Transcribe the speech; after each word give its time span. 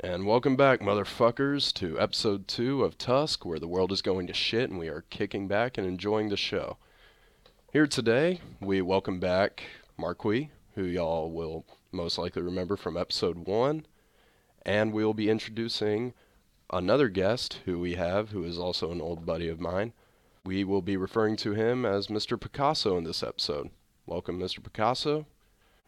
And 0.00 0.26
welcome 0.26 0.56
back, 0.56 0.80
motherfuckers, 0.80 1.72
to 1.74 1.98
episode 1.98 2.46
2 2.48 2.84
of 2.84 2.98
Tusk, 2.98 3.46
where 3.46 3.58
the 3.58 3.66
world 3.66 3.90
is 3.90 4.02
going 4.02 4.26
to 4.26 4.34
shit 4.34 4.68
and 4.68 4.78
we 4.78 4.88
are 4.88 5.06
kicking 5.08 5.48
back 5.48 5.78
and 5.78 5.86
enjoying 5.86 6.28
the 6.28 6.36
show. 6.36 6.76
Here 7.72 7.86
today, 7.86 8.42
we 8.60 8.82
welcome 8.82 9.18
back 9.20 9.62
Marquis, 9.96 10.50
who 10.74 10.84
y'all 10.84 11.30
will 11.30 11.64
most 11.92 12.18
likely 12.18 12.42
remember 12.42 12.76
from 12.76 12.98
episode 12.98 13.46
1, 13.46 13.86
and 14.66 14.92
we'll 14.92 15.14
be 15.14 15.30
introducing 15.30 16.12
another 16.70 17.08
guest 17.08 17.60
who 17.64 17.78
we 17.78 17.94
have, 17.94 18.32
who 18.32 18.44
is 18.44 18.58
also 18.58 18.92
an 18.92 19.00
old 19.00 19.24
buddy 19.24 19.48
of 19.48 19.60
mine. 19.60 19.94
We 20.44 20.62
will 20.62 20.82
be 20.82 20.98
referring 20.98 21.36
to 21.36 21.54
him 21.54 21.86
as 21.86 22.08
Mr. 22.08 22.38
Picasso 22.38 22.98
in 22.98 23.04
this 23.04 23.22
episode. 23.22 23.70
Welcome, 24.04 24.38
Mr. 24.38 24.62
Picasso. 24.62 25.24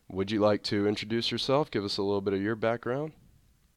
Would 0.08 0.30
you 0.30 0.40
like 0.40 0.62
to 0.62 0.88
introduce 0.88 1.30
yourself? 1.30 1.70
Give 1.70 1.84
us 1.84 1.98
a 1.98 2.02
little 2.02 2.22
bit 2.22 2.32
of 2.32 2.40
your 2.40 2.56
background. 2.56 3.12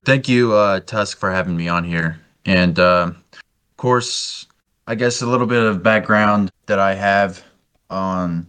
Thank 0.03 0.27
you, 0.27 0.53
uh, 0.53 0.79
Tusk, 0.79 1.19
for 1.19 1.31
having 1.31 1.55
me 1.55 1.67
on 1.67 1.83
here. 1.83 2.19
And 2.45 2.79
uh, 2.79 3.11
of 3.33 3.77
course, 3.77 4.47
I 4.87 4.95
guess 4.95 5.21
a 5.21 5.27
little 5.27 5.45
bit 5.45 5.61
of 5.61 5.83
background 5.83 6.49
that 6.65 6.79
I 6.79 6.95
have 6.95 7.43
on, 7.91 8.47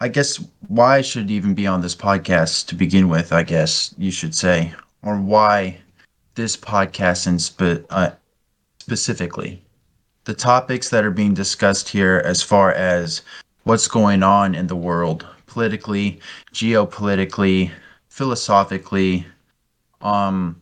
I 0.00 0.08
guess, 0.08 0.42
why 0.68 0.96
I 0.96 1.00
should 1.02 1.30
even 1.30 1.52
be 1.52 1.66
on 1.66 1.82
this 1.82 1.94
podcast 1.94 2.68
to 2.68 2.74
begin 2.74 3.10
with, 3.10 3.34
I 3.34 3.42
guess 3.42 3.94
you 3.98 4.10
should 4.10 4.34
say, 4.34 4.72
or 5.02 5.20
why 5.20 5.78
this 6.36 6.56
podcast 6.56 7.26
in 7.26 7.38
spe- 7.38 7.84
uh, 7.90 8.12
specifically. 8.78 9.62
The 10.24 10.32
topics 10.32 10.88
that 10.88 11.04
are 11.04 11.10
being 11.10 11.34
discussed 11.34 11.90
here, 11.90 12.22
as 12.24 12.42
far 12.42 12.72
as 12.72 13.20
what's 13.64 13.88
going 13.88 14.22
on 14.22 14.54
in 14.54 14.68
the 14.68 14.76
world, 14.76 15.26
politically, 15.46 16.18
geopolitically, 16.54 17.70
philosophically, 18.08 19.26
um, 20.00 20.60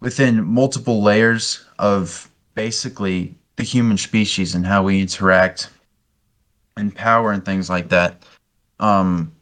within 0.00 0.44
multiple 0.44 1.02
layers 1.02 1.64
of 1.78 2.30
basically 2.54 3.34
the 3.56 3.62
human 3.62 3.96
species 3.96 4.54
and 4.54 4.64
how 4.64 4.82
we 4.82 5.00
interact 5.00 5.70
and 6.76 6.94
power 6.94 7.32
and 7.32 7.44
things 7.44 7.68
like 7.68 7.88
that. 7.88 8.24
Um, 8.80 9.32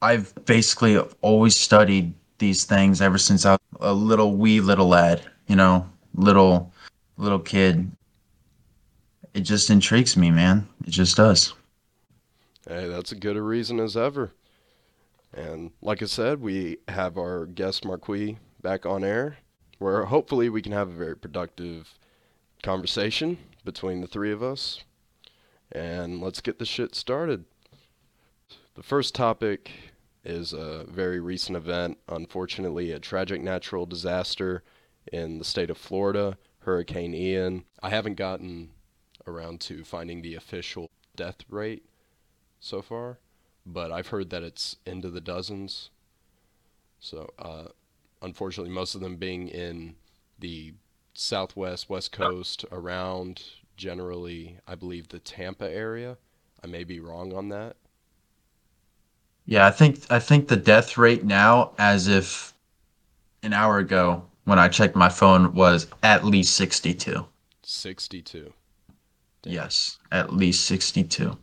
I've 0.00 0.32
basically 0.44 0.98
always 1.20 1.56
studied 1.56 2.14
these 2.38 2.64
things 2.64 3.02
ever 3.02 3.18
since 3.18 3.44
I 3.44 3.52
was 3.52 3.60
a 3.80 3.92
little 3.92 4.36
wee 4.36 4.60
little 4.60 4.88
lad, 4.88 5.22
you 5.48 5.56
know, 5.56 5.88
little 6.14 6.72
little 7.16 7.38
kid. 7.38 7.90
It 9.34 9.40
just 9.40 9.70
intrigues 9.70 10.16
me, 10.16 10.30
man. 10.30 10.66
It 10.86 10.90
just 10.90 11.16
does. 11.16 11.52
Hey, 12.66 12.88
that's 12.88 13.12
a 13.12 13.16
good 13.16 13.36
a 13.36 13.42
reason 13.42 13.80
as 13.80 13.96
ever. 13.96 14.32
And 15.34 15.72
like 15.82 16.02
I 16.02 16.06
said, 16.06 16.40
we 16.40 16.78
have 16.88 17.18
our 17.18 17.46
guest 17.46 17.84
Marquis 17.84 18.38
back 18.60 18.86
on 18.86 19.04
air, 19.04 19.38
where 19.78 20.06
hopefully 20.06 20.48
we 20.48 20.62
can 20.62 20.72
have 20.72 20.88
a 20.88 20.92
very 20.92 21.16
productive 21.16 21.94
conversation 22.62 23.38
between 23.64 24.00
the 24.00 24.06
three 24.06 24.32
of 24.32 24.42
us. 24.42 24.82
And 25.70 26.20
let's 26.20 26.40
get 26.40 26.58
the 26.58 26.64
shit 26.64 26.94
started. 26.94 27.44
The 28.74 28.82
first 28.82 29.14
topic 29.14 29.70
is 30.24 30.52
a 30.52 30.84
very 30.88 31.20
recent 31.20 31.56
event, 31.56 31.98
unfortunately, 32.08 32.92
a 32.92 32.98
tragic 32.98 33.40
natural 33.42 33.86
disaster 33.86 34.62
in 35.12 35.38
the 35.38 35.44
state 35.44 35.70
of 35.70 35.78
Florida, 35.78 36.38
Hurricane 36.60 37.14
Ian. 37.14 37.64
I 37.82 37.90
haven't 37.90 38.16
gotten 38.16 38.70
around 39.26 39.60
to 39.62 39.84
finding 39.84 40.22
the 40.22 40.34
official 40.34 40.90
death 41.16 41.38
rate 41.48 41.84
so 42.60 42.82
far, 42.82 43.18
but 43.64 43.92
I've 43.92 44.08
heard 44.08 44.30
that 44.30 44.42
it's 44.42 44.76
into 44.86 45.10
the 45.10 45.20
dozens. 45.20 45.90
So, 47.00 47.30
uh, 47.38 47.68
unfortunately, 48.22 48.72
most 48.72 48.94
of 48.94 49.00
them 49.00 49.16
being 49.16 49.48
in 49.48 49.94
the 50.38 50.74
southwest, 51.14 51.88
west 51.88 52.12
coast, 52.12 52.64
around 52.70 53.42
generally, 53.76 54.58
I 54.66 54.74
believe, 54.74 55.08
the 55.08 55.18
Tampa 55.18 55.68
area. 55.70 56.16
I 56.62 56.66
may 56.66 56.84
be 56.84 57.00
wrong 57.00 57.32
on 57.32 57.48
that. 57.50 57.76
Yeah, 59.46 59.66
I 59.66 59.70
think 59.70 60.00
I 60.10 60.18
think 60.18 60.48
the 60.48 60.56
death 60.56 60.98
rate 60.98 61.24
now, 61.24 61.72
as 61.78 62.06
if 62.06 62.52
an 63.42 63.52
hour 63.52 63.78
ago 63.78 64.24
when 64.44 64.58
I 64.58 64.68
checked 64.68 64.96
my 64.96 65.08
phone, 65.08 65.54
was 65.54 65.86
at 66.02 66.24
least 66.24 66.54
sixty-two. 66.54 67.26
62. 67.62 68.52
Yes, 69.44 69.98
at 70.12 70.34
least 70.34 70.66
sixty-two, 70.66 71.36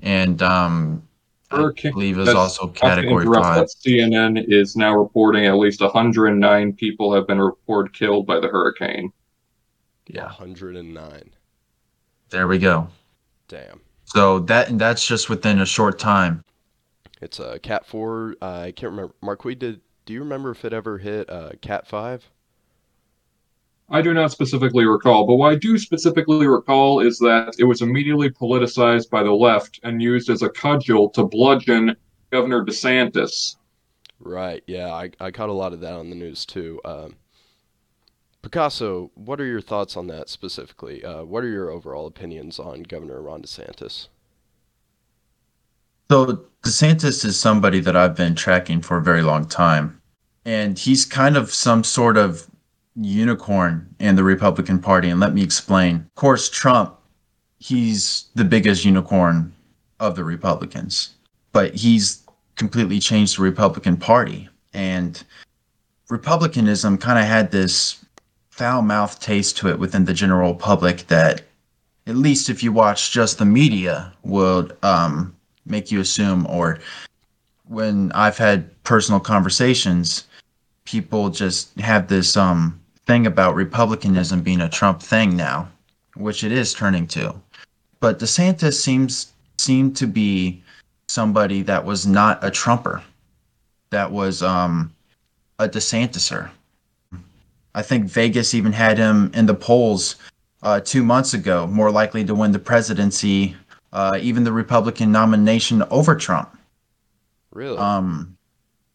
and 0.00 0.42
um, 0.42 1.08
I 1.54 1.62
Hurricane- 1.62 1.92
believe 1.92 2.18
is 2.18 2.28
also 2.28 2.68
category 2.68 3.26
five. 3.26 3.66
CNN 3.66 4.44
is 4.48 4.76
now 4.76 4.94
reporting 4.96 5.46
at 5.46 5.56
least 5.56 5.80
109 5.80 6.72
people 6.74 7.14
have 7.14 7.26
been 7.26 7.40
reported 7.40 7.92
killed 7.92 8.26
by 8.26 8.40
the 8.40 8.48
hurricane. 8.48 9.12
Yeah, 10.06 10.24
109. 10.26 11.30
there 12.30 12.46
we 12.46 12.58
go. 12.58 12.88
Damn. 13.48 13.80
So 14.04 14.40
that 14.40 14.68
and 14.68 14.80
that's 14.80 15.06
just 15.06 15.28
within 15.30 15.60
a 15.60 15.66
short 15.66 15.98
time. 15.98 16.44
It's 17.20 17.38
a 17.38 17.58
Cat 17.58 17.86
4. 17.86 18.36
Uh, 18.42 18.46
I 18.46 18.72
can't 18.72 18.90
remember. 18.90 19.14
Mark, 19.22 19.44
we 19.44 19.54
did, 19.54 19.80
do 20.04 20.12
you 20.12 20.20
remember 20.20 20.50
if 20.50 20.64
it 20.64 20.72
ever 20.74 20.98
hit 20.98 21.30
uh, 21.30 21.52
Cat 21.62 21.86
5? 21.86 22.30
I 23.90 24.00
do 24.00 24.14
not 24.14 24.32
specifically 24.32 24.86
recall, 24.86 25.26
but 25.26 25.34
what 25.34 25.52
I 25.52 25.56
do 25.56 25.78
specifically 25.78 26.46
recall 26.46 27.00
is 27.00 27.18
that 27.18 27.54
it 27.58 27.64
was 27.64 27.82
immediately 27.82 28.30
politicized 28.30 29.10
by 29.10 29.22
the 29.22 29.32
left 29.32 29.78
and 29.82 30.02
used 30.02 30.30
as 30.30 30.42
a 30.42 30.48
cudgel 30.48 31.10
to 31.10 31.24
bludgeon 31.24 31.94
Governor 32.30 32.64
DeSantis. 32.64 33.56
Right. 34.20 34.62
Yeah, 34.66 34.92
I, 34.92 35.10
I 35.20 35.30
caught 35.30 35.50
a 35.50 35.52
lot 35.52 35.72
of 35.72 35.80
that 35.80 35.92
on 35.92 36.08
the 36.08 36.16
news 36.16 36.46
too. 36.46 36.80
Um, 36.84 37.16
Picasso, 38.42 39.10
what 39.14 39.40
are 39.40 39.46
your 39.46 39.60
thoughts 39.60 39.96
on 39.96 40.06
that 40.08 40.28
specifically? 40.28 41.04
Uh, 41.04 41.24
what 41.24 41.44
are 41.44 41.48
your 41.48 41.70
overall 41.70 42.06
opinions 42.06 42.58
on 42.58 42.82
Governor 42.82 43.20
Ron 43.22 43.42
DeSantis? 43.42 44.08
So 46.10 46.44
DeSantis 46.62 47.24
is 47.24 47.38
somebody 47.38 47.80
that 47.80 47.96
I've 47.96 48.16
been 48.16 48.34
tracking 48.34 48.80
for 48.80 48.96
a 48.96 49.02
very 49.02 49.22
long 49.22 49.46
time, 49.46 50.00
and 50.44 50.78
he's 50.78 51.04
kind 51.04 51.36
of 51.36 51.52
some 51.52 51.84
sort 51.84 52.16
of 52.16 52.50
unicorn 52.96 53.94
in 53.98 54.16
the 54.16 54.24
Republican 54.24 54.78
Party. 54.78 55.08
And 55.08 55.20
let 55.20 55.34
me 55.34 55.42
explain. 55.42 55.96
Of 55.96 56.14
course, 56.14 56.48
Trump, 56.48 56.96
he's 57.58 58.26
the 58.34 58.44
biggest 58.44 58.84
unicorn 58.84 59.52
of 60.00 60.16
the 60.16 60.24
Republicans, 60.24 61.10
but 61.52 61.74
he's 61.74 62.22
completely 62.56 63.00
changed 63.00 63.38
the 63.38 63.42
Republican 63.42 63.96
Party. 63.96 64.48
And 64.72 65.22
Republicanism 66.08 66.98
kind 66.98 67.18
of 67.18 67.24
had 67.24 67.50
this 67.50 68.04
foul 68.50 68.82
mouthed 68.82 69.20
taste 69.20 69.56
to 69.58 69.68
it 69.68 69.78
within 69.78 70.04
the 70.04 70.14
general 70.14 70.54
public 70.54 71.06
that, 71.08 71.42
at 72.06 72.16
least 72.16 72.50
if 72.50 72.62
you 72.62 72.72
watch 72.72 73.10
just 73.10 73.38
the 73.38 73.44
media, 73.44 74.12
would 74.22 74.76
um, 74.82 75.34
make 75.66 75.90
you 75.90 76.00
assume 76.00 76.46
or 76.46 76.78
when 77.66 78.12
I've 78.12 78.36
had 78.36 78.82
personal 78.84 79.20
conversations, 79.20 80.26
people 80.84 81.30
just 81.30 81.78
have 81.80 82.08
this 82.08 82.36
um 82.36 82.78
thing 83.06 83.26
about 83.26 83.54
republicanism 83.54 84.42
being 84.42 84.60
a 84.60 84.68
Trump 84.68 85.02
thing 85.02 85.36
now, 85.36 85.68
which 86.16 86.44
it 86.44 86.52
is 86.52 86.72
turning 86.72 87.06
to. 87.08 87.34
But 88.00 88.18
DeSantis 88.18 88.74
seems 88.74 89.32
seemed 89.58 89.96
to 89.96 90.06
be 90.06 90.62
somebody 91.08 91.62
that 91.62 91.84
was 91.84 92.06
not 92.06 92.42
a 92.42 92.50
Trumper. 92.50 93.02
That 93.90 94.10
was 94.10 94.42
um 94.42 94.92
a 95.58 95.68
DeSantiser. 95.68 96.50
I 97.74 97.82
think 97.82 98.06
Vegas 98.06 98.54
even 98.54 98.72
had 98.72 98.98
him 98.98 99.30
in 99.34 99.46
the 99.46 99.54
polls 99.54 100.16
uh, 100.62 100.80
two 100.80 101.02
months 101.02 101.34
ago, 101.34 101.66
more 101.66 101.90
likely 101.90 102.24
to 102.24 102.34
win 102.34 102.52
the 102.52 102.58
presidency 102.58 103.56
uh, 103.94 104.18
even 104.20 104.42
the 104.44 104.52
Republican 104.52 105.12
nomination 105.12 105.82
over 105.90 106.14
Trump. 106.16 106.58
Really? 107.52 107.78
Um, 107.78 108.36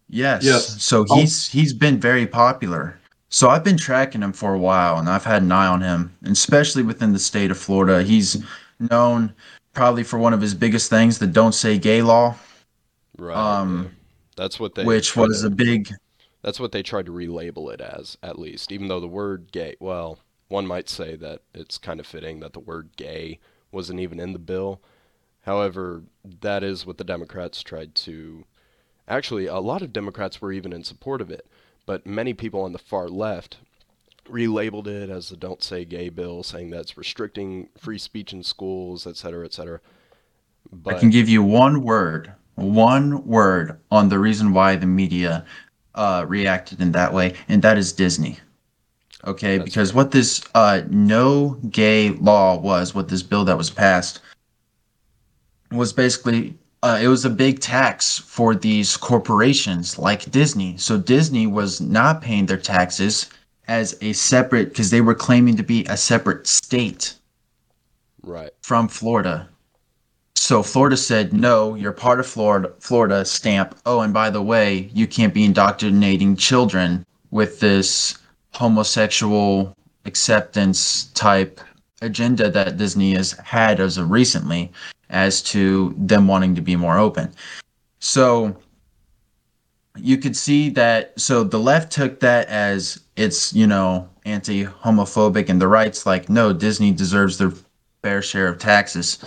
yes. 0.10 0.44
Yes. 0.44 0.84
So 0.84 1.06
Oh. 1.10 1.16
he's 1.16 1.48
he's 1.48 1.74
been 1.74 2.00
very 2.00 2.28
popular. 2.28 2.99
So 3.30 3.50
I've 3.50 3.64
been 3.64 3.78
tracking 3.78 4.22
him 4.22 4.34
for 4.34 4.54
a 4.54 4.60
while, 4.60 4.98
and 4.98 5.08
I've 5.08 5.24
had 5.24 5.44
an 5.44 5.52
eye 5.52 5.68
on 5.68 5.82
him, 5.82 6.16
and 6.24 6.32
especially 6.32 6.84
within 6.84 7.14
the 7.14 7.20
state 7.20 7.52
of 7.52 7.58
Florida. 7.58 8.04
He's 8.04 8.44
known 8.80 9.34
probably 9.74 10.04
for 10.04 10.18
one 10.18 10.34
of 10.34 10.42
his 10.42 10.54
biggest 10.56 10.90
things, 10.90 11.20
the 11.20 11.28
"Don't 11.28 11.54
Say 11.54 11.78
Gay" 11.78 12.02
law, 12.02 12.36
right. 13.18 13.38
um. 13.38 13.96
That's 14.36 14.60
what 14.60 14.74
they. 14.76 14.84
which 14.86 15.16
was 15.16 15.42
to- 15.42 15.48
a 15.48 15.50
big 15.50 15.90
That's 16.42 16.60
what 16.60 16.72
they 16.72 16.82
tried 16.82 17.06
to 17.08 17.12
relabel 17.12 17.74
it 17.74 17.82
as, 17.82 18.18
at 18.24 18.40
least. 18.40 18.72
Even 18.72 18.88
though 18.88 19.02
the 19.02 19.08
word 19.08 19.52
gay, 19.52 19.76
well, 19.80 20.20
one 20.48 20.66
might 20.66 20.88
say 20.90 21.16
that 21.18 21.42
it's 21.54 21.78
kind 21.78 22.00
of 22.00 22.08
fitting 22.08 22.40
that 22.40 22.54
the 22.54 22.60
word 22.62 22.92
gay 22.96 23.40
wasn't 23.72 24.00
even 24.00 24.20
in 24.20 24.32
the 24.34 24.40
bill. 24.40 24.82
However, 25.42 26.04
that 26.42 26.64
is 26.64 26.86
what 26.86 26.98
the 26.98 27.04
Democrats 27.04 27.62
tried 27.62 27.96
to. 27.96 28.46
Actually, 29.08 29.48
a 29.48 29.60
lot 29.60 29.82
of 29.82 29.92
Democrats 29.92 30.42
were 30.42 30.54
even 30.54 30.72
in 30.72 30.84
support 30.84 31.20
of 31.22 31.30
it, 31.30 31.46
but 31.90 32.06
many 32.06 32.36
people 32.36 32.62
on 32.62 32.72
the 32.72 32.78
far 32.78 33.10
left 33.10 33.58
relabeled 34.30 34.86
it 34.86 35.10
as 35.10 35.30
the 35.30 35.36
Don't 35.36 35.64
Say 35.64 35.86
Gay 35.86 36.10
bill, 36.10 36.44
saying 36.44 36.70
that 36.70 36.82
it's 36.82 36.96
restricting 37.00 37.68
free 37.80 37.98
speech 37.98 38.32
in 38.32 38.44
schools, 38.44 39.08
et 39.08 39.18
cetera, 39.18 39.44
et 39.44 39.56
cetera. 39.56 39.80
But 40.72 40.94
I 40.94 41.00
can 41.00 41.10
give 41.10 41.28
you 41.28 41.42
one 41.42 41.82
word, 41.82 42.32
one 42.54 43.26
word 43.26 43.80
on 43.90 44.08
the 44.08 44.20
reason 44.20 44.54
why 44.54 44.76
the 44.76 44.86
media 44.86 45.48
uh, 45.96 46.26
reacted 46.28 46.80
in 46.80 46.92
that 46.92 47.12
way, 47.12 47.34
and 47.48 47.60
that 47.64 47.80
is 47.80 47.92
Disney. 47.92 48.38
Okay, 49.26 49.58
That's 49.58 49.66
because 49.68 49.90
right. 49.90 49.98
what 49.98 50.12
this 50.12 50.44
uh, 50.54 50.84
no 50.92 51.58
gay 51.72 52.10
law 52.10 52.56
was, 52.56 52.94
what 52.94 53.08
this 53.08 53.24
bill 53.24 53.46
that 53.46 53.58
was 53.58 53.72
passed, 53.72 54.22
was 55.72 55.92
basically 55.92 56.56
uh, 56.84 57.00
it 57.02 57.08
was 57.08 57.26
a 57.26 57.30
big 57.30 57.60
tax 57.60 58.18
for 58.20 58.56
these 58.56 58.96
corporations 58.98 59.98
like 59.98 60.32
Disney. 60.32 60.78
So 60.78 60.98
Disney 60.98 61.48
was 61.48 61.82
not 61.82 62.22
paying 62.22 62.46
their 62.46 62.58
taxes 62.58 63.30
as 63.68 63.98
a 64.02 64.14
separate 64.14 64.70
because 64.70 64.90
they 64.90 65.02
were 65.02 65.16
claiming 65.16 65.58
to 65.58 65.64
be 65.64 65.86
a 65.86 65.98
separate 65.98 66.48
state 66.48 67.16
Right. 68.24 68.52
from 68.62 68.88
Florida. 68.88 69.48
So 70.36 70.64
Florida 70.64 70.98
said, 70.98 71.34
"No, 71.34 71.76
you're 71.76 71.92
part 71.92 72.20
of 72.20 72.26
Florida." 72.26 72.72
Florida 72.80 73.26
stamp. 73.26 73.76
Oh, 73.86 74.00
and 74.02 74.14
by 74.14 74.30
the 74.30 74.42
way, 74.42 74.90
you 74.94 75.06
can't 75.06 75.34
be 75.34 75.44
indoctrinating 75.44 76.36
children 76.38 77.06
with 77.30 77.60
this 77.60 78.16
homosexual 78.54 79.76
acceptance 80.06 81.06
type 81.14 81.60
agenda 82.02 82.50
that 82.50 82.78
Disney 82.78 83.14
has 83.14 83.34
had 83.44 83.80
as 83.80 83.98
of 83.98 84.10
recently, 84.10 84.72
as 85.10 85.42
to 85.42 85.94
them 85.98 86.28
wanting 86.28 86.56
to 86.56 86.62
be 86.62 86.76
more 86.76 86.98
open. 86.98 87.32
So 88.00 88.56
you 89.98 90.18
could 90.18 90.36
see 90.36 90.70
that. 90.72 91.20
So 91.20 91.44
the 91.44 91.60
left 91.60 91.92
took 91.92 92.20
that 92.22 92.48
as 92.48 93.02
it's 93.16 93.54
you 93.54 93.68
know 93.68 94.08
anti-homophobic, 94.26 95.50
and 95.50 95.62
the 95.62 95.68
right's 95.68 96.06
like, 96.06 96.30
no, 96.30 96.54
Disney 96.54 96.92
deserves 96.92 97.38
their 97.38 97.52
fair 98.02 98.22
share 98.22 98.48
of 98.48 98.60
taxes. 98.60 99.18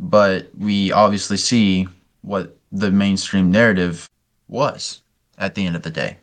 But 0.00 0.50
we 0.58 0.90
obviously 0.92 1.36
see 1.36 1.86
what 2.22 2.56
the 2.72 2.90
mainstream 2.90 3.50
narrative 3.50 4.08
was 4.48 5.02
at 5.38 5.54
the 5.54 5.64
end 5.64 5.76
of 5.76 5.82
the 5.82 5.90
day, 5.90 6.16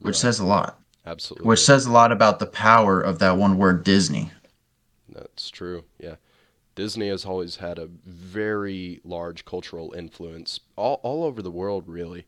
which 0.00 0.14
Right. 0.14 0.20
says 0.20 0.38
a 0.38 0.44
lot. 0.46 0.78
Absolutely. 1.04 1.48
Which 1.48 1.60
says 1.64 1.86
a 1.86 1.90
lot 1.92 2.12
about 2.12 2.38
the 2.38 2.46
power 2.46 3.00
of 3.00 3.18
that 3.18 3.36
one 3.36 3.58
word, 3.58 3.82
Disney. 3.82 4.30
That's 5.08 5.50
true. 5.50 5.84
Yeah. 5.98 6.14
Disney 6.74 7.08
has 7.08 7.24
always 7.24 7.56
had 7.56 7.78
a 7.78 7.88
very 8.06 9.00
large 9.04 9.44
cultural 9.44 9.92
influence 9.92 10.60
all, 10.76 11.00
all 11.02 11.24
over 11.24 11.42
the 11.42 11.50
world, 11.50 11.84
really. 11.86 12.26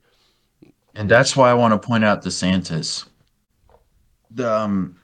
And 0.95 1.11
that's 1.11 1.37
why 1.37 1.51
I 1.51 1.55
want 1.55 1.81
to 1.81 1.87
point 1.87 2.05
out 2.05 2.23
DeSantis. 2.23 3.07
The 4.31 4.53
um, 4.53 4.97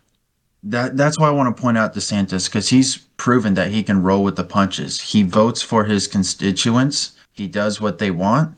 that 0.62 0.96
that's 0.96 1.19
why 1.19 1.28
I 1.28 1.32
want 1.32 1.54
to 1.54 1.60
point 1.60 1.78
out 1.78 1.94
DeSantis 1.94 2.46
because 2.46 2.69
he's 2.69 2.98
proven 3.16 3.54
that 3.54 3.70
he 3.70 3.82
can 3.82 4.02
roll 4.02 4.22
with 4.22 4.37
the 4.37 4.44
punches. 4.44 5.00
He 5.00 5.22
votes 5.22 5.62
for 5.62 5.84
his 5.84 6.06
constituents. 6.06 7.12
He 7.32 7.48
does 7.48 7.81
what 7.81 7.98
they 7.98 8.10
want. 8.10 8.56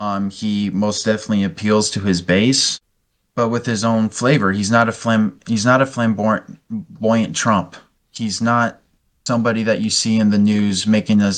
Um, 0.00 0.30
he 0.30 0.70
most 0.70 1.04
definitely 1.04 1.44
appeals 1.44 1.90
to 1.90 2.00
his 2.00 2.20
base, 2.22 2.80
but 3.34 3.48
with 3.48 3.66
his 3.66 3.84
own 3.84 4.08
flavor. 4.08 4.52
He's 4.52 4.70
not 4.70 4.88
a 4.88 4.92
flam. 4.92 5.38
He's 5.46 5.64
not 5.64 5.82
a 5.82 5.86
flamboyant 5.86 7.36
Trump. 7.36 7.76
He's 8.10 8.40
not 8.40 8.80
somebody 9.26 9.62
that 9.64 9.80
you 9.80 9.90
see 9.90 10.18
in 10.18 10.30
the 10.30 10.38
news 10.38 10.86
making 10.86 11.20
a 11.20 11.32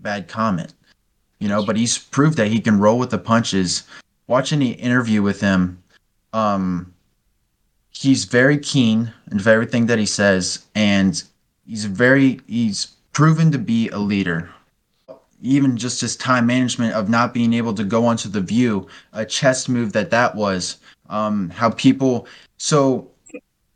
bad 0.00 0.28
comment. 0.28 0.72
You 1.38 1.48
know, 1.48 1.64
but 1.64 1.76
he's 1.76 1.98
proved 1.98 2.38
that 2.38 2.48
he 2.48 2.60
can 2.60 2.78
roll 2.78 2.98
with 2.98 3.10
the 3.10 3.18
punches 3.18 3.84
watch 4.26 4.52
any 4.52 4.72
interview 4.72 5.22
with 5.22 5.40
him, 5.40 5.82
um, 6.32 6.92
he's 7.90 8.24
very 8.24 8.58
keen 8.58 9.12
in 9.30 9.46
everything 9.46 9.86
that 9.86 9.98
he 9.98 10.06
says, 10.06 10.66
and 10.74 11.22
he's 11.66 11.84
very 11.84 12.40
he's 12.46 12.86
proven 13.12 13.52
to 13.52 13.58
be 13.58 13.88
a 13.90 13.98
leader. 13.98 14.50
Even 15.42 15.76
just 15.76 16.00
his 16.00 16.16
time 16.16 16.46
management 16.46 16.94
of 16.94 17.08
not 17.08 17.34
being 17.34 17.52
able 17.52 17.74
to 17.74 17.84
go 17.84 18.06
onto 18.06 18.28
the 18.28 18.40
view, 18.40 18.86
a 19.12 19.24
chess 19.24 19.68
move 19.68 19.92
that 19.92 20.10
that 20.10 20.34
was. 20.34 20.78
Um, 21.10 21.50
how 21.50 21.70
people 21.70 22.26
so 22.56 23.10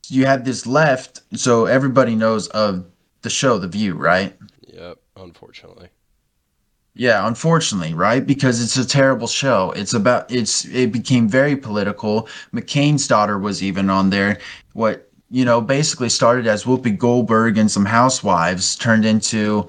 you 0.09 0.25
have 0.25 0.44
this 0.44 0.67
left, 0.67 1.21
so 1.35 1.67
everybody 1.67 2.14
knows 2.14 2.49
of 2.49 2.87
the 3.23 3.31
show 3.31 3.59
The 3.59 3.69
View, 3.69 3.94
right? 3.94 4.37
Yep, 4.67 4.99
unfortunately. 5.17 5.88
Yeah, 6.94 7.26
unfortunately, 7.29 7.94
right? 7.94 8.26
Because 8.26 8.61
it's 8.62 8.76
a 8.76 8.87
terrible 8.87 9.29
show. 9.29 9.70
It's 9.73 9.94
about 9.94 10.31
it's 10.32 10.65
it 10.65 10.91
became 10.91 11.29
very 11.29 11.56
political. 11.56 12.29
McCain's 12.53 13.06
daughter 13.06 13.38
was 13.38 13.62
even 13.62 13.88
on 13.88 14.11
there. 14.11 14.38
What 14.73 15.09
you 15.31 15.44
know, 15.44 15.61
basically 15.61 16.09
started 16.09 16.47
as 16.47 16.65
Whoopi 16.65 16.97
Goldberg 16.97 17.59
and 17.59 17.70
some 17.70 17.85
housewives 17.85 18.76
turned 18.76 19.05
into 19.05 19.69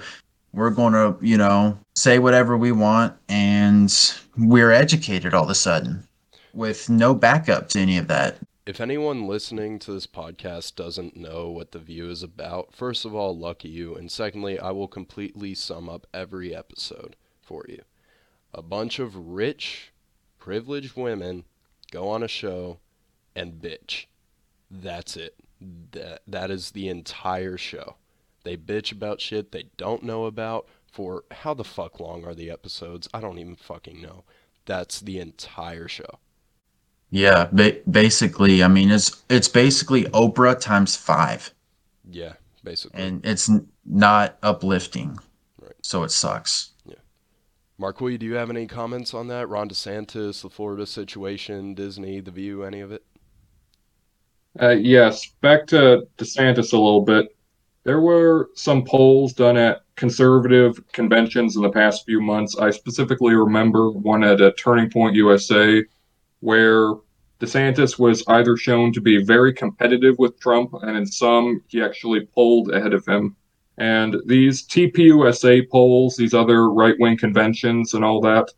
we're 0.53 0.69
going 0.69 0.93
to, 0.93 1.15
you 1.23 1.37
know, 1.37 1.77
say 1.95 2.17
whatever 2.17 2.57
we 2.57 2.71
want 2.71 3.13
and 3.27 3.93
we're 4.37 4.71
educated 4.71 5.33
all 5.33 5.43
of 5.43 5.49
a 5.49 5.55
sudden 5.55 6.07
with 6.53 6.89
no 6.89 7.13
backup 7.13 7.69
to 7.69 7.79
any 7.79 7.97
of 7.97 8.07
that. 8.07 8.37
If 8.69 8.79
anyone 8.79 9.25
listening 9.25 9.79
to 9.79 9.91
this 9.91 10.05
podcast 10.05 10.75
doesn't 10.75 11.17
know 11.17 11.49
what 11.49 11.71
The 11.71 11.79
View 11.79 12.07
is 12.11 12.21
about, 12.21 12.71
first 12.71 13.03
of 13.03 13.15
all, 13.15 13.35
lucky 13.35 13.67
you. 13.67 13.95
And 13.95 14.11
secondly, 14.11 14.59
I 14.59 14.69
will 14.69 14.87
completely 14.87 15.55
sum 15.55 15.89
up 15.89 16.05
every 16.13 16.55
episode 16.55 17.15
for 17.41 17.65
you. 17.67 17.81
A 18.53 18.61
bunch 18.61 18.99
of 18.99 19.15
rich, 19.15 19.91
privileged 20.37 20.95
women 20.95 21.45
go 21.89 22.09
on 22.09 22.21
a 22.21 22.27
show 22.27 22.77
and 23.35 23.53
bitch. 23.53 24.05
That's 24.69 25.17
it. 25.17 25.33
That, 25.93 26.21
that 26.27 26.51
is 26.51 26.69
the 26.69 26.89
entire 26.89 27.57
show. 27.57 27.95
They 28.43 28.55
bitch 28.55 28.91
about 28.91 29.19
shit 29.19 29.51
they 29.51 29.71
don't 29.77 30.03
know 30.03 30.25
about 30.25 30.67
for 30.85 31.23
how 31.31 31.55
the 31.55 31.63
fuck 31.63 31.99
long 31.99 32.23
are 32.23 32.35
the 32.35 32.51
episodes? 32.51 33.09
I 33.15 33.19
don't 33.19 33.39
even 33.39 33.55
fucking 33.55 33.99
know. 33.99 34.25
That's 34.65 34.99
the 34.99 35.17
entire 35.17 35.87
show. 35.87 36.19
Yeah, 37.11 37.47
ba- 37.51 37.77
basically, 37.89 38.63
I 38.63 38.67
mean 38.67 38.91
it's 38.91 39.23
it's 39.29 39.47
basically 39.47 40.03
Oprah 40.05 40.59
times 40.59 40.95
5 40.95 41.53
Yeah, 42.09 42.33
basically. 42.63 43.01
and 43.01 43.25
it's 43.25 43.49
n- 43.49 43.67
not 43.85 44.37
uplifting. 44.43 45.17
Right. 45.59 45.73
So 45.81 46.03
it 46.03 46.11
sucks. 46.11 46.71
Yeah. 46.85 46.95
Marquis, 47.79 48.17
do 48.17 48.25
you 48.25 48.35
have 48.35 48.49
any 48.49 48.67
comments 48.67 49.13
on 49.13 49.27
that? 49.29 49.49
Ron 49.49 49.69
DeSantis, 49.69 50.41
the 50.43 50.49
Florida 50.49 50.85
situation, 50.85 51.73
Disney, 51.73 52.19
The 52.19 52.31
View, 52.31 52.63
any 52.63 52.81
of 52.81 52.91
it? 52.91 53.03
Uh, 54.61 54.69
yes, 54.69 55.27
back 55.41 55.65
to 55.67 56.07
DeSantis 56.17 56.73
a 56.73 56.77
little 56.77 57.01
bit. 57.01 57.35
There 57.85 58.01
were 58.01 58.49
some 58.55 58.83
polls 58.83 59.33
done 59.33 59.57
at 59.57 59.81
conservative 59.95 60.79
conventions 60.91 61.55
in 61.55 61.61
the 61.63 61.69
past 61.71 62.05
few 62.05 62.21
months. 62.21 62.57
I 62.57 62.69
specifically 62.69 63.33
remember 63.33 63.89
one 63.89 64.23
at 64.23 64.41
a 64.41 64.51
Turning 64.53 64.89
Point 64.89 65.15
USA 65.15 65.83
where 66.39 66.93
DeSantis 67.39 67.97
was 67.97 68.23
either 68.27 68.57
shown 68.57 68.91
to 68.93 69.01
be 69.01 69.23
very 69.23 69.53
competitive 69.53 70.15
with 70.19 70.39
Trump, 70.39 70.73
and 70.81 70.97
in 70.97 71.05
some, 71.05 71.61
he 71.67 71.81
actually 71.81 72.25
polled 72.25 72.71
ahead 72.71 72.93
of 72.93 73.05
him. 73.05 73.35
And 73.77 74.17
these 74.25 74.67
TPUSA 74.67 75.69
polls, 75.69 76.17
these 76.17 76.33
other 76.33 76.69
right 76.69 76.95
wing 76.99 77.17
conventions, 77.17 77.93
and 77.93 78.03
all 78.03 78.19
that, 78.21 78.51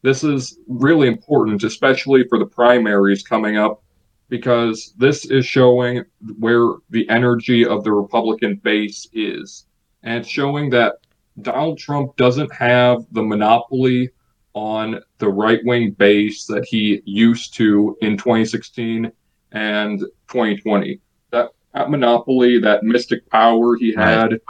this 0.00 0.24
is 0.24 0.58
really 0.66 1.08
important, 1.08 1.62
especially 1.62 2.26
for 2.26 2.38
the 2.38 2.46
primaries 2.46 3.22
coming 3.22 3.56
up, 3.58 3.82
because 4.30 4.94
this 4.96 5.26
is 5.26 5.44
showing 5.44 6.04
where 6.38 6.76
the 6.88 7.06
energy 7.10 7.66
of 7.66 7.84
the 7.84 7.92
Republican 7.92 8.56
base 8.56 9.06
is. 9.12 9.66
And 10.02 10.20
it's 10.20 10.28
showing 10.28 10.70
that 10.70 10.96
Donald 11.42 11.78
Trump 11.78 12.16
doesn't 12.16 12.52
have 12.54 13.04
the 13.12 13.22
monopoly 13.22 14.10
on 14.54 15.00
the 15.18 15.28
right 15.28 15.60
wing 15.64 15.92
base 15.92 16.46
that 16.46 16.64
he 16.64 17.00
used 17.04 17.54
to 17.54 17.96
in 18.02 18.16
2016 18.16 19.10
and 19.52 20.00
2020. 20.28 21.00
That, 21.30 21.50
that 21.74 21.90
monopoly, 21.90 22.58
that 22.60 22.82
mystic 22.82 23.28
power 23.30 23.76
he 23.76 23.94
had, 23.94 24.40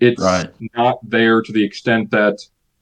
it's 0.00 0.20
Right. 0.20 0.50
not 0.76 0.98
there 1.08 1.42
to 1.42 1.52
the 1.52 1.62
extent 1.62 2.10
that 2.10 2.38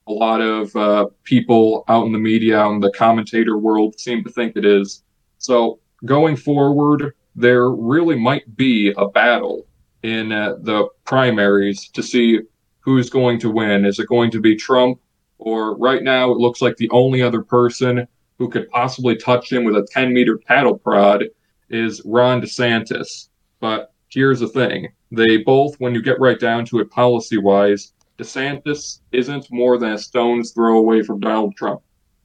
a 0.07 0.13
lot 0.13 0.41
of 0.41 0.75
uh, 0.75 1.07
people 1.25 1.85
out 1.89 2.07
in 2.07 2.13
the 2.13 2.19
media, 2.19 2.67
and 2.67 2.83
the 2.83 2.91
commentator 2.93 3.59
world, 3.59 3.99
seem 4.01 4.25
to 4.25 4.31
think 4.31 4.57
it 4.57 4.65
is. 4.65 5.03
So 5.39 5.79
going 6.05 6.37
forward, 6.37 7.15
there 7.37 7.71
really 7.71 8.19
might 8.19 8.57
be 8.57 8.93
a 8.97 9.07
battle 9.07 9.67
in 10.03 10.33
uh, 10.33 10.57
the 10.63 10.89
primaries 11.05 11.89
to 11.91 12.03
see 12.03 12.41
who's 12.81 13.11
going 13.11 13.39
to 13.41 13.51
win. 13.51 13.85
Is 13.85 13.99
it 13.99 14.09
going 14.09 14.31
to 14.33 14.41
be 14.41 14.57
Trump? 14.57 14.99
Or 15.41 15.75
right 15.77 16.03
now, 16.03 16.31
it 16.31 16.39
looks 16.39 16.61
like 16.61 16.77
the 16.77 16.91
only 16.91 17.23
other 17.23 17.43
person 17.43 18.07
who 18.39 18.49
could 18.49 18.69
possibly 18.71 19.17
touch 19.17 19.51
him 19.51 19.65
with 19.65 19.75
a 19.75 19.89
10 19.91 20.13
meter 20.13 20.37
paddle 20.37 20.79
prod 20.79 21.25
is 21.71 22.03
Ron 22.05 22.43
DeSantis. 22.43 23.29
But 23.59 23.93
here's 24.09 24.41
the 24.41 24.49
thing 24.49 24.89
they 25.11 25.39
both, 25.39 25.75
when 25.81 25.95
you 25.95 26.03
get 26.03 26.21
right 26.21 26.39
down 26.39 26.65
to 26.67 26.79
it 26.81 26.91
policy 26.91 27.39
wise, 27.39 27.95
DeSantis 28.19 29.01
isn't 29.13 29.51
more 29.51 29.79
than 29.79 29.93
a 29.93 29.99
stone's 29.99 30.53
throw 30.53 30.77
away 30.77 31.03
from 31.03 31.21
Donald 31.21 31.57
Trump. 31.57 31.81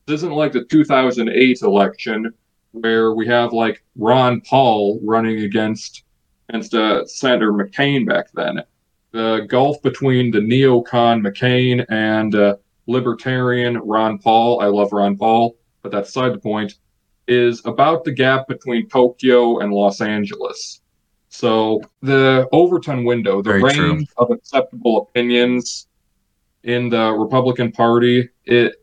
This 0.05 0.19
isn't 0.19 0.33
like 0.33 0.51
the 0.51 0.65
2008 0.65 1.61
election 1.61 2.33
where 2.73 3.13
we 3.13 3.25
have 3.27 3.53
like 3.53 3.81
Ron 3.95 4.41
Paul 4.41 4.99
running 5.03 5.39
against 5.41 6.03
against 6.49 6.75
uh, 6.75 7.05
Senator 7.05 7.53
McCain 7.53 8.05
back 8.05 8.27
then. 8.33 8.61
The 9.11 9.45
gulf 9.47 9.81
between 9.81 10.31
the 10.31 10.39
neocon 10.39 11.25
McCain 11.25 11.85
and 11.89 12.35
uh, 12.35 12.57
libertarian 12.87 13.77
Ron 13.79 14.19
Paul, 14.19 14.61
I 14.61 14.67
love 14.67 14.91
Ron 14.93 15.17
Paul, 15.17 15.55
but 15.81 15.91
that's 15.91 16.13
side 16.13 16.33
the 16.33 16.39
point. 16.39 16.75
is 17.27 17.61
about 17.65 18.03
the 18.03 18.11
gap 18.11 18.47
between 18.47 18.87
Tokyo 18.87 19.59
and 19.59 19.73
Los 19.73 19.99
Angeles. 20.01 20.81
So 21.29 21.81
the 22.01 22.47
Overton 22.51 23.03
window, 23.03 23.41
the 23.41 23.49
Very 23.49 23.63
range 23.63 23.75
true. 23.75 24.05
of 24.17 24.31
acceptable 24.31 24.97
opinions 25.01 25.87
in 26.63 26.89
the 26.89 27.11
Republican 27.11 27.71
Party, 27.71 28.29
it 28.45 28.75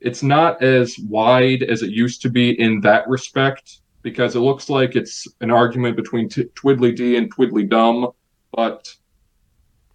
it's 0.00 0.22
not 0.22 0.62
as 0.62 0.98
wide 0.98 1.62
as 1.62 1.82
it 1.82 1.90
used 1.90 2.22
to 2.22 2.30
be 2.30 2.58
in 2.58 2.80
that 2.80 3.06
respect 3.08 3.80
because 4.02 4.34
it 4.34 4.40
looks 4.40 4.70
like 4.70 4.96
it's 4.96 5.26
an 5.40 5.50
argument 5.50 5.94
between 5.96 6.26
t- 6.28 6.44
Tweedledee 6.54 7.16
and 7.16 7.30
Tweedledum, 7.30 8.08
but 8.52 8.94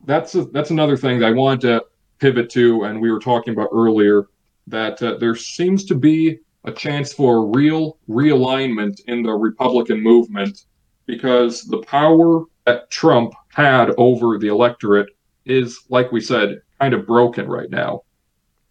that's 0.06 0.36
a, 0.36 0.46
that's 0.46 0.70
another 0.70 0.96
thing 0.96 1.20
that 1.20 1.28
I 1.28 1.32
wanted 1.32 1.62
to 1.62 1.86
pivot 2.26 2.50
to, 2.50 2.86
and 2.86 3.00
we 3.00 3.12
were 3.12 3.20
talking 3.20 3.54
about 3.54 3.70
earlier 3.72 4.26
that 4.66 5.00
uh, 5.04 5.16
there 5.20 5.36
seems 5.36 5.86
to 5.86 5.94
be 5.94 6.40
a 6.64 6.72
chance 6.72 7.14
for 7.14 7.38
a 7.38 7.42
real 7.56 8.00
realignment 8.10 9.00
in 9.08 9.22
the 9.22 9.32
Republican 9.32 10.02
movement 10.02 10.64
because 11.06 11.62
the 11.66 11.78
power 11.84 12.42
that 12.66 12.90
Trump 12.90 13.32
had 13.54 13.92
over 14.00 14.40
the 14.40 14.48
electorate 14.48 15.08
is, 15.46 15.82
like 15.90 16.12
we 16.12 16.20
said, 16.20 16.60
kind 16.82 16.96
of 16.96 17.06
broken 17.06 17.48
right 17.48 17.70
now. 17.70 18.02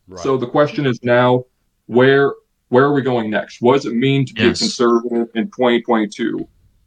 Right. 0.08 0.20
So 0.20 0.36
the 0.36 0.48
question 0.48 0.84
is 0.84 0.98
now, 1.04 1.44
where 1.86 2.32
where 2.70 2.82
are 2.86 2.92
we 2.92 3.02
going 3.02 3.30
next? 3.30 3.62
What 3.62 3.74
does 3.76 3.86
it 3.86 3.94
mean 3.94 4.26
to 4.26 4.34
be 4.34 4.42
Yes. 4.42 4.58
a 4.60 4.64
conservative 4.64 5.28
in 5.36 5.44
2022? 5.52 6.40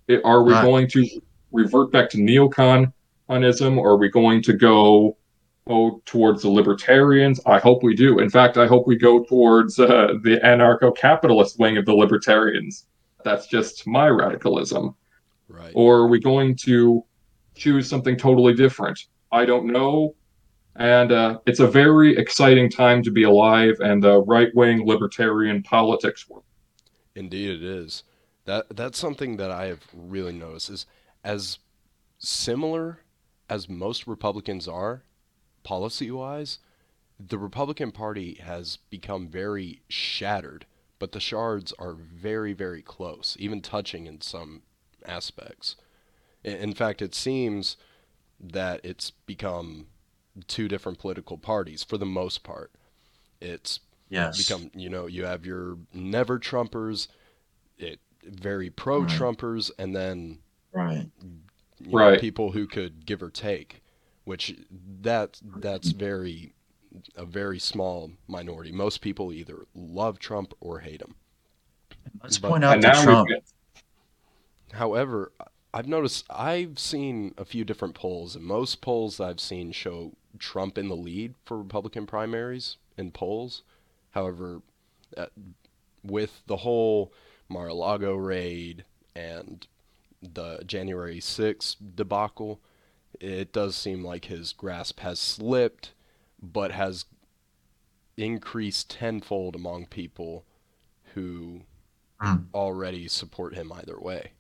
It- 0.10 0.22
Are 0.26 0.44
we 0.44 0.52
Right. 0.52 0.66
going 0.66 0.88
to 0.90 1.08
revert 1.54 1.94
back 1.94 2.10
to 2.10 2.18
neoconism, 2.18 3.78
or 3.78 3.92
are 3.92 3.98
we 3.98 4.10
going 4.10 4.42
to 4.42 4.52
go 4.54 5.16
go 5.68 6.02
towards 6.06 6.42
the 6.42 6.50
libertarians? 6.50 7.40
I 7.46 7.60
hope 7.60 7.84
we 7.84 7.96
do. 7.96 8.20
In 8.20 8.30
fact, 8.30 8.58
I 8.58 8.68
hope 8.68 8.88
we 8.88 8.98
go 8.98 9.24
towards 9.24 9.80
uh, 9.80 10.14
the 10.24 10.40
anarcho-capitalist 10.44 11.60
wing 11.60 11.78
of 11.78 11.86
the 11.86 11.94
libertarians. 11.94 12.86
That's 13.24 13.48
just 13.48 13.86
my 13.88 14.08
radicalism. 14.08 14.96
right. 15.50 15.72
Or 15.76 15.98
are 15.98 16.08
we 16.08 16.20
going 16.20 16.56
to 16.58 17.04
choose 17.56 17.90
something 17.90 18.16
totally 18.18 18.54
different? 18.54 19.00
I 19.32 19.46
don't 19.46 19.66
know. 19.66 20.16
And 20.76 21.12
uh, 21.12 21.40
it's 21.48 21.60
a 21.60 21.68
very 21.68 22.16
exciting 22.18 22.70
time 22.70 23.02
to 23.04 23.12
be 23.12 23.24
alive, 23.24 23.76
and 23.80 24.04
the 24.04 24.22
right 24.22 24.54
wing 24.54 24.86
libertarian 24.86 25.64
politics 25.64 26.30
work. 26.30 26.44
Indeed, 27.16 27.50
it 27.50 27.64
is. 27.64 28.04
That 28.46 28.66
that's 28.70 29.00
something 29.00 29.38
that 29.38 29.50
I 29.50 29.66
have 29.66 29.82
really 29.94 30.34
noticed 30.34 30.70
is 30.70 30.86
as 31.24 31.58
similar 32.20 33.00
as 33.50 33.68
most 33.68 34.06
Republicans 34.06 34.68
are, 34.68 35.04
policy-wise, 35.68 36.60
the 37.20 37.38
Republican 37.38 37.92
Party 37.92 38.36
has 38.36 38.78
become 38.90 39.28
very 39.28 39.82
shattered, 39.90 40.66
but 40.98 41.12
the 41.12 41.20
shards 41.20 41.74
are 41.78 41.92
very, 41.94 42.54
very 42.54 42.82
close, 42.82 43.36
even 43.38 43.60
touching 43.60 44.08
in 44.08 44.22
some 44.22 44.62
aspects. 45.06 45.76
In 46.42 46.74
fact, 46.74 47.02
it 47.02 47.14
seems 47.14 47.76
that 48.40 48.80
it's 48.86 49.12
become 49.12 49.88
two 50.48 50.70
different 50.70 51.00
political 51.00 51.38
parties 51.38 51.84
for 51.84 51.98
the 51.98 52.06
most 52.06 52.44
part. 52.44 52.72
It's 53.42 53.82
Yes. 54.10 54.38
become 54.38 54.72
you 54.74 54.90
know 54.90 55.06
you 55.06 55.26
have 55.26 55.46
your 55.46 55.80
never 55.94 56.40
trumpers 56.40 57.10
it 57.78 58.00
very 58.24 58.70
pro 58.70 59.02
trumpers 59.04 59.70
and 59.78 59.94
then 59.94 60.40
right. 60.72 61.10
you 61.22 61.92
know, 61.92 61.98
Right. 61.98 62.22
people 62.22 62.54
who 62.54 62.68
could 62.68 63.06
give 63.06 63.22
or 63.22 63.30
take 63.30 63.82
which 64.28 64.54
that 65.02 65.40
that's 65.58 65.92
very 65.92 66.54
a 67.16 67.26
very 67.26 67.60
small 67.60 68.12
minority. 68.28 68.74
Most 68.74 69.00
people 69.00 69.32
either 69.32 69.66
love 69.74 70.20
trump 70.20 70.54
or 70.60 70.80
hate 70.80 71.02
him. 71.02 71.16
Let's 72.22 72.38
But- 72.38 72.50
point 72.50 72.66
out 72.66 72.74
And 72.74 72.84
to 72.84 73.04
Trump. 73.04 73.30
however 74.74 75.32
i've 75.74 75.88
noticed 75.88 76.26
i've 76.30 76.78
seen 76.78 77.34
a 77.38 77.46
few 77.46 77.64
different 77.64 77.94
polls 77.96 78.36
and 78.36 78.44
most 78.44 78.82
polls 78.82 79.20
i've 79.20 79.40
seen 79.40 79.72
show 79.72 80.12
trump 80.40 80.78
in 80.78 80.88
the 80.90 80.96
lead 80.96 81.34
for 81.46 81.58
republican 81.58 82.06
primaries 82.06 82.76
in 82.98 83.12
polls. 83.12 83.64
However 84.12 84.62
uh, 85.16 85.28
with 86.04 86.42
the 86.48 86.58
whole 86.58 87.14
mar-a-lago 87.48 88.16
raid 88.16 88.84
and 89.16 89.66
the 90.22 90.64
january 90.66 91.20
6th 91.20 91.76
debacle 91.96 92.60
it 93.20 93.52
does 93.54 93.76
seem 93.76 94.04
like 94.04 94.26
his 94.26 94.54
grasp 94.54 95.00
has 95.02 95.20
slipped 95.20 95.94
but 96.42 96.72
has 96.72 97.06
increased 98.16 98.90
tenfold 98.90 99.56
among 99.56 99.86
people 99.88 100.46
who 101.14 101.62
Hmm. 102.20 102.46
already 102.54 103.08
support 103.08 103.54
him 103.54 103.72
either 103.72 104.00
way. 104.00 104.32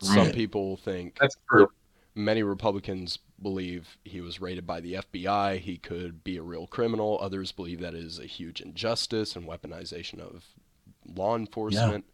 Some 0.00 0.30
people 0.30 0.76
think 0.76 1.18
that's 1.18 1.36
true. 1.50 1.68
many 2.14 2.44
Republicans 2.44 3.18
believe 3.42 3.96
he 4.04 4.20
was 4.20 4.40
raided 4.40 4.64
by 4.64 4.78
the 4.80 4.94
FBI, 4.94 5.58
he 5.58 5.76
could 5.76 6.22
be 6.22 6.36
a 6.36 6.42
real 6.42 6.68
criminal. 6.68 7.18
Others 7.20 7.50
believe 7.50 7.80
that 7.80 7.94
is 7.94 8.20
a 8.20 8.26
huge 8.26 8.60
injustice 8.60 9.34
and 9.34 9.44
weaponization 9.48 10.20
of 10.20 10.44
law 11.04 11.34
enforcement. 11.36 12.04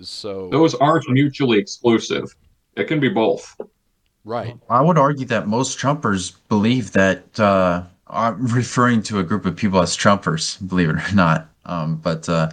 So 0.00 0.48
Those 0.50 0.74
aren't 0.74 1.08
mutually 1.08 1.58
exclusive. 1.58 2.34
It 2.76 2.84
can 2.88 2.98
be 2.98 3.08
both. 3.08 3.56
Right, 4.26 4.58
I 4.68 4.82
would 4.82 4.98
argue 4.98 5.24
that 5.26 5.48
most 5.48 5.78
Trumpers 5.78 6.34
believe 6.48 6.92
that. 6.92 7.40
Uh, 7.40 7.84
I'm 8.08 8.46
referring 8.46 9.02
to 9.04 9.18
a 9.18 9.24
group 9.24 9.46
of 9.46 9.56
people 9.56 9.80
as 9.80 9.96
Trumpers, 9.96 10.64
believe 10.68 10.90
it 10.90 10.96
or 10.96 11.14
not. 11.14 11.48
Um, 11.64 11.96
but 11.96 12.28
uh, 12.28 12.50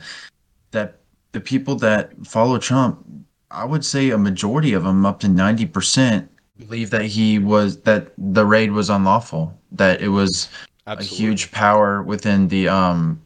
that 0.71 0.99
the 1.31 1.39
people 1.39 1.75
that 1.75 2.11
follow 2.25 2.57
Trump, 2.57 3.05
I 3.51 3.65
would 3.65 3.85
say 3.85 4.09
a 4.09 4.17
majority 4.17 4.73
of 4.73 4.83
them, 4.83 5.05
up 5.05 5.19
to 5.19 5.27
ninety 5.27 5.65
percent, 5.65 6.31
believe 6.57 6.89
that 6.91 7.05
he 7.05 7.37
was 7.39 7.81
that 7.81 8.13
the 8.17 8.45
raid 8.45 8.71
was 8.71 8.89
unlawful. 8.89 9.55
That 9.71 10.01
it 10.01 10.09
was 10.09 10.49
absolutely. 10.87 11.15
a 11.15 11.19
huge 11.19 11.51
power 11.51 12.01
within 12.01 12.47
the 12.47 12.67
um, 12.67 13.21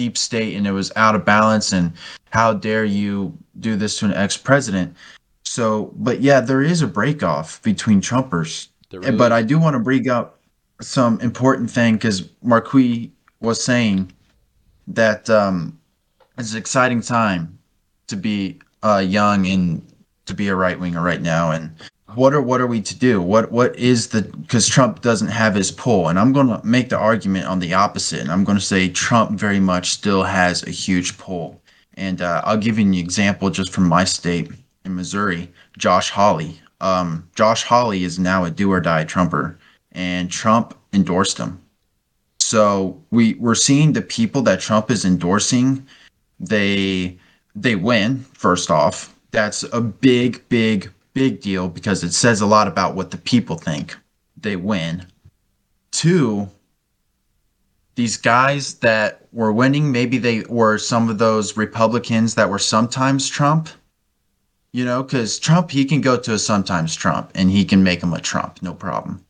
deep 0.00 0.16
state 0.16 0.56
and 0.56 0.66
it 0.66 0.72
was 0.72 0.90
out 0.96 1.14
of 1.14 1.26
balance 1.26 1.72
and 1.72 1.92
how 2.30 2.54
dare 2.54 2.86
you 2.86 3.36
do 3.58 3.76
this 3.76 3.98
to 3.98 4.06
an 4.06 4.14
ex-president 4.14 4.96
so 5.50 5.92
but 5.96 6.20
yeah 6.20 6.40
there 6.40 6.62
is 6.62 6.80
a 6.80 6.86
break 6.86 7.24
off 7.24 7.60
between 7.62 8.00
trumpers. 8.00 8.68
And- 8.92 9.18
but 9.18 9.32
is. 9.32 9.36
i 9.36 9.42
do 9.42 9.58
want 9.58 9.74
to 9.74 9.80
bring 9.80 10.08
up 10.08 10.38
some 10.80 11.20
important 11.20 11.70
thing 11.70 11.94
because 11.94 12.28
marquis 12.42 13.10
was 13.40 13.62
saying 13.62 14.12
that 14.86 15.28
um, 15.28 15.78
it's 16.38 16.52
an 16.52 16.58
exciting 16.58 17.00
time 17.00 17.58
to 18.06 18.16
be 18.16 18.60
uh, 18.82 19.02
young 19.04 19.46
and 19.46 19.86
to 20.26 20.34
be 20.34 20.48
a 20.48 20.54
right 20.54 20.78
winger 20.78 21.02
right 21.02 21.20
now. 21.20 21.50
And 21.50 21.70
what 22.14 22.32
are 22.32 22.42
what 22.42 22.60
are 22.60 22.66
we 22.66 22.80
to 22.82 22.98
do? 22.98 23.20
What 23.20 23.50
what 23.52 23.76
is 23.76 24.08
the 24.08 24.22
because 24.22 24.68
trump 24.68 25.00
doesn't 25.00 25.28
have 25.28 25.54
his 25.54 25.70
pull. 25.70 26.08
And 26.08 26.18
i'm 26.18 26.32
going 26.32 26.48
to 26.48 26.60
make 26.64 26.88
the 26.88 26.98
argument 26.98 27.46
on 27.46 27.58
the 27.58 27.74
opposite. 27.74 28.20
And 28.20 28.30
i'm 28.30 28.44
going 28.44 28.58
to 28.58 28.64
say 28.64 28.88
trump 28.88 29.38
very 29.38 29.60
much 29.60 29.90
still 29.90 30.22
has 30.22 30.62
a 30.62 30.70
huge 30.70 31.18
pull. 31.18 31.60
And 31.94 32.22
uh, 32.22 32.42
i'll 32.44 32.56
give 32.56 32.78
you 32.78 32.86
an 32.86 32.94
example 32.94 33.50
just 33.50 33.72
from 33.72 33.88
my 33.88 34.04
state 34.04 34.50
in 34.84 34.94
missouri 34.94 35.52
josh 35.78 36.10
hawley. 36.10 36.60
Um, 36.80 37.28
josh 37.34 37.62
hawley 37.64 38.04
is 38.04 38.18
now 38.18 38.44
a 38.44 38.50
do 38.50 38.72
or 38.72 38.80
die 38.80 39.04
trumper 39.04 39.58
and 39.92 40.30
trump 40.30 40.76
endorsed 40.92 41.38
him. 41.38 41.60
So 42.38 43.02
we 43.10 43.34
we're 43.34 43.54
seeing 43.54 43.92
the 43.92 44.02
people 44.02 44.42
that 44.42 44.60
trump 44.60 44.90
is 44.90 45.04
endorsing 45.04 45.86
they 46.38 47.18
they 47.54 47.76
win 47.76 48.20
first 48.32 48.70
off. 48.70 49.14
That's 49.30 49.62
a 49.72 49.80
big 49.80 50.48
big 50.48 50.90
big 51.12 51.40
deal 51.40 51.68
because 51.68 52.02
it 52.02 52.12
says 52.12 52.40
a 52.40 52.46
lot 52.46 52.68
about 52.68 52.94
what 52.94 53.10
the 53.10 53.18
people 53.18 53.56
think. 53.56 53.96
They 54.36 54.56
win. 54.56 55.06
Two 55.90 56.48
these 58.00 58.16
guys 58.16 58.74
that 58.76 59.26
were 59.32 59.52
winning 59.52 59.92
maybe 59.92 60.16
they 60.16 60.40
were 60.48 60.78
some 60.78 61.10
of 61.10 61.18
those 61.18 61.56
republicans 61.58 62.34
that 62.34 62.48
were 62.48 62.58
sometimes 62.58 63.28
trump 63.28 63.68
you 64.72 64.84
know 64.84 65.02
because 65.02 65.38
trump 65.38 65.70
he 65.70 65.84
can 65.84 66.00
go 66.00 66.16
to 66.16 66.34
a 66.34 66.38
sometimes 66.38 66.94
trump 66.94 67.30
and 67.34 67.50
he 67.50 67.64
can 67.64 67.82
make 67.82 68.02
him 68.02 68.12
a 68.12 68.20
trump 68.20 68.60
no 68.62 68.74
problem 68.74 69.24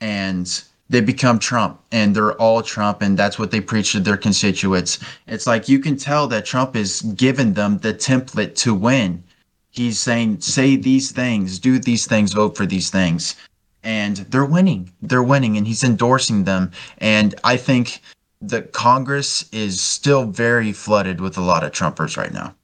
and 0.00 0.64
they 0.92 1.00
become 1.00 1.38
Trump 1.38 1.80
and 1.90 2.14
they're 2.14 2.34
all 2.34 2.62
Trump 2.62 3.00
and 3.00 3.18
that's 3.18 3.38
what 3.38 3.50
they 3.50 3.62
preach 3.62 3.92
to 3.92 4.00
their 4.00 4.18
constituents. 4.18 4.98
It's 5.26 5.46
like 5.46 5.66
you 5.66 5.78
can 5.78 5.96
tell 5.96 6.26
that 6.28 6.44
Trump 6.44 6.76
is 6.76 7.00
giving 7.16 7.54
them 7.54 7.78
the 7.78 7.94
template 7.94 8.54
to 8.56 8.74
win. 8.74 9.24
He's 9.70 9.98
saying, 9.98 10.42
say 10.42 10.76
these 10.76 11.10
things, 11.10 11.58
do 11.58 11.78
these 11.78 12.06
things, 12.06 12.34
vote 12.34 12.58
for 12.58 12.66
these 12.66 12.90
things. 12.90 13.36
And 13.82 14.18
they're 14.18 14.44
winning. 14.44 14.92
They're 15.00 15.22
winning 15.22 15.56
and 15.56 15.66
he's 15.66 15.82
endorsing 15.82 16.44
them. 16.44 16.70
And 16.98 17.34
I 17.42 17.56
think 17.56 18.02
the 18.42 18.60
Congress 18.60 19.48
is 19.50 19.80
still 19.80 20.26
very 20.26 20.72
flooded 20.72 21.22
with 21.22 21.38
a 21.38 21.42
lot 21.42 21.64
of 21.64 21.72
Trumpers 21.72 22.18
right 22.18 22.34
now. 22.34 22.54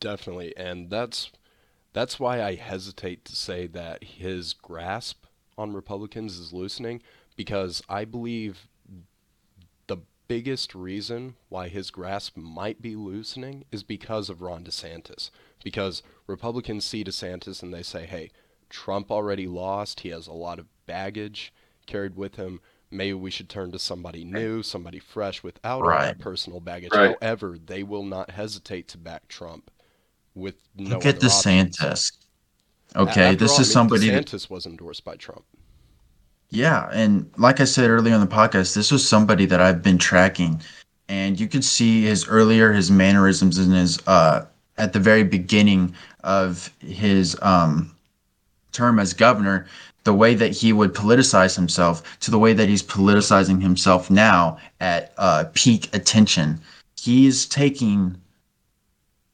Definitely, 0.00 0.56
and 0.56 0.90
that's 0.90 1.30
that's 1.92 2.20
why 2.20 2.42
I 2.42 2.54
hesitate 2.54 3.24
to 3.26 3.36
say 3.36 3.66
that 3.68 4.04
his 4.04 4.52
grasp 4.52 5.24
on 5.58 5.72
Republicans 5.72 6.38
is 6.38 6.52
loosening 6.52 7.02
because 7.36 7.82
I 7.88 8.04
believe 8.04 8.68
the 9.86 9.98
biggest 10.28 10.74
reason 10.74 11.34
why 11.48 11.68
his 11.68 11.90
grasp 11.90 12.36
might 12.36 12.80
be 12.80 12.94
loosening 12.96 13.64
is 13.72 13.82
because 13.82 14.30
of 14.30 14.40
Ron 14.40 14.64
DeSantis. 14.64 15.30
Because 15.64 16.02
Republicans 16.26 16.84
see 16.84 17.04
DeSantis 17.04 17.62
and 17.62 17.74
they 17.74 17.82
say, 17.82 18.06
hey, 18.06 18.30
Trump 18.68 19.10
already 19.10 19.46
lost. 19.46 20.00
He 20.00 20.10
has 20.10 20.26
a 20.26 20.32
lot 20.32 20.58
of 20.58 20.66
baggage 20.86 21.52
carried 21.86 22.16
with 22.16 22.36
him. 22.36 22.60
Maybe 22.90 23.14
we 23.14 23.30
should 23.30 23.48
turn 23.48 23.72
to 23.72 23.78
somebody 23.78 24.24
new, 24.24 24.62
somebody 24.62 24.98
fresh 24.98 25.42
without 25.42 25.82
all 25.82 25.88
Right. 25.88 26.06
that 26.06 26.18
personal 26.18 26.60
baggage. 26.60 26.92
Right. 26.92 27.16
However, 27.20 27.56
they 27.58 27.82
will 27.82 28.04
not 28.04 28.30
hesitate 28.30 28.88
to 28.88 28.98
back 28.98 29.28
Trump 29.28 29.70
with 30.34 30.54
no 30.76 30.90
Look 30.90 31.06
at 31.06 31.16
other 31.16 31.26
options. 31.26 31.76
DeSantis. 31.76 32.12
Okay, 32.96 33.22
after 33.22 33.36
this 33.36 33.52
all, 33.52 33.58
I 33.58 33.60
is 33.60 33.68
mean, 33.68 33.72
somebody 33.72 34.10
that 34.10 34.26
DeSantis 34.26 34.50
was 34.50 34.66
endorsed 34.66 35.04
by 35.04 35.16
Trump. 35.16 35.44
Yeah, 36.50 36.88
and 36.92 37.30
like 37.36 37.60
I 37.60 37.64
said 37.64 37.88
earlier 37.88 38.14
in 38.14 38.20
the 38.20 38.26
podcast, 38.26 38.74
this 38.74 38.90
was 38.90 39.08
somebody 39.08 39.46
that 39.46 39.60
I've 39.60 39.82
been 39.82 39.98
tracking, 39.98 40.60
and 41.08 41.38
you 41.38 41.46
could 41.46 41.64
see 41.64 42.02
his 42.02 42.26
earlier 42.26 42.72
his 42.72 42.90
mannerisms 42.90 43.58
and 43.58 43.72
his 43.72 44.00
uh 44.06 44.44
at 44.76 44.92
the 44.92 44.98
very 44.98 45.22
beginning 45.22 45.94
of 46.24 46.72
his 46.80 47.36
um 47.42 47.94
term 48.72 48.98
as 48.98 49.12
governor, 49.12 49.66
the 50.04 50.14
way 50.14 50.34
that 50.34 50.50
he 50.50 50.72
would 50.72 50.92
politicize 50.92 51.54
himself 51.54 52.18
to 52.20 52.30
the 52.32 52.38
way 52.38 52.52
that 52.52 52.68
he's 52.68 52.82
politicizing 52.82 53.62
himself 53.62 54.10
now 54.10 54.58
at 54.80 55.12
uh 55.18 55.44
peak 55.54 55.94
attention. 55.94 56.60
He's 56.98 57.46
taking 57.46 58.20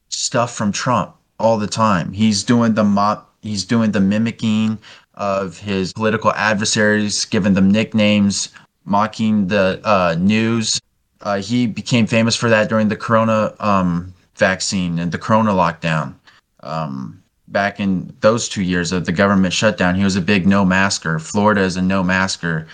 stuff 0.09 0.53
from 0.55 0.71
Trump 0.71 1.15
all 1.39 1.57
the 1.57 1.67
time. 1.67 2.13
He's 2.13 2.43
doing 2.43 2.73
the 2.73 2.83
mop, 2.83 3.33
he's 3.41 3.65
doing 3.65 3.91
the 3.91 3.99
mimicking 3.99 4.77
of 5.15 5.57
his 5.57 5.93
political 5.93 6.31
adversaries, 6.33 7.25
giving 7.25 7.53
them 7.53 7.71
nicknames, 7.71 8.49
mocking 8.85 9.47
the 9.47 9.81
uh, 9.83 10.15
news. 10.17 10.79
Uh, 11.21 11.39
he 11.39 11.67
became 11.67 12.05
famous 12.05 12.35
for 12.35 12.49
that 12.49 12.69
during 12.69 12.87
the 12.87 12.95
Corona 12.95 13.53
um, 13.59 14.13
vaccine 14.35 14.99
and 14.99 15.11
the 15.11 15.17
Corona 15.17 15.51
lockdown. 15.51 16.13
Um, 16.61 17.23
back 17.47 17.79
in 17.79 18.13
those 18.19 18.47
two 18.47 18.61
years 18.61 18.91
of 18.91 19.05
the 19.05 19.11
government 19.11 19.53
shutdown, 19.53 19.95
he 19.95 20.03
was 20.03 20.15
a 20.15 20.21
big 20.21 20.45
no 20.45 20.63
masker. 20.63 21.19
Florida 21.19 21.61
is 21.61 21.77
a 21.77 21.81
no 21.81 22.03
masker. 22.03 22.67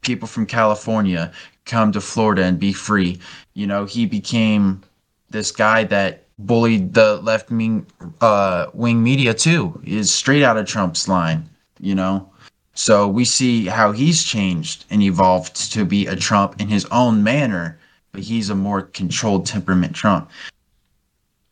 People 0.00 0.28
from 0.28 0.46
California 0.46 1.32
come 1.64 1.92
to 1.92 2.00
Florida 2.00 2.44
and 2.44 2.58
be 2.58 2.72
free. 2.72 3.18
You 3.54 3.66
know, 3.66 3.84
he 3.84 4.06
became 4.06 4.82
this 5.30 5.50
guy 5.50 5.84
that 5.84 6.25
bullied 6.38 6.94
the 6.94 7.16
left 7.22 7.50
wing 7.50 7.86
uh, 8.20 8.66
wing 8.74 9.02
media 9.02 9.32
too. 9.34 9.80
Is 9.84 10.12
straight 10.12 10.42
out 10.42 10.56
of 10.56 10.66
Trump's 10.66 11.08
line 11.08 11.48
you 11.78 11.94
know 11.94 12.26
so 12.72 13.06
we 13.06 13.22
see 13.22 13.66
how 13.66 13.92
he's 13.92 14.24
changed 14.24 14.86
and 14.88 15.02
evolved 15.02 15.70
to 15.70 15.84
be 15.84 16.06
a 16.06 16.16
trump 16.16 16.58
in 16.58 16.68
his 16.68 16.86
own 16.86 17.22
manner 17.22 17.78
but 18.12 18.22
he's 18.22 18.48
a 18.48 18.54
more 18.54 18.80
controlled 18.80 19.44
temperament 19.44 19.94
trump 19.94 20.30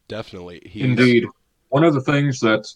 Definitely. 0.09 0.63
He's, 0.65 0.85
Indeed. 0.85 1.27
One 1.71 1.85
of 1.85 1.95
the 1.95 2.01
things 2.01 2.41
that 2.41 2.73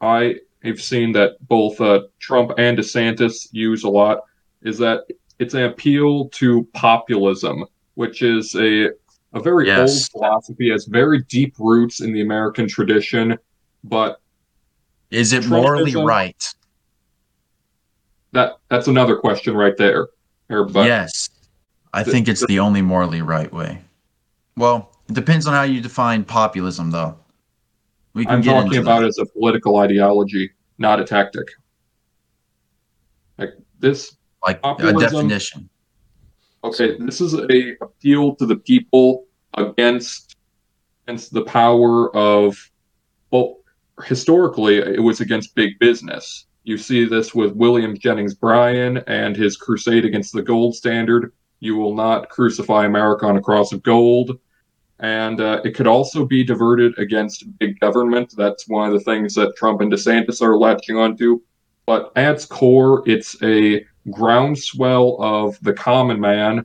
I 0.00 0.36
have 0.64 0.80
seen 0.80 1.12
that 1.12 1.36
both 1.46 1.80
uh, 1.80 2.02
Trump 2.18 2.52
and 2.58 2.78
DeSantis 2.78 3.48
use 3.52 3.84
a 3.84 3.88
lot 3.88 4.20
is 4.62 4.78
that 4.78 5.04
it's 5.38 5.54
an 5.54 5.64
appeal 5.64 6.28
to 6.30 6.66
populism, 6.74 7.64
which 7.94 8.22
is 8.22 8.54
a 8.56 8.90
a 9.32 9.40
very 9.40 9.66
Yes. 9.66 9.90
old 9.90 10.10
philosophy, 10.10 10.70
has 10.70 10.86
very 10.86 11.22
deep 11.24 11.54
roots 11.58 12.00
in 12.00 12.12
the 12.12 12.20
American 12.20 12.66
tradition, 12.68 13.38
but 13.84 14.20
is 15.10 15.32
it 15.32 15.46
morally 15.46 15.94
right 15.96 16.54
that 18.32 18.58
that's 18.68 18.86
another 18.86 19.16
question 19.16 19.56
right 19.56 19.76
there. 19.76 20.06
But 20.48 20.86
yes 20.86 21.30
i 21.92 22.02
the- 22.04 22.10
think 22.12 22.28
it's 22.28 22.44
the 22.46 22.58
only 22.60 22.82
morally 22.82 23.22
right 23.22 23.52
way 23.52 23.80
well 24.56 24.90
it 25.08 25.14
depends 25.14 25.46
on 25.48 25.54
how 25.54 25.62
you 25.62 25.80
define 25.80 26.22
populism 26.24 26.90
though 26.90 27.16
we 28.14 28.24
can 28.24 28.34
I'm 28.36 28.40
get 28.40 28.52
talking 28.52 28.78
about 28.78 29.00
that. 29.00 29.06
as 29.08 29.18
a 29.18 29.26
political 29.26 29.76
ideology, 29.78 30.50
not 30.78 30.98
a 30.98 31.04
tactic. 31.04 31.46
Like 33.38 33.50
this 33.78 34.16
like 34.44 34.58
a 34.64 34.92
definition 34.92 35.69
Okay, 36.62 36.96
this 36.98 37.20
is 37.20 37.34
a 37.34 37.76
appeal 37.80 38.34
to 38.36 38.46
the 38.46 38.56
people 38.56 39.26
against 39.54 40.36
against 41.06 41.32
the 41.32 41.42
power 41.42 42.14
of 42.14 42.70
well, 43.30 43.60
historically 44.04 44.76
it 44.76 45.02
was 45.02 45.20
against 45.20 45.54
big 45.54 45.78
business. 45.78 46.46
You 46.64 46.76
see 46.76 47.06
this 47.06 47.34
with 47.34 47.56
William 47.56 47.96
Jennings 47.96 48.34
Bryan 48.34 48.98
and 49.06 49.34
his 49.36 49.56
crusade 49.56 50.04
against 50.04 50.34
the 50.34 50.42
gold 50.42 50.74
standard. 50.74 51.32
You 51.60 51.76
will 51.76 51.94
not 51.94 52.28
crucify 52.28 52.84
America 52.84 53.26
on 53.26 53.36
a 53.36 53.40
cross 53.40 53.72
of 53.72 53.82
gold. 53.82 54.38
And 54.98 55.40
uh, 55.40 55.62
it 55.64 55.74
could 55.74 55.86
also 55.86 56.26
be 56.26 56.44
diverted 56.44 56.98
against 56.98 57.58
big 57.58 57.80
government. 57.80 58.34
That's 58.36 58.68
one 58.68 58.86
of 58.86 58.92
the 58.92 59.00
things 59.00 59.34
that 59.34 59.56
Trump 59.56 59.80
and 59.80 59.90
DeSantis 59.90 60.42
are 60.42 60.58
latching 60.58 60.96
onto. 60.96 61.40
But 61.86 62.12
at 62.16 62.34
its 62.34 62.44
core, 62.44 63.02
it's 63.06 63.42
a 63.42 63.84
groundswell 64.10 65.16
of 65.20 65.58
the 65.62 65.72
common 65.72 66.20
man 66.20 66.64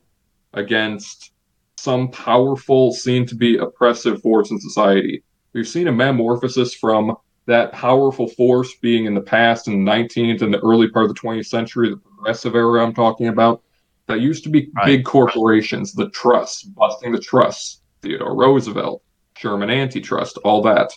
against 0.53 1.31
some 1.77 2.09
powerful, 2.09 2.93
seen 2.93 3.25
to 3.27 3.35
be 3.35 3.57
oppressive 3.57 4.21
force 4.21 4.51
in 4.51 4.59
society. 4.59 5.23
We've 5.53 5.67
seen 5.67 5.87
a 5.87 5.91
metamorphosis 5.91 6.73
from 6.73 7.15
that 7.45 7.71
powerful 7.73 8.27
force 8.27 8.73
being 8.81 9.05
in 9.05 9.13
the 9.13 9.21
past 9.21 9.67
in 9.67 9.85
the 9.85 9.91
19th 9.91 10.41
and 10.41 10.53
the 10.53 10.59
early 10.59 10.89
part 10.89 11.05
of 11.05 11.13
the 11.13 11.19
20th 11.19 11.45
century, 11.45 11.89
the 11.89 11.97
progressive 11.97 12.55
era 12.55 12.83
I'm 12.83 12.93
talking 12.93 13.27
about, 13.27 13.61
that 14.07 14.21
used 14.21 14.43
to 14.45 14.49
be 14.49 14.69
Right. 14.75 14.85
big 14.85 15.05
corporations, 15.05 15.93
the 15.93 16.09
trusts, 16.09 16.63
busting 16.63 17.11
the 17.11 17.19
trusts, 17.19 17.81
Theodore 18.01 18.35
Roosevelt, 18.35 19.03
Sherman 19.37 19.69
antitrust, 19.69 20.37
all 20.43 20.61
that. 20.63 20.91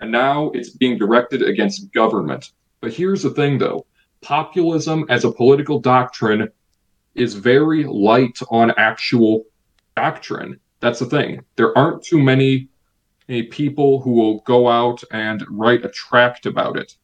And 0.00 0.10
now 0.10 0.50
it's 0.54 0.70
being 0.70 0.96
directed 0.96 1.42
against 1.42 1.92
government. 1.92 2.52
But 2.80 2.94
here's 2.94 3.22
the 3.22 3.30
thing 3.30 3.58
though 3.58 3.84
populism 4.22 5.04
as 5.08 5.24
a 5.24 5.32
political 5.32 5.78
doctrine 5.78 6.48
is 7.14 7.34
very 7.34 7.84
light 7.84 8.38
on 8.50 8.72
actual 8.76 9.44
doctrine. 9.96 10.58
That's 10.80 11.00
the 11.00 11.06
thing. 11.06 11.42
There 11.56 11.76
aren't 11.76 12.02
too 12.04 12.22
many, 12.22 12.68
many 13.28 13.44
people 13.44 14.00
who 14.00 14.12
will 14.12 14.40
go 14.40 14.68
out 14.68 15.02
and 15.10 15.44
write 15.48 15.84
a 15.84 15.90
tract 15.90 16.46
about 16.46 16.76
it. 16.76 16.96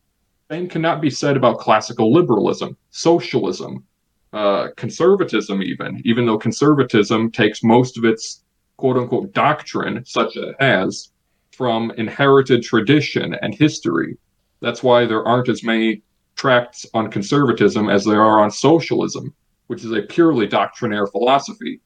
Same 0.50 0.68
cannot 0.68 1.00
be 1.00 1.10
said 1.10 1.36
about 1.36 1.58
classical 1.58 2.12
liberalism, 2.12 2.76
socialism, 2.90 3.84
uh, 4.32 4.68
conservatism, 4.76 5.62
even, 5.62 6.00
even 6.04 6.24
though 6.24 6.38
conservatism 6.38 7.30
takes 7.30 7.64
most 7.64 7.98
of 7.98 8.04
its 8.04 8.44
quote 8.76 8.96
unquote 8.96 9.32
doctrine, 9.32 10.04
such 10.04 10.36
as 10.60 11.10
from 11.52 11.90
inherited 11.92 12.62
tradition 12.62 13.34
and 13.42 13.54
history. 13.54 14.16
That's 14.60 14.82
why 14.82 15.06
there 15.06 15.24
aren't 15.24 15.48
as 15.48 15.64
many 15.64 16.02
tracts 16.36 16.86
on 16.94 17.10
conservatism 17.10 17.88
as 17.88 18.04
there 18.04 18.22
are 18.22 18.40
on 18.40 18.50
socialism, 18.50 19.34
which 19.66 19.84
is 19.84 19.92
a 19.92 20.02
purely 20.02 20.46
doctrinaire 20.46 21.06
philosophy. 21.06 21.80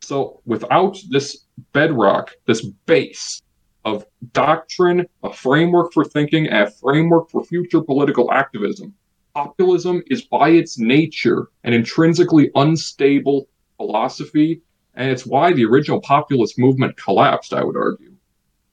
So, 0.00 0.40
without 0.44 0.98
this 1.10 1.46
bedrock, 1.72 2.32
this 2.46 2.64
base 2.86 3.42
of 3.84 4.04
doctrine, 4.32 5.06
a 5.22 5.32
framework 5.32 5.92
for 5.92 6.04
thinking, 6.04 6.52
a 6.52 6.70
framework 6.70 7.30
for 7.30 7.44
future 7.44 7.80
political 7.80 8.32
activism, 8.32 8.94
populism 9.34 10.02
is 10.08 10.22
by 10.22 10.48
its 10.48 10.78
nature 10.78 11.48
an 11.64 11.72
intrinsically 11.72 12.50
unstable 12.54 13.48
philosophy, 13.76 14.62
and 14.94 15.10
it's 15.10 15.26
why 15.26 15.52
the 15.52 15.64
original 15.64 16.00
populist 16.00 16.58
movement 16.58 16.96
collapsed, 16.96 17.52
I 17.52 17.62
would 17.62 17.76
argue. 17.76 18.14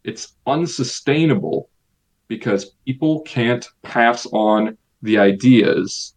It's 0.04 0.36
unsustainable 0.48 1.70
because 2.28 2.72
people 2.86 3.22
can't 3.22 3.68
pass 3.82 4.26
on 4.28 4.78
the 5.04 5.18
ideas 5.20 6.16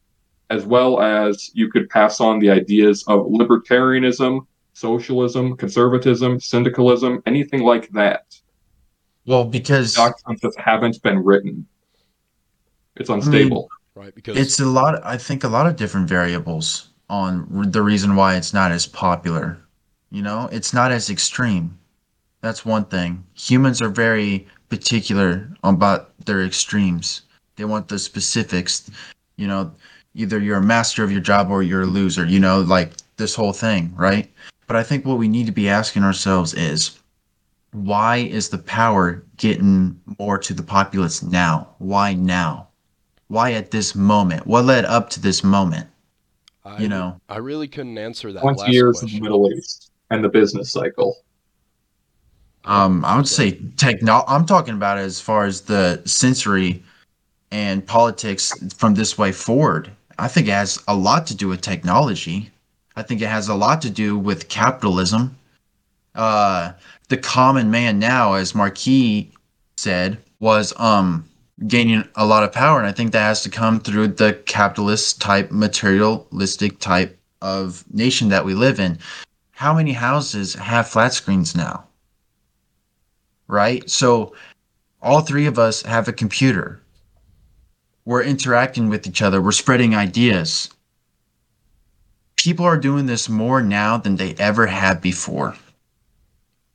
as 0.48 0.64
well 0.64 1.02
as 1.02 1.50
you 1.54 1.68
could 1.68 1.90
pass 1.90 2.20
on 2.20 2.38
the 2.38 2.48
ideas 2.48 3.02
of 3.08 3.26
libertarianism, 3.26 4.46
socialism, 4.74 5.56
conservatism, 5.56 6.38
syndicalism, 6.40 7.20
anything 7.26 7.62
like 7.62 7.90
that. 7.90 8.24
well 9.26 9.44
because 9.44 9.94
Doctrines 9.94 10.40
that 10.40 10.54
haven't 10.56 11.02
been 11.02 11.18
written. 11.18 11.66
It's 12.96 13.08
hmm. 13.08 13.14
unstable. 13.14 13.68
right? 13.94 14.14
Because 14.14 14.36
it's 14.36 14.60
a 14.60 14.66
lot 14.66 15.04
i 15.04 15.16
think 15.16 15.42
a 15.42 15.48
lot 15.48 15.66
of 15.66 15.76
different 15.76 16.08
variables 16.08 16.90
on 17.08 17.70
the 17.70 17.82
reason 17.82 18.14
why 18.16 18.36
it's 18.36 18.54
not 18.54 18.70
as 18.70 18.86
popular 18.86 19.58
you 20.10 20.22
know 20.22 20.48
it's 20.52 20.72
not 20.72 20.92
as 20.92 21.10
extreme 21.10 21.78
that's 22.40 22.64
one 22.64 22.84
thing 22.84 23.24
humans 23.34 23.80
are 23.80 23.88
very 23.88 24.46
particular 24.68 25.48
about 25.62 26.12
their 26.26 26.44
extremes 26.44 27.22
they 27.56 27.64
want 27.64 27.88
the 27.88 27.98
specifics 27.98 28.90
you 29.36 29.46
know 29.46 29.70
either 30.14 30.38
you're 30.38 30.58
a 30.58 30.62
master 30.62 31.02
of 31.02 31.12
your 31.12 31.20
job 31.20 31.50
or 31.50 31.62
you're 31.62 31.82
a 31.82 31.86
loser 31.86 32.24
you 32.24 32.40
know 32.40 32.60
like 32.60 32.92
this 33.16 33.34
whole 33.34 33.52
thing 33.52 33.92
right 33.96 34.30
but 34.66 34.76
i 34.76 34.82
think 34.82 35.04
what 35.04 35.18
we 35.18 35.28
need 35.28 35.46
to 35.46 35.52
be 35.52 35.68
asking 35.68 36.02
ourselves 36.02 36.54
is 36.54 36.98
why 37.72 38.16
is 38.16 38.48
the 38.48 38.58
power 38.58 39.22
getting 39.36 39.98
more 40.18 40.38
to 40.38 40.54
the 40.54 40.62
populace 40.62 41.22
now 41.22 41.68
why 41.78 42.14
now 42.14 42.66
why 43.28 43.52
at 43.52 43.70
this 43.70 43.94
moment? 43.94 44.46
What 44.46 44.64
led 44.64 44.84
up 44.84 45.10
to 45.10 45.20
this 45.20 45.42
moment? 45.42 45.88
I, 46.64 46.78
You 46.78 46.88
know, 46.88 47.20
I 47.28 47.38
really 47.38 47.68
couldn't 47.68 47.98
answer 47.98 48.32
that 48.32 48.40
20 48.40 48.58
last 48.58 48.72
years 48.72 49.02
in 49.02 49.08
question. 49.08 49.18
the 49.18 49.22
Middle 49.22 49.52
East. 49.52 49.90
and 50.10 50.22
the 50.22 50.28
business 50.28 50.70
cycle. 50.72 51.16
Um, 52.64 53.04
I 53.04 53.16
would 53.16 53.28
say 53.28 53.52
techno. 53.76 54.24
I'm 54.26 54.44
talking 54.44 54.74
about 54.74 54.98
as 54.98 55.20
far 55.20 55.44
as 55.44 55.60
the 55.60 56.02
sensory 56.04 56.82
and 57.50 57.86
politics 57.86 58.52
from 58.76 58.94
this 58.94 59.16
way 59.16 59.32
forward. 59.32 59.90
I 60.18 60.28
think 60.28 60.48
it 60.48 60.52
has 60.52 60.82
a 60.88 60.94
lot 60.96 61.26
to 61.28 61.34
do 61.34 61.48
with 61.48 61.60
technology. 61.60 62.50
I 62.96 63.02
think 63.02 63.20
it 63.20 63.28
has 63.28 63.48
a 63.48 63.54
lot 63.54 63.82
to 63.82 63.90
do 63.90 64.18
with 64.18 64.48
capitalism. 64.48 65.36
Uh, 66.14 66.72
the 67.08 67.16
common 67.16 67.70
man 67.70 67.98
now, 67.98 68.34
as 68.34 68.54
Marquis 68.54 69.30
said, 69.76 70.18
was 70.40 70.72
um 70.78 71.28
gaining 71.66 72.06
a 72.16 72.26
lot 72.26 72.44
of 72.44 72.52
power, 72.52 72.78
and 72.78 72.86
I 72.86 72.92
think 72.92 73.12
that 73.12 73.22
has 73.22 73.42
to 73.42 73.50
come 73.50 73.80
through 73.80 74.08
the 74.08 74.34
capitalist 74.46 75.20
type, 75.20 75.50
materialistic 75.50 76.78
type 76.80 77.18
of 77.40 77.84
nation 77.92 78.28
that 78.28 78.44
we 78.44 78.54
live 78.54 78.78
in. 78.78 78.98
How 79.52 79.74
many 79.74 79.92
houses 79.92 80.54
have 80.54 80.88
flat 80.88 81.14
screens 81.14 81.54
now? 81.54 81.84
Right? 83.48 83.88
So 83.88 84.34
all 85.00 85.20
three 85.20 85.46
of 85.46 85.58
us 85.58 85.82
have 85.82 86.08
a 86.08 86.12
computer. 86.12 86.82
We're 88.06 88.22
interacting 88.22 88.88
with 88.88 89.06
each 89.06 89.20
other, 89.20 89.42
we're 89.42 89.52
spreading 89.52 89.94
ideas. 89.94 90.70
People 92.36 92.64
are 92.64 92.78
doing 92.78 93.06
this 93.06 93.28
more 93.28 93.60
now 93.60 93.98
than 93.98 94.16
they 94.16 94.34
ever 94.36 94.66
have 94.66 95.02
before. 95.02 95.56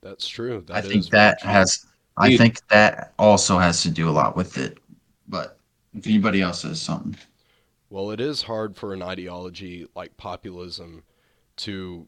That's 0.02 0.28
true. 0.28 0.64
That 0.68 0.76
I 0.76 0.82
think 0.82 1.10
that 1.10 1.40
true. 1.40 1.50
has 1.50 1.86
I 2.18 2.36
think 2.36 2.68
that 2.68 3.14
also 3.18 3.58
has 3.58 3.82
to 3.84 3.90
do 3.90 4.10
a 4.10 4.12
lot 4.12 4.36
with 4.36 4.58
it. 4.58 4.78
But 5.28 5.58
if 5.94 6.06
anybody 6.06 6.42
else 6.42 6.62
says 6.62 6.82
something. 6.82 7.18
Well, 7.90 8.12
it 8.12 8.20
is 8.20 8.42
hard 8.44 8.76
for 8.76 8.94
an 8.94 9.02
ideology 9.02 9.88
like 9.96 10.18
populism 10.18 11.04
to 11.58 12.08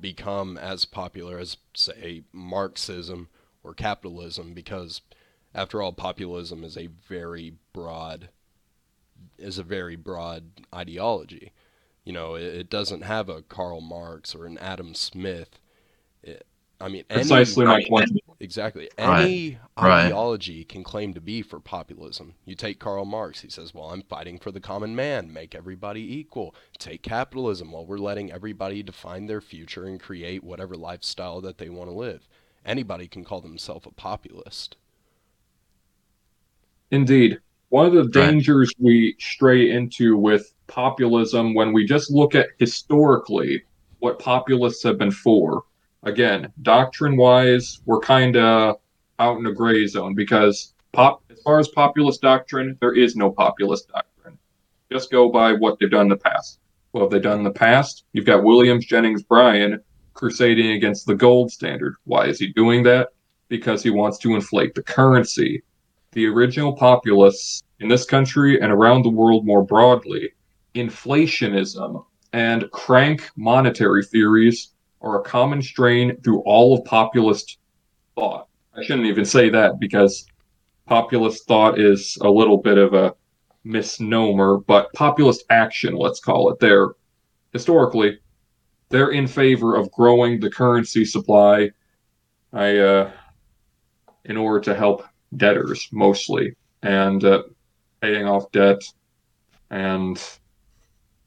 become 0.00 0.56
as 0.58 0.84
popular 0.84 1.38
as, 1.38 1.56
say, 1.74 2.22
Marxism 2.32 3.28
or 3.62 3.74
capitalism, 3.74 4.54
because 4.54 5.00
after 5.54 5.82
all, 5.82 5.92
populism 5.92 6.64
is 6.64 6.76
a 6.76 6.88
very 7.08 7.54
broad 7.72 8.28
is 9.40 9.58
a 9.58 9.62
very 9.62 9.96
broad 9.96 10.44
ideology. 10.74 11.52
You 12.04 12.12
know, 12.12 12.34
it, 12.34 12.42
it 12.44 12.70
doesn't 12.70 13.02
have 13.02 13.28
a 13.28 13.42
Karl 13.42 13.80
Marx 13.80 14.34
or 14.34 14.46
an 14.46 14.58
Adam 14.58 14.94
Smith. 14.94 15.58
It, 16.22 16.46
I 16.80 16.88
mean, 16.88 17.04
any- 17.10 17.20
Precisely 17.20 17.66
my 17.66 17.82
point. 17.88 18.10
Exactly. 18.42 18.88
Any 18.96 19.58
Right. 19.78 20.06
ideology 20.06 20.64
can 20.64 20.82
claim 20.82 21.12
to 21.12 21.20
be 21.20 21.42
for 21.42 21.60
populism. 21.60 22.34
You 22.46 22.54
take 22.54 22.78
Karl 22.78 23.04
Marx, 23.04 23.42
he 23.42 23.50
says, 23.50 23.74
Well, 23.74 23.90
I'm 23.90 24.02
fighting 24.02 24.38
for 24.38 24.50
the 24.50 24.60
common 24.60 24.96
man, 24.96 25.30
make 25.30 25.54
everybody 25.54 26.16
equal. 26.18 26.54
Take 26.78 27.02
capitalism, 27.02 27.72
well, 27.72 27.84
we're 27.84 27.98
letting 27.98 28.32
everybody 28.32 28.82
define 28.82 29.26
their 29.26 29.42
future 29.42 29.84
and 29.84 30.00
create 30.00 30.42
whatever 30.42 30.74
lifestyle 30.74 31.42
that 31.42 31.58
they 31.58 31.68
want 31.68 31.90
to 31.90 31.94
live. 31.94 32.26
Anybody 32.64 33.08
can 33.08 33.24
call 33.24 33.42
themselves 33.42 33.86
a 33.86 33.90
populist. 33.90 34.76
Indeed. 36.90 37.40
One 37.70 37.86
of 37.86 37.92
the 37.92 38.02
Right. 38.02 38.12
dangers 38.30 38.72
we 38.78 39.14
stray 39.20 39.70
into 39.70 40.16
with 40.16 40.52
populism 40.66 41.54
when 41.54 41.72
we 41.72 41.86
just 41.86 42.10
look 42.10 42.34
at 42.34 42.48
historically 42.58 43.62
what 44.00 44.18
populists 44.18 44.82
have 44.82 44.98
been 44.98 45.12
for. 45.12 45.62
Again, 46.02 46.52
doctrine 46.62 47.16
wise, 47.16 47.80
we're 47.86 48.00
kind 48.00 48.36
of 48.36 48.76
out 49.20 49.38
in 49.38 49.46
a 49.46 49.52
gray 49.52 49.86
zone 49.86 50.14
because 50.14 50.74
pop 50.92 51.22
as 51.30 51.40
far 51.42 51.60
as 51.60 51.68
populist 51.68 52.22
doctrine, 52.22 52.76
there 52.80 52.92
is 52.92 53.14
no 53.14 53.30
populist 53.30 53.88
doctrine. 53.88 54.36
Just 54.90 55.12
go 55.12 55.28
by 55.30 55.52
what 55.52 55.78
they've 55.78 55.90
done 55.90 56.06
in 56.06 56.08
the 56.08 56.16
past. 56.16 56.58
What 56.90 57.02
have 57.02 57.10
they 57.10 57.20
done 57.20 57.38
in 57.38 57.44
the 57.44 57.52
past? 57.52 58.04
You've 58.12 58.26
got 58.26 58.42
Williams 58.42 58.84
Jennings 58.84 59.22
Bryan 59.22 59.80
crusading 60.14 60.72
against 60.72 61.06
the 61.06 61.14
gold 61.14 61.52
standard. 61.52 61.94
Why 62.04 62.26
is 62.26 62.40
he 62.40 62.48
doing 62.48 62.82
that? 62.82 63.10
Because 63.48 63.82
he 63.82 63.90
wants 63.90 64.18
to 64.18 64.34
inflate 64.34 64.74
the 64.74 64.82
currency 64.82 65.62
the 66.12 66.26
original 66.26 66.72
populists 66.72 67.62
in 67.80 67.88
this 67.88 68.04
country 68.04 68.60
and 68.60 68.72
around 68.72 69.02
the 69.02 69.10
world 69.10 69.46
more 69.46 69.62
broadly, 69.62 70.30
inflationism 70.74 72.04
and 72.32 72.70
crank 72.70 73.28
monetary 73.36 74.04
theories 74.04 74.72
are 75.00 75.20
a 75.20 75.24
common 75.24 75.62
strain 75.62 76.20
through 76.22 76.40
all 76.40 76.76
of 76.76 76.84
populist 76.84 77.58
thought. 78.14 78.48
I 78.76 78.82
shouldn't 78.82 79.06
even 79.06 79.24
say 79.24 79.48
that 79.50 79.80
because 79.80 80.26
populist 80.86 81.46
thought 81.46 81.78
is 81.78 82.18
a 82.20 82.30
little 82.30 82.58
bit 82.58 82.78
of 82.78 82.94
a 82.94 83.14
misnomer, 83.64 84.58
but 84.58 84.92
populist 84.94 85.44
action, 85.50 85.94
let's 85.94 86.20
call 86.20 86.50
it, 86.50 86.58
they're 86.60 86.90
historically 87.52 88.18
they're 88.90 89.12
in 89.12 89.26
favor 89.26 89.76
of 89.76 89.90
growing 89.92 90.40
the 90.40 90.50
currency 90.50 91.04
supply. 91.04 91.70
I 92.52 92.78
uh, 92.78 93.10
in 94.24 94.36
order 94.36 94.60
to 94.60 94.74
help 94.74 95.04
debtors 95.36 95.88
mostly 95.92 96.54
and 96.82 97.24
uh, 97.24 97.42
paying 98.00 98.26
off 98.26 98.50
debt 98.52 98.82
and 99.70 100.22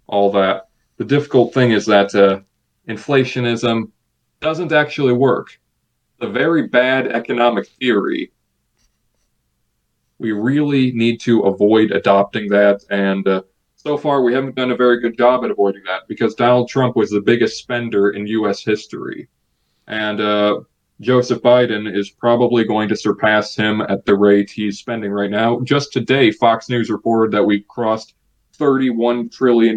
all 0.07 0.31
that. 0.31 0.67
The 0.97 1.05
difficult 1.05 1.53
thing 1.53 1.71
is 1.71 1.85
that 1.85 2.13
uh, 2.13 2.41
inflationism 2.87 3.91
doesn't 4.41 4.71
actually 4.71 5.13
work. 5.13 5.59
The 6.19 6.29
very 6.29 6.67
bad 6.67 7.07
economic 7.07 7.67
theory. 7.67 8.31
We 10.19 10.31
really 10.31 10.91
need 10.91 11.19
to 11.21 11.41
avoid 11.41 11.91
adopting 11.91 12.49
that, 12.49 12.83
and 12.89 13.27
uh, 13.27 13.41
so 13.75 13.97
far 13.97 14.21
we 14.21 14.33
haven't 14.33 14.55
done 14.55 14.71
a 14.71 14.75
very 14.75 15.01
good 15.01 15.17
job 15.17 15.43
at 15.43 15.51
avoiding 15.51 15.83
that 15.85 16.07
because 16.07 16.35
Donald 16.35 16.69
Trump 16.69 16.95
was 16.95 17.09
the 17.09 17.19
biggest 17.19 17.57
spender 17.57 18.11
in 18.11 18.27
U.S. 18.27 18.63
history, 18.63 19.27
and 19.87 20.21
uh, 20.21 20.61
Joseph 21.01 21.41
Biden 21.41 21.93
is 21.93 22.09
probably 22.09 22.63
going 22.63 22.87
to 22.89 22.95
surpass 22.95 23.55
him 23.55 23.81
at 23.81 24.05
the 24.05 24.15
rate 24.15 24.49
he's 24.49 24.79
spending 24.79 25.11
right 25.11 25.31
now. 25.31 25.59
Just 25.61 25.91
today, 25.91 26.31
Fox 26.31 26.69
News 26.69 26.89
reported 26.89 27.31
that 27.31 27.43
we 27.43 27.61
crossed 27.67 28.13
$31 28.57 29.31
trillion 29.31 29.75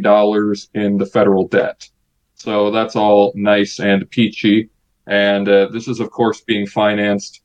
in 0.74 0.98
the 0.98 1.06
federal 1.06 1.48
debt. 1.48 1.88
So 2.34 2.70
that's 2.70 2.96
all 2.96 3.32
nice 3.34 3.80
and 3.80 4.08
peachy. 4.10 4.68
And 5.06 5.48
uh, 5.48 5.68
this 5.68 5.88
is, 5.88 6.00
of 6.00 6.10
course, 6.10 6.40
being 6.42 6.66
financed 6.66 7.40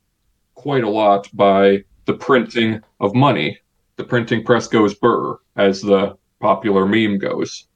quite 0.54 0.84
a 0.84 0.88
lot 0.88 1.28
by 1.32 1.84
the 2.04 2.14
printing 2.14 2.80
of 3.00 3.14
money. 3.14 3.58
The 3.96 4.04
printing 4.04 4.44
press 4.44 4.68
goes 4.68 4.94
burr, 4.94 5.38
as 5.56 5.80
the 5.80 6.16
popular 6.40 6.86
meme 6.86 7.18
goes. 7.18 7.66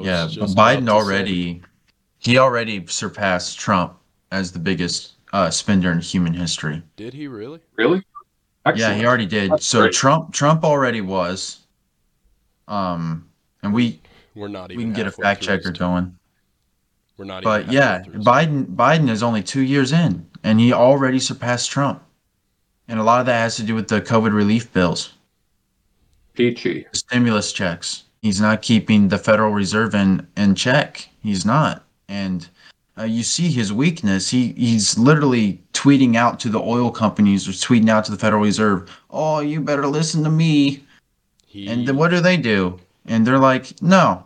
Yeah, 0.00 0.26
just 0.30 0.56
Biden 0.56 0.82
about 0.84 1.04
say- 1.04 1.06
already 1.06 1.62
he 2.18 2.38
already 2.38 2.86
surpassed 2.86 3.58
Trump 3.58 3.94
as 4.30 4.52
the 4.52 4.58
biggest 4.58 5.21
uh, 5.32 5.50
spender 5.50 5.90
in 5.92 6.00
human 6.00 6.34
history. 6.34 6.82
Did 6.96 7.14
he 7.14 7.26
really? 7.26 7.60
Really? 7.76 8.02
Yeah, 8.74 8.94
he 8.94 9.04
already 9.04 9.26
did. 9.26 9.50
That's 9.50 9.66
so 9.66 9.80
great. 9.82 9.92
Trump 9.92 10.32
Trump 10.32 10.64
already 10.64 11.00
was. 11.00 11.60
Um, 12.68 13.28
and 13.62 13.74
we 13.74 14.00
We're 14.34 14.48
not 14.48 14.70
even. 14.70 14.78
we 14.78 14.84
can 14.84 14.92
get 14.92 15.06
a 15.06 15.10
fact 15.10 15.42
checker 15.42 15.72
term. 15.72 15.74
going. 15.74 16.18
We're 17.16 17.24
not. 17.24 17.42
But 17.42 17.62
even 17.62 17.74
yeah, 17.74 17.98
halfway 17.98 18.04
through 18.04 18.18
his 18.18 18.26
Biden 18.26 18.66
Biden 18.76 19.10
is 19.10 19.22
only 19.22 19.42
two 19.42 19.62
years 19.62 19.92
in, 19.92 20.26
and 20.44 20.60
he 20.60 20.72
already 20.72 21.18
surpassed 21.18 21.70
Trump. 21.70 22.02
And 22.88 23.00
a 23.00 23.02
lot 23.02 23.20
of 23.20 23.26
that 23.26 23.40
has 23.40 23.56
to 23.56 23.62
do 23.62 23.74
with 23.74 23.88
the 23.88 24.00
COVID 24.00 24.32
relief 24.32 24.72
bills, 24.72 25.14
Peachy. 26.34 26.86
stimulus 26.92 27.52
checks. 27.52 28.04
He's 28.20 28.40
not 28.40 28.62
keeping 28.62 29.08
the 29.08 29.18
Federal 29.18 29.52
Reserve 29.52 29.94
in 29.94 30.26
in 30.36 30.54
check. 30.54 31.08
He's 31.20 31.44
not, 31.44 31.84
and 32.08 32.48
uh, 32.98 33.04
you 33.04 33.22
see 33.22 33.50
his 33.50 33.72
weakness. 33.72 34.28
He 34.28 34.52
he's 34.52 34.98
literally 34.98 35.62
tweeting 35.72 36.16
out 36.16 36.38
to 36.40 36.48
the 36.48 36.60
oil 36.60 36.90
companies 36.90 37.48
or 37.48 37.52
tweeting 37.52 37.88
out 37.88 38.04
to 38.04 38.12
the 38.12 38.18
Federal 38.18 38.42
Reserve, 38.42 38.90
"Oh, 39.10 39.40
you 39.40 39.60
better 39.60 39.86
listen 39.86 40.22
to 40.24 40.30
me." 40.30 40.84
He, 41.46 41.68
And 41.68 41.86
then 41.86 41.96
what 41.96 42.10
do 42.10 42.20
they 42.20 42.36
do? 42.36 42.78
And 43.06 43.26
they're 43.26 43.38
like, 43.38 43.80
"No, 43.82 44.24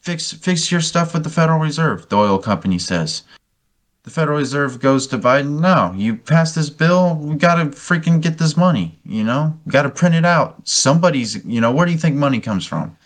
fix 0.00 0.32
fix 0.32 0.70
your 0.70 0.80
stuff 0.80 1.14
with 1.14 1.24
the 1.24 1.30
Federal 1.30 1.58
Reserve." 1.58 2.08
The 2.08 2.16
oil 2.16 2.38
company 2.38 2.78
says. 2.78 3.22
The 4.04 4.10
Federal 4.10 4.36
Reserve 4.36 4.80
goes 4.80 5.06
to 5.06 5.18
Biden. 5.18 5.60
No, 5.60 5.94
you 5.96 6.14
pass 6.14 6.54
this 6.54 6.68
bill. 6.68 7.16
We 7.16 7.36
gotta 7.36 7.70
freaking 7.70 8.20
get 8.20 8.36
this 8.36 8.54
money. 8.54 8.98
You 9.06 9.24
know, 9.24 9.58
gotta 9.68 9.88
print 9.88 10.14
it 10.14 10.26
out. 10.26 10.68
Somebody's. 10.68 11.42
You 11.44 11.60
know, 11.60 11.72
where 11.72 11.86
do 11.86 11.92
you 11.92 11.98
think 11.98 12.14
money 12.14 12.38
comes 12.38 12.66
from? 12.66 12.96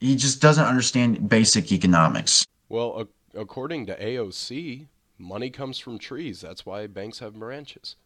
He 0.00 0.16
just 0.16 0.42
doesn't 0.42 0.64
understand 0.64 1.28
basic 1.28 1.72
economics. 1.72 2.44
Well, 2.68 3.06
according 3.36 3.86
to 3.86 3.94
AOC, 4.02 4.86
money 5.18 5.50
comes 5.50 5.78
from 5.78 5.98
trees. 5.98 6.40
That's 6.40 6.64
why 6.66 6.86
banks 6.86 7.18
have 7.20 7.34
branches. 7.34 7.96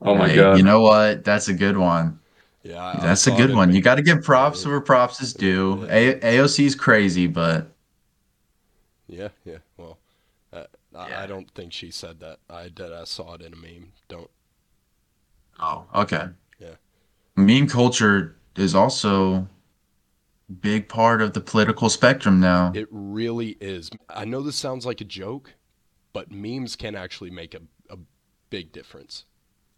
Oh 0.00 0.14
my 0.14 0.28
Hey, 0.28 0.36
god. 0.36 0.58
You 0.58 0.62
know 0.62 0.80
what? 0.80 1.24
That's 1.24 1.48
a 1.48 1.54
good 1.54 1.76
one. 1.76 2.20
Yeah, 2.62 2.82
I- 2.82 2.98
I 2.98 3.00
That's 3.00 3.26
a 3.26 3.32
good 3.32 3.54
one. 3.54 3.72
You 3.74 3.80
got 3.80 3.96
to 3.96 4.02
give 4.02 4.22
props 4.22 4.64
where 4.66 4.80
props 4.80 5.20
is 5.20 5.32
due. 5.32 5.86
A- 5.90 6.20
AOC 6.20 6.66
is 6.66 6.74
crazy, 6.74 7.26
but 7.26 7.72
Yeah, 9.08 9.28
yeah. 9.44 9.58
Well, 9.78 9.96
uh, 10.52 10.64
Yeah. 10.92 11.22
I 11.22 11.26
don't 11.26 11.50
think 11.52 11.72
she 11.72 11.90
said 11.90 12.20
that. 12.20 12.40
I 12.50 12.68
did. 12.68 12.92
I 12.92 13.04
saw 13.04 13.34
it 13.34 13.40
in 13.42 13.52
a 13.54 13.56
meme. 13.56 13.92
Don't. 14.08 14.30
Oh, 15.58 15.84
okay. 15.94 16.28
Yeah. 16.58 16.74
Meme 17.36 17.68
culture 17.68 18.36
is 18.56 18.74
also 18.74 19.48
big 20.60 20.88
part 20.88 21.20
of 21.20 21.32
the 21.32 21.40
political 21.40 21.88
spectrum 21.90 22.40
now. 22.40 22.72
It 22.74 22.88
really 22.90 23.56
is. 23.60 23.90
I 24.08 24.24
know 24.24 24.42
this 24.42 24.56
sounds 24.56 24.86
like 24.86 25.00
a 25.00 25.04
joke, 25.04 25.54
but 26.12 26.30
memes 26.30 26.76
can 26.76 26.94
actually 26.94 27.30
make 27.30 27.54
a, 27.54 27.60
a 27.90 27.98
big 28.50 28.72
difference. 28.72 29.24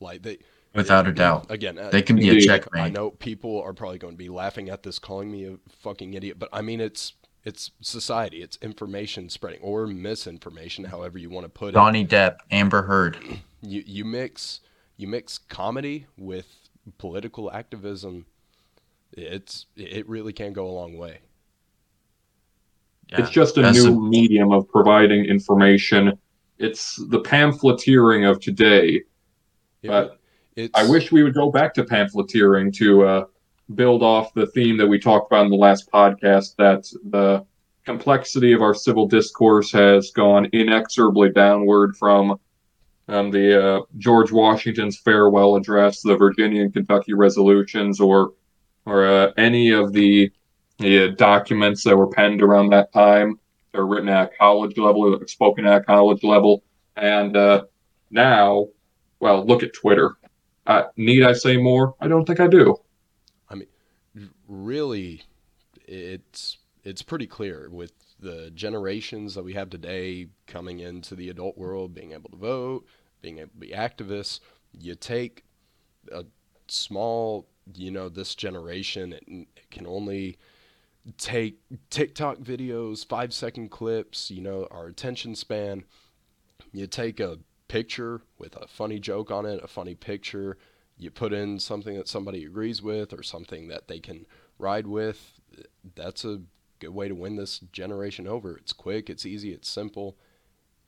Like 0.01 0.23
they 0.23 0.39
Without 0.75 1.09
a 1.09 1.13
doubt. 1.13 1.51
Again, 1.51 1.79
uh, 1.79 1.91
They 1.91 2.03
can 2.03 2.17
be 2.17 2.31
a 2.31 2.41
checkmate. 2.41 2.83
I 2.83 2.89
know 2.89 3.11
people 3.11 3.61
are 3.61 3.73
probably 3.73 3.99
going 3.99 4.15
to 4.15 4.19
be 4.19 4.29
laughing 4.29 4.71
at 4.71 4.85
this, 4.85 5.01
calling 5.01 5.31
me 5.31 5.47
a 5.47 5.57
fucking 5.83 6.15
idiot, 6.15 6.39
but 6.39 6.49
I 6.53 6.63
mean 6.63 6.81
it's 6.81 7.15
it's 7.45 7.71
society, 7.81 8.43
it's 8.43 8.57
information 8.63 9.31
spreading 9.31 9.61
or 9.63 9.87
misinformation, 9.87 10.85
however 10.85 11.19
you 11.19 11.31
want 11.31 11.45
to 11.45 11.49
put 11.49 11.71
it. 11.71 11.73
Johnny 11.73 12.07
Depp, 12.07 12.39
Amber 12.51 12.83
Heard. 12.83 13.19
You 13.63 13.83
you 13.85 14.05
mix 14.05 14.61
you 14.97 15.09
mix 15.09 15.39
comedy 15.39 16.07
with 16.17 16.47
political 16.99 17.51
activism. 17.51 18.27
It's 19.13 19.67
it 19.77 20.09
really 20.09 20.33
can 20.33 20.53
go 20.53 20.67
a 20.67 20.71
long 20.73 20.97
way. 20.97 21.19
It's 23.13 23.31
just 23.31 23.59
a 23.59 23.63
That's 23.63 23.83
new 23.83 23.93
a- 23.97 24.01
medium 24.09 24.53
of 24.53 24.69
providing 24.69 25.25
information. 25.25 26.13
It's 26.59 26.97
the 27.09 27.21
pamphleteering 27.21 28.25
of 28.25 28.41
today. 28.41 29.03
It- 29.83 29.89
But 29.89 30.19
it's, 30.55 30.71
I 30.79 30.89
wish 30.89 31.11
we 31.11 31.23
would 31.25 31.35
go 31.35 31.51
back 31.51 31.75
to 31.75 31.85
pamphleteering 31.85 32.73
to 32.77 33.05
uh, 33.05 33.25
build 33.75 34.03
off 34.03 34.33
the 34.35 34.47
theme 34.49 34.77
that 34.77 34.87
we 34.87 34.99
talked 34.99 35.33
about 35.33 35.45
in 35.45 35.51
the 35.51 35.57
last 35.57 35.91
podcast 35.91 36.55
that 36.57 36.85
the 37.11 37.45
complexity 37.85 38.53
of 38.53 38.63
our 38.63 38.75
civil 38.75 39.07
discourse 39.09 39.73
has 39.73 40.11
gone 40.11 40.49
inexorably 40.53 41.31
downward 41.31 41.97
from 41.97 42.39
um, 43.09 43.31
the 43.33 43.61
uh, 43.79 43.81
George 43.99 44.31
Washington's 44.31 44.99
farewell 44.99 45.57
address, 45.57 46.01
the 46.03 46.17
Virginia 46.17 46.63
and 46.63 46.73
Kentucky 46.73 47.13
resolutions, 47.15 47.99
or 48.01 48.35
or 48.87 49.07
uh, 49.07 49.33
any 49.37 49.71
of 49.71 49.93
the, 49.93 50.31
the 50.79 51.05
uh, 51.05 51.09
documents 51.17 51.85
that 51.85 51.97
were 51.97 52.09
penned 52.09 52.43
around 52.43 52.71
that 52.71 52.93
time. 52.93 53.39
They're 53.73 53.87
written 53.87 54.09
at 54.09 54.37
college 54.37 54.77
level, 54.77 55.19
spoken 55.27 55.67
at 55.67 55.87
college 55.87 56.25
level, 56.25 56.65
and 56.97 57.37
uh, 57.37 57.65
now, 58.11 58.67
well, 59.21 59.45
look 59.45 59.63
at 59.63 59.73
Twitter. 59.73 60.17
Uh, 60.67 60.85
need 60.97 61.23
I 61.25 61.33
say 61.33 61.57
more? 61.57 61.95
I 62.01 62.09
don't 62.09 62.25
think 62.25 62.41
I 62.41 62.49
do. 62.49 62.77
I 63.49 63.55
mean, 63.55 63.69
really 64.49 65.23
it's 65.87 66.59
it's 66.85 67.03
pretty 67.03 67.27
clear 67.27 67.69
with 67.71 67.93
the 68.21 68.51
generations 68.55 69.35
that 69.35 69.45
we 69.45 69.55
have 69.55 69.71
today 69.71 70.29
coming 70.47 70.79
into 70.79 71.15
the 71.15 71.29
adult 71.29 71.57
world 71.57 71.95
being 71.95 72.13
able 72.13 72.31
to 72.31 72.37
vote 72.37 72.87
being 73.23 73.39
able 73.39 73.51
to 73.51 73.57
be 73.57 73.69
activists 73.71 74.41
you 74.79 74.95
take 74.95 75.45
a 76.13 76.25
small 76.69 77.47
you 77.75 77.91
know 77.91 78.09
this 78.09 78.35
generation 78.35 79.13
it, 79.13 79.25
it 79.29 79.71
can 79.71 79.87
only 79.87 80.39
take 81.17 81.59
tiktok 81.89 82.39
videos 82.39 83.07
five 83.07 83.33
second 83.33 83.71
clips 83.71 84.31
you 84.31 84.41
know 84.41 84.67
our 84.71 84.87
attention 84.87 85.35
span. 85.35 85.85
You 86.73 86.87
take 86.87 87.19
a 87.19 87.39
picture 87.69 88.23
with 88.39 88.55
a 88.57 88.67
funny 88.67 88.99
joke 88.99 89.31
on 89.31 89.47
it 89.47 89.63
a 89.63 89.69
funny 89.69 89.95
picture 89.95 90.57
you 90.99 91.11
put 91.11 91.33
in 91.33 91.59
something 91.59 91.97
that 91.97 92.09
somebody 92.09 92.45
agrees 92.45 92.83
with 92.83 93.13
or 93.13 93.23
something 93.23 93.69
that 93.69 93.89
they 93.89 93.99
can 93.99 94.27
ride 94.59 94.87
with 94.87 95.41
that's 95.95 96.25
a 96.25 96.43
good 96.79 96.91
way 96.91 97.09
to 97.09 97.15
win 97.15 97.37
this 97.37 97.59
generation 97.73 98.27
over. 98.27 98.57
It's 98.57 98.73
quick 98.73 99.09
it's 99.09 99.25
easy 99.25 99.53
it's 99.53 99.69
simple 99.69 100.17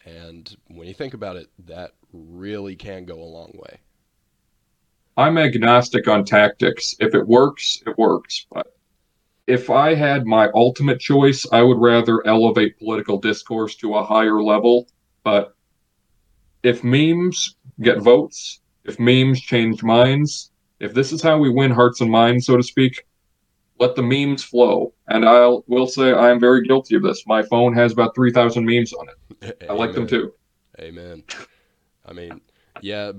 and 0.04 0.56
when 0.68 0.88
you 0.88 0.94
think 0.94 1.14
about 1.14 1.36
it 1.36 1.50
that 1.66 1.92
really 2.12 2.76
can 2.76 3.04
go 3.04 3.14
a 3.14 3.24
long 3.24 3.52
way 3.54 3.80
I'm 5.16 5.38
agnostic 5.38 6.08
on 6.08 6.24
tactics. 6.24 6.94
If 7.00 7.14
it 7.14 7.26
works, 7.26 7.82
it 7.86 7.96
works. 7.98 8.46
But 8.50 8.74
if 9.46 9.70
I 9.70 9.94
had 9.94 10.26
my 10.26 10.48
ultimate 10.54 11.00
choice, 11.00 11.46
I 11.52 11.62
would 11.62 11.78
rather 11.78 12.26
elevate 12.26 12.78
political 12.78 13.18
discourse 13.18 13.74
to 13.76 13.96
a 13.96 14.04
higher 14.04 14.42
level. 14.42 14.88
But 15.24 15.54
if 16.62 16.82
memes 16.82 17.56
get 17.80 17.98
votes, 17.98 18.60
if 18.84 18.98
memes 18.98 19.40
change 19.40 19.82
minds, 19.82 20.50
if 20.80 20.94
this 20.94 21.12
is 21.12 21.22
how 21.22 21.38
we 21.38 21.50
win 21.50 21.70
hearts 21.70 22.00
and 22.00 22.10
minds, 22.10 22.46
so 22.46 22.56
to 22.56 22.62
speak, 22.62 23.06
let 23.78 23.94
the 23.94 24.02
memes 24.02 24.42
flow. 24.42 24.94
And 25.08 25.24
I 25.24 25.46
will 25.66 25.86
say 25.86 26.12
I 26.12 26.30
am 26.30 26.40
very 26.40 26.66
guilty 26.66 26.96
of 26.96 27.02
this. 27.02 27.26
My 27.26 27.42
phone 27.42 27.74
has 27.74 27.92
about 27.92 28.14
3,000 28.14 28.64
memes 28.64 28.92
on 28.92 29.08
it. 29.08 29.66
I 29.68 29.72
like 29.74 29.92
them 29.92 30.06
too. 30.06 30.32
Amen. 30.80 31.22
I 32.06 32.12
mean, 32.12 32.40
yeah, 32.80 33.12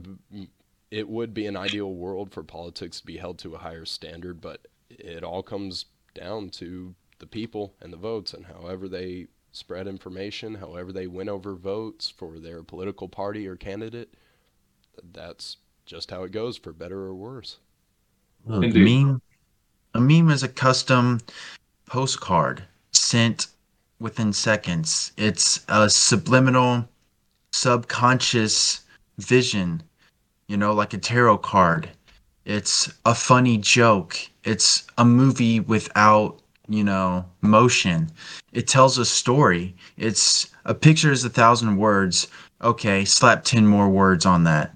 it 0.94 1.10
would 1.10 1.34
be 1.34 1.48
an 1.48 1.58
ideal 1.58 1.92
world 1.92 2.32
for 2.32 2.44
politics 2.44 3.00
to 3.00 3.06
be 3.08 3.18
held 3.18 3.40
to 3.40 3.56
a 3.56 3.58
higher 3.58 3.84
standard, 3.84 4.40
but 4.40 4.68
it 4.92 5.24
all 5.24 5.42
comes 5.42 5.86
down 6.14 6.50
to 6.50 6.94
the 7.18 7.26
people 7.26 7.74
and 7.82 7.92
the 7.92 7.98
votes 7.98 8.32
and 8.32 8.46
however 8.46 8.88
they 8.88 9.26
spread 9.52 9.88
information, 9.88 10.54
however 10.54 10.92
they 10.92 11.08
win 11.08 11.30
over 11.30 11.56
votes 11.56 12.14
for 12.16 12.38
their 12.38 12.62
political 12.62 13.10
party 13.10 13.48
or 13.48 13.56
candidate. 13.56 14.14
That's 15.14 15.58
just 15.88 16.12
how 16.12 16.26
it 16.26 16.32
goes, 16.32 16.58
for 16.58 16.72
better 16.72 17.00
or 17.00 17.16
worse. 17.16 17.58
Look, 18.46 18.62
a 18.62 18.68
Indeed. 18.68 19.04
meme, 19.04 19.22
a 19.96 20.00
meme 20.00 20.30
is 20.30 20.44
a 20.44 20.48
custom 20.48 21.22
postcard 21.88 22.66
sent 22.92 23.48
within 24.00 24.32
seconds. 24.32 25.12
It's 25.18 25.66
a 25.68 25.90
subliminal, 25.90 26.88
subconscious 27.52 28.82
vision, 29.18 29.82
you 30.54 30.58
know, 30.58 30.72
like 30.72 30.94
a 30.94 31.00
tarot 31.00 31.40
card. 31.40 31.90
It's 32.46 32.94
a 33.08 33.16
funny 33.16 33.58
joke. 33.58 34.20
It's 34.44 34.86
a 35.00 35.04
movie 35.04 35.60
without, 35.60 36.44
you 36.70 36.84
know, 36.84 37.26
motion. 37.42 38.12
It 38.52 38.68
tells 38.68 39.00
a 39.00 39.06
story. 39.06 39.76
It's 39.98 40.52
a 40.66 40.76
picture 40.76 41.12
is 41.12 41.26
a 41.26 41.30
thousand 41.32 41.78
words. 41.78 42.28
Okay, 42.62 43.04
slap 43.04 43.44
10 43.44 43.66
more 43.66 43.90
words 43.90 44.28
on 44.28 44.44
that 44.44 44.76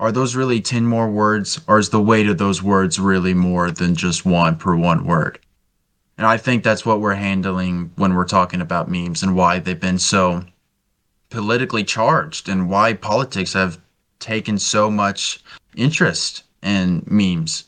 are 0.00 0.12
those 0.12 0.34
really 0.34 0.62
10 0.62 0.86
more 0.86 1.10
words 1.10 1.60
or 1.68 1.78
is 1.78 1.90
the 1.90 2.00
weight 2.00 2.26
of 2.26 2.38
those 2.38 2.62
words 2.62 2.98
really 2.98 3.34
more 3.34 3.70
than 3.70 3.94
just 3.94 4.24
one 4.24 4.56
per 4.56 4.74
one 4.74 5.04
word 5.04 5.38
and 6.18 6.26
i 6.26 6.36
think 6.36 6.64
that's 6.64 6.84
what 6.84 7.00
we're 7.00 7.14
handling 7.14 7.92
when 7.94 8.14
we're 8.14 8.24
talking 8.24 8.60
about 8.60 8.90
memes 8.90 9.22
and 9.22 9.36
why 9.36 9.60
they've 9.60 9.78
been 9.78 10.00
so 10.00 10.42
politically 11.30 11.84
charged 11.84 12.48
and 12.48 12.68
why 12.68 12.92
politics 12.92 13.52
have 13.52 13.78
taken 14.22 14.58
so 14.58 14.90
much 14.90 15.42
interest 15.76 16.44
in 16.62 17.02
memes 17.06 17.64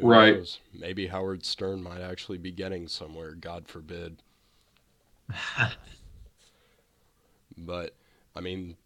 Who 0.00 0.08
Right. 0.08 0.36
knows? 0.36 0.60
Maybe 0.72 1.06
Howard 1.08 1.44
Stern 1.44 1.82
might 1.82 2.00
actually 2.00 2.38
be 2.38 2.50
getting 2.50 2.88
somewhere, 2.88 3.32
God 3.34 3.68
forbid. 3.68 4.22
But, 7.56 7.94
I 8.34 8.40
mean, 8.40 8.76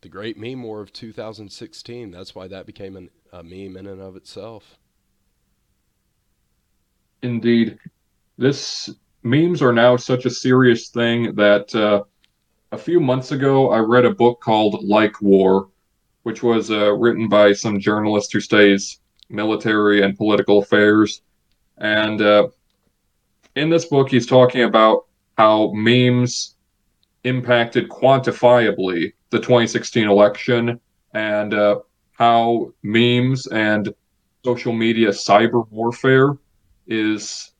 the 0.00 0.08
great 0.08 0.38
meme 0.38 0.62
war 0.62 0.80
of 0.80 0.92
2016, 0.94 2.10
that's 2.10 2.34
why 2.34 2.48
that 2.48 2.64
became 2.64 2.96
an, 2.96 3.10
a 3.32 3.42
meme 3.42 3.76
in 3.76 3.86
and 3.86 4.00
of 4.00 4.16
itself. 4.16 4.78
Indeed. 7.22 7.78
This 8.38 8.88
memes 9.22 9.60
are 9.60 9.72
now 9.72 9.96
such 9.96 10.24
a 10.24 10.30
serious 10.30 10.88
thing 10.88 11.34
that 11.34 11.74
uh, 11.74 12.04
a 12.74 12.78
few 12.78 12.98
months 12.98 13.30
ago 13.30 13.70
I 13.70 13.78
read 13.78 14.04
a 14.04 14.12
book 14.12 14.40
called 14.40 14.84
LikeWar, 14.84 15.70
which 16.24 16.42
was 16.42 16.72
uh, 16.72 16.92
written 16.92 17.28
by 17.28 17.52
some 17.52 17.78
journalist 17.78 18.32
who 18.32 18.40
studies 18.40 18.98
military 19.30 20.02
and 20.02 20.18
political 20.18 20.58
affairs. 20.58 21.22
And 21.78 22.20
uh, 22.20 22.48
in 23.54 23.70
this 23.70 23.84
book, 23.84 24.10
he's 24.10 24.26
talking 24.26 24.62
about 24.62 25.06
how 25.38 25.70
memes 25.72 26.56
impacted 27.22 27.88
quantifiably 27.88 29.12
the 29.30 29.38
2016 29.38 30.08
election 30.08 30.80
and 31.12 31.54
uh, 31.54 31.78
how 32.12 32.72
memes 32.82 33.46
and 33.46 33.94
social 34.44 34.72
media 34.72 35.10
cyber 35.10 35.70
warfare 35.70 36.36
is 36.88 37.52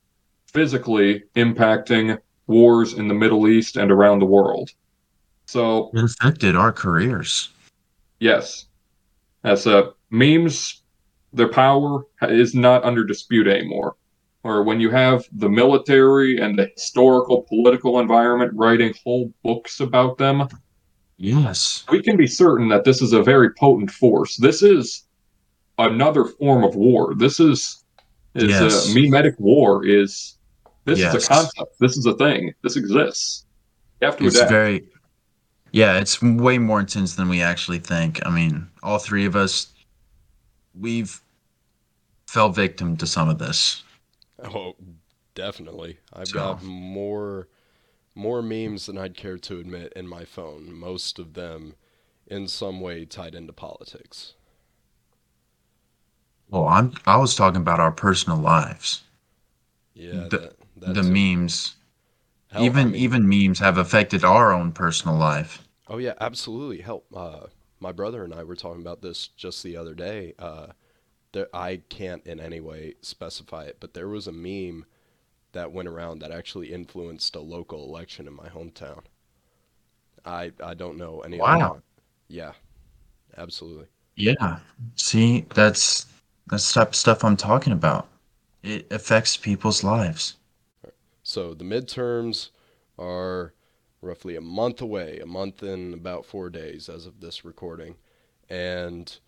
physically 0.49 1.23
impacting 1.37 2.19
wars 2.49 2.95
in 2.95 3.07
the 3.07 3.15
Middle 3.15 3.47
East 3.47 3.77
and 3.77 3.93
around 3.93 4.19
the 4.19 4.27
world. 4.27 4.71
So, 5.47 5.91
it 5.95 6.03
affected 6.05 6.57
our 6.57 6.73
careers 6.73 7.51
yes, 8.21 8.67
as 9.45 9.67
uh, 9.67 9.91
memes, 10.11 10.83
their 11.33 11.49
power 11.49 12.05
is 12.23 12.55
not 12.55 12.85
under 12.85 13.05
dispute 13.05 13.47
anymore. 13.47 13.97
Or 14.45 14.63
when 14.63 14.81
you 14.81 14.91
have 14.91 15.25
the 15.33 15.49
military 15.49 16.39
and 16.39 16.59
the 16.59 16.71
historical 16.75 17.43
political 17.43 18.01
environment 18.01 18.53
writing 18.55 18.95
whole 19.05 19.33
books 19.43 19.81
about 19.81 20.17
them, 20.19 20.47
yes 21.17 21.85
we 21.91 22.03
can 22.03 22.17
be 22.17 22.27
certain 22.27 22.69
that 22.69 22.85
this 22.85 23.01
is 23.03 23.13
a 23.13 23.23
very 23.23 23.51
potent 23.55 23.91
force. 23.91 24.37
This 24.37 24.63
is 24.63 25.05
another 25.79 26.25
form 26.25 26.65
of 26.65 26.75
war. 26.75 27.15
This 27.15 27.41
is 27.41 27.85
is 28.35 28.51
Yes. 28.51 28.89
uh, 28.91 28.95
memetic 28.95 29.39
war 29.39 29.85
is 29.87 30.39
this 30.85 30.99
is 30.99 31.25
a 31.25 31.29
concept. 31.29 31.79
This 31.81 31.97
is 31.97 32.05
a 32.07 32.15
thing. 32.15 32.53
This 32.63 32.77
exists. 32.77 33.47
You 34.01 34.07
have 34.07 34.17
to 34.19 34.27
it's 34.27 34.37
adapt. 34.37 34.51
very 34.51 34.85
yeah 35.75 35.99
it's 35.99 36.23
way 36.23 36.57
more 36.59 36.79
intense 36.81 37.17
than 37.17 37.29
we 37.29 37.43
actually 37.43 37.79
think 37.79 38.25
i 38.27 38.31
mean 38.31 38.69
all 38.83 38.99
three 38.99 39.27
of 39.27 39.35
us 39.35 39.73
we've 40.79 41.21
fell 42.29 42.49
victim 42.51 42.97
to 42.97 43.07
some 43.07 43.29
of 43.29 43.39
this 43.39 43.83
Oh, 44.43 44.75
definitely. 45.35 45.99
I've 46.13 46.29
So- 46.29 46.35
got 46.39 46.63
more 46.63 47.49
more 48.17 48.43
memes 48.43 48.87
than 48.87 48.99
I'd 48.99 49.17
care 49.17 49.39
to 49.39 49.59
admit 49.61 49.93
in 49.97 50.07
my 50.07 50.25
phone. 50.25 50.73
Most 50.75 51.19
of 51.19 51.35
them 51.35 51.75
in 52.27 52.47
some 52.49 52.81
way 52.81 53.05
tied 53.07 53.35
into 53.35 53.53
politics. 53.53 54.35
Well, 56.51 56.67
I'm 56.69 56.93
I 57.07 57.17
was 57.17 57.35
talking 57.37 57.61
about 57.61 57.81
our 57.81 57.93
personal 57.93 58.39
lives. 58.39 59.03
Yeah, 59.95 60.27
The- 60.29 60.53
that, 60.79 60.95
the 60.95 61.03
memes, 61.05 61.77
hell, 62.51 62.63
I 62.63 62.67
even 62.67 62.91
mean- 62.91 63.01
even 63.01 63.29
memes 63.29 63.61
have 63.61 63.79
affected 63.79 64.25
our 64.25 64.53
own 64.53 64.73
personal 64.73 65.17
life. 65.17 65.64
Oh 65.87 65.97
yeah, 65.99 66.13
absolutely. 66.21 66.83
Help. 66.83 67.07
Uh, 67.15 67.47
my 67.81 67.91
brother 67.93 68.23
and 68.25 68.35
I 68.35 68.45
were 68.45 68.55
talking 68.57 68.83
about 68.83 69.01
this 69.03 69.29
just 69.29 69.63
the 69.63 69.77
other 69.79 69.95
day. 69.95 70.35
Uh, 70.39 70.69
there, 71.33 71.49
I 71.55 71.83
can't 71.91 72.27
in 72.27 72.41
any 72.41 72.61
way 72.61 72.95
specify 73.03 73.65
it, 73.65 73.79
but 73.81 73.95
there 73.95 74.09
was 74.09 74.27
a 74.29 74.33
meme 74.33 74.87
that 75.53 75.73
went 75.73 75.89
around 75.89 76.21
that 76.21 76.33
actually 76.33 76.73
influenced 76.73 77.37
a 77.37 77.41
local 77.41 77.85
election 77.85 78.29
in 78.29 78.35
my 78.35 78.49
hometown. 78.51 79.05
I 80.25 80.53
I 80.63 80.75
don't 80.75 80.99
know 80.99 81.21
any. 81.21 81.43
Wow. 81.43 81.83
Yeah, 82.29 82.53
absolutely. 83.37 83.89
Yeah. 84.17 84.59
See, 84.97 85.47
that's 85.55 86.07
that's 86.49 86.73
the 86.73 86.81
type 86.81 86.89
of 86.89 86.97
stuff 86.97 87.23
I'm 87.25 87.37
talking 87.37 87.73
about. 87.73 88.09
It 88.63 88.91
affects 88.91 89.37
people's 89.37 89.85
lives. 89.85 90.35
So 91.23 91.55
the 91.55 91.65
midterms 91.65 92.51
are 92.99 93.53
roughly 94.05 94.37
a 94.37 94.41
month 94.41 94.81
away, 94.81 95.19
a 95.19 95.27
month 95.27 95.63
and 95.63 95.95
about 95.95 96.25
four 96.25 96.51
days 96.51 96.89
as 96.89 97.07
of 97.07 97.21
this 97.21 97.45
recording. 97.45 97.97
And 98.49 99.19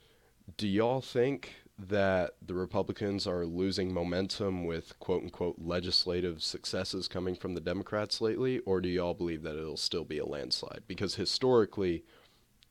do 0.56 0.68
y'all 0.68 1.00
think 1.00 1.54
that 1.78 2.32
the 2.40 2.54
Republicans 2.54 3.26
are 3.26 3.44
losing 3.44 3.92
momentum 3.92 4.64
with 4.64 4.98
quote 4.98 5.22
unquote 5.24 5.56
legislative 5.58 6.42
successes 6.42 7.08
coming 7.08 7.34
from 7.34 7.54
the 7.54 7.60
Democrats 7.60 8.20
lately? 8.20 8.60
Or 8.60 8.80
do 8.80 8.88
y'all 8.88 9.14
believe 9.14 9.42
that 9.42 9.56
it'll 9.56 9.76
still 9.76 10.04
be 10.04 10.18
a 10.18 10.26
landslide? 10.26 10.82
Because 10.86 11.16
historically, 11.16 12.04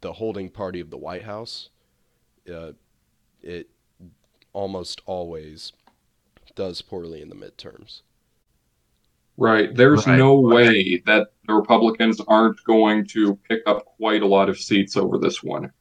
the 0.02 0.14
holding 0.14 0.50
party 0.50 0.80
of 0.80 0.90
the 0.90 0.98
White 0.98 1.24
House, 1.24 1.70
uh, 2.52 2.72
it 3.42 3.70
almost 4.54 5.02
always 5.06 5.74
does 6.56 6.82
poorly 6.82 7.22
in 7.22 7.30
the 7.30 7.36
midterms. 7.36 8.02
Right. 9.38 9.76
There's 9.76 10.08
Right. 10.08 10.18
no 10.18 10.40
way 10.40 11.02
that 11.06 11.28
the 11.48 11.54
Republicans 11.54 12.22
aren't 12.28 12.64
going 12.64 13.06
to 13.08 13.36
pick 13.50 13.62
up 13.66 13.86
quite 13.98 14.22
a 14.22 14.28
lot 14.28 14.50
of 14.50 14.58
seats 14.58 14.96
over 14.96 15.18
this 15.18 15.44
one. 15.44 15.72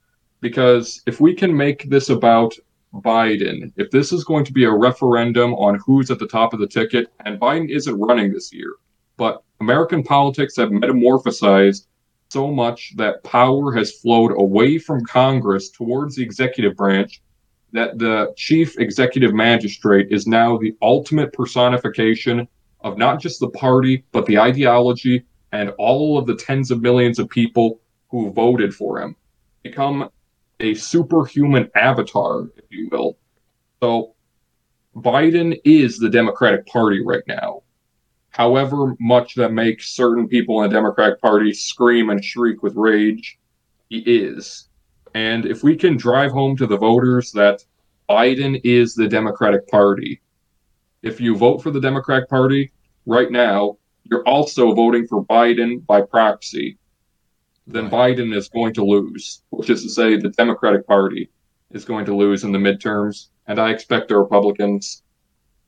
Because 0.41 1.03
if 1.07 1.21
we 1.21 1.35
can 1.35 1.57
make 1.57 1.89
this 1.89 2.11
about 2.11 2.55
Biden, 2.95 3.73
if 3.77 3.91
this 3.91 4.13
is 4.13 4.25
going 4.25 4.45
to 4.45 4.53
be 4.53 4.65
a 4.65 4.71
referendum 4.73 5.55
on 5.55 5.81
who's 5.85 6.11
at 6.11 6.19
the 6.19 6.27
top 6.27 6.53
of 6.53 6.61
the 6.61 6.67
ticket, 6.67 7.09
and 7.25 7.41
Biden 7.41 7.71
isn't 7.71 7.99
running 7.99 8.33
this 8.33 8.53
year, 8.53 8.75
but 9.17 9.43
American 9.61 10.03
politics 10.03 10.57
have 10.57 10.71
metamorphosized 10.71 11.87
so 12.31 12.51
much 12.53 12.93
that 12.97 13.23
power 13.23 13.73
has 13.73 13.93
flowed 14.01 14.33
away 14.33 14.79
from 14.79 15.05
Congress 15.05 15.71
towards 15.71 16.17
the 16.17 16.23
executive 16.23 16.77
branch 16.77 17.23
that 17.73 17.99
the 17.99 18.33
chief 18.37 18.79
executive 18.79 19.35
magistrate 19.35 20.09
is 20.11 20.27
now 20.27 20.57
the 20.59 20.75
ultimate 20.83 21.33
personification 21.33 22.47
of 22.85 22.99
not 22.99 23.19
just 23.19 23.41
the 23.41 23.49
party, 23.49 24.05
but 24.13 24.27
the 24.27 24.39
ideology 24.39 25.25
and 25.53 25.71
all 25.79 26.19
of 26.19 26.27
the 26.27 26.37
tens 26.37 26.71
of 26.71 26.83
millions 26.83 27.19
of 27.19 27.29
people 27.29 27.81
who 28.11 28.31
voted 28.31 28.75
for 28.75 29.01
him. 29.01 29.17
Become 29.63 30.11
a 30.61 30.75
superhuman 30.75 31.71
avatar, 31.75 32.43
if 32.57 32.65
you 32.69 32.89
will. 32.93 33.17
So 33.83 34.15
Biden 34.95 35.59
is 35.65 35.99
the 35.99 36.11
Democratic 36.11 36.67
Party 36.67 37.03
right 37.05 37.23
now. 37.27 37.63
However 38.29 38.95
much 39.01 39.35
that 39.37 39.53
makes 39.53 39.91
certain 39.91 40.29
people 40.29 40.63
in 40.63 40.71
the 40.71 40.75
Democratic 40.75 41.21
Party 41.21 41.55
scream 41.55 42.11
and 42.11 42.23
shriek 42.23 42.63
with 42.63 42.77
rage, 42.77 43.39
he 43.89 43.99
is. 44.01 44.69
And 45.15 45.47
if 45.47 45.63
we 45.63 45.77
can 45.77 45.97
drive 45.97 46.33
home 46.33 46.57
to 46.57 46.67
the 46.67 46.77
voters 46.77 47.33
that 47.33 47.65
Biden 48.11 48.61
is 48.65 48.95
the 48.95 49.09
Democratic 49.09 49.67
Party, 49.69 50.21
if 51.03 51.21
you 51.21 51.37
vote 51.37 51.63
for 51.63 51.71
the 51.71 51.81
Democratic 51.81 52.29
Party 52.29 52.73
right 53.07 53.31
now, 53.31 53.79
you're 54.05 54.27
also 54.27 54.75
voting 54.75 55.07
for 55.07 55.25
Biden 55.25 55.85
by 55.87 56.03
proxy. 56.03 56.79
Then 57.67 57.89
Biden 57.89 58.35
is 58.37 58.49
going 58.49 58.75
to 58.75 58.85
lose, 58.85 59.43
which 59.51 59.71
is 59.71 59.83
to 59.83 59.89
say, 59.89 60.17
the 60.17 60.29
Democratic 60.31 60.87
Party 60.87 61.31
is 61.71 61.85
going 61.85 62.05
to 62.05 62.15
lose 62.15 62.45
in 62.45 62.53
the 62.53 62.59
midterms. 62.59 63.29
And 63.47 63.59
I 63.59 63.71
expect 63.71 64.09
the 64.09 64.19
Republicans 64.19 65.03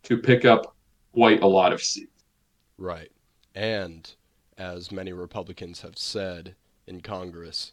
to 0.02 0.18
pick 0.18 0.44
up 0.44 0.76
quite 1.14 1.42
a 1.42 1.46
lot 1.46 1.72
of 1.72 1.82
seats. 1.82 2.24
Right. 2.76 3.10
And 3.54 4.10
as 4.58 4.92
many 4.92 5.12
Republicans 5.12 5.80
have 5.80 5.96
said 5.96 6.54
in 6.86 7.00
Congress, 7.00 7.72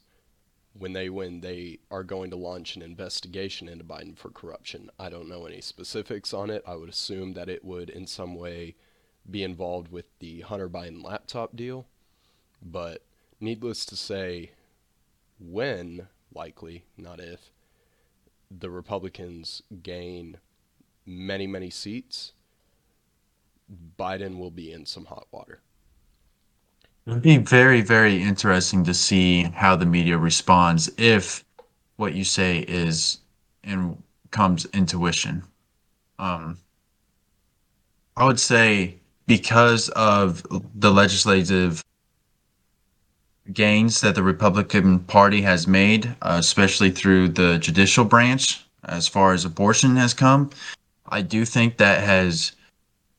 when 0.71 0.93
they 0.93 1.09
win, 1.09 1.41
they 1.41 1.79
are 1.91 2.03
going 2.03 2.29
to 2.31 2.35
launch 2.35 2.75
an 2.75 2.81
investigation 2.81 3.67
into 3.67 3.83
Biden 3.83 4.17
for 4.17 4.29
corruption. 4.29 4.89
I 4.97 5.09
don't 5.09 5.29
know 5.29 5.45
any 5.45 5.61
specifics 5.61 6.33
on 6.33 6.49
it. 6.49 6.63
I 6.65 6.75
would 6.75 6.89
assume 6.89 7.33
that 7.33 7.49
it 7.49 7.63
would, 7.63 7.89
in 7.89 8.07
some 8.07 8.35
way, 8.35 8.75
be 9.29 9.43
involved 9.43 9.91
with 9.91 10.05
the 10.19 10.41
Hunter 10.41 10.69
Biden 10.69 11.03
laptop 11.03 11.55
deal. 11.55 11.85
But 12.61 13.01
needless 13.39 13.85
to 13.87 13.95
say, 13.95 14.51
when, 15.39 16.07
likely, 16.33 16.85
not 16.97 17.19
if, 17.19 17.51
the 18.49 18.69
Republicans 18.69 19.63
gain 19.81 20.37
many, 21.05 21.47
many 21.47 21.69
seats, 21.69 22.33
Biden 23.97 24.37
will 24.37 24.51
be 24.51 24.71
in 24.71 24.85
some 24.85 25.05
hot 25.05 25.27
water. 25.31 25.59
It'd 27.05 27.21
be 27.21 27.37
very, 27.37 27.81
very 27.81 28.21
interesting 28.21 28.83
to 28.85 28.93
see 28.93 29.43
how 29.43 29.75
the 29.75 29.85
media 29.85 30.17
responds 30.17 30.89
if 30.97 31.43
what 31.97 32.13
you 32.13 32.23
say 32.23 32.59
is 32.59 33.19
and 33.63 34.01
comes 34.31 34.65
intuition. 34.67 35.43
Um, 36.17 36.57
I 38.15 38.25
would 38.25 38.39
say 38.39 38.99
because 39.25 39.89
of 39.89 40.43
the 40.75 40.91
legislative 40.91 41.83
gains 43.51 44.01
that 44.01 44.15
the 44.15 44.23
Republican 44.23 44.99
Party 44.99 45.41
has 45.41 45.67
made, 45.67 46.07
uh, 46.21 46.37
especially 46.39 46.91
through 46.91 47.29
the 47.29 47.57
judicial 47.59 48.05
branch, 48.05 48.65
as 48.85 49.07
far 49.07 49.33
as 49.33 49.45
abortion 49.45 49.95
has 49.95 50.13
come, 50.13 50.49
I 51.07 51.21
do 51.21 51.45
think 51.45 51.77
that 51.77 52.03
has 52.03 52.53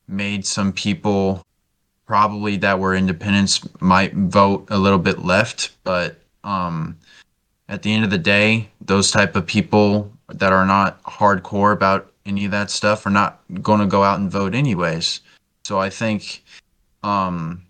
made 0.08 0.46
some 0.46 0.72
people 0.72 1.44
probably 2.06 2.56
that 2.58 2.78
were 2.78 2.94
independents 2.94 3.66
might 3.80 4.14
vote 4.14 4.66
a 4.70 4.78
little 4.78 4.98
bit 4.98 5.24
left, 5.24 5.70
but 5.84 6.16
um, 6.42 6.98
at 7.68 7.82
the 7.82 7.92
end 7.92 8.04
of 8.04 8.10
the 8.10 8.18
day, 8.18 8.68
those 8.80 9.10
type 9.10 9.36
of 9.36 9.46
people 9.46 10.12
that 10.28 10.52
are 10.52 10.66
not 10.66 11.02
hardcore 11.04 11.72
about 11.72 12.12
any 12.26 12.44
of 12.44 12.50
that 12.50 12.70
stuff 12.70 13.06
are 13.06 13.10
not 13.10 13.40
going 13.62 13.80
to 13.80 13.86
go 13.86 14.02
out 14.02 14.18
and 14.18 14.30
vote 14.30 14.54
anyways. 14.54 15.20
So 15.64 15.78
I 15.78 15.90
think 15.90 16.44
um, 17.02 17.62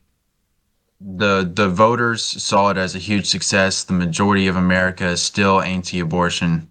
the 1.00 1.50
the 1.54 1.68
voters 1.68 2.24
saw 2.24 2.70
it 2.70 2.76
as 2.76 2.94
a 2.94 2.98
huge 2.98 3.26
success. 3.26 3.84
The 3.84 3.92
majority 3.92 4.48
of 4.48 4.56
America 4.56 5.06
is 5.06 5.22
still 5.22 5.60
anti-abortion. 5.60 6.68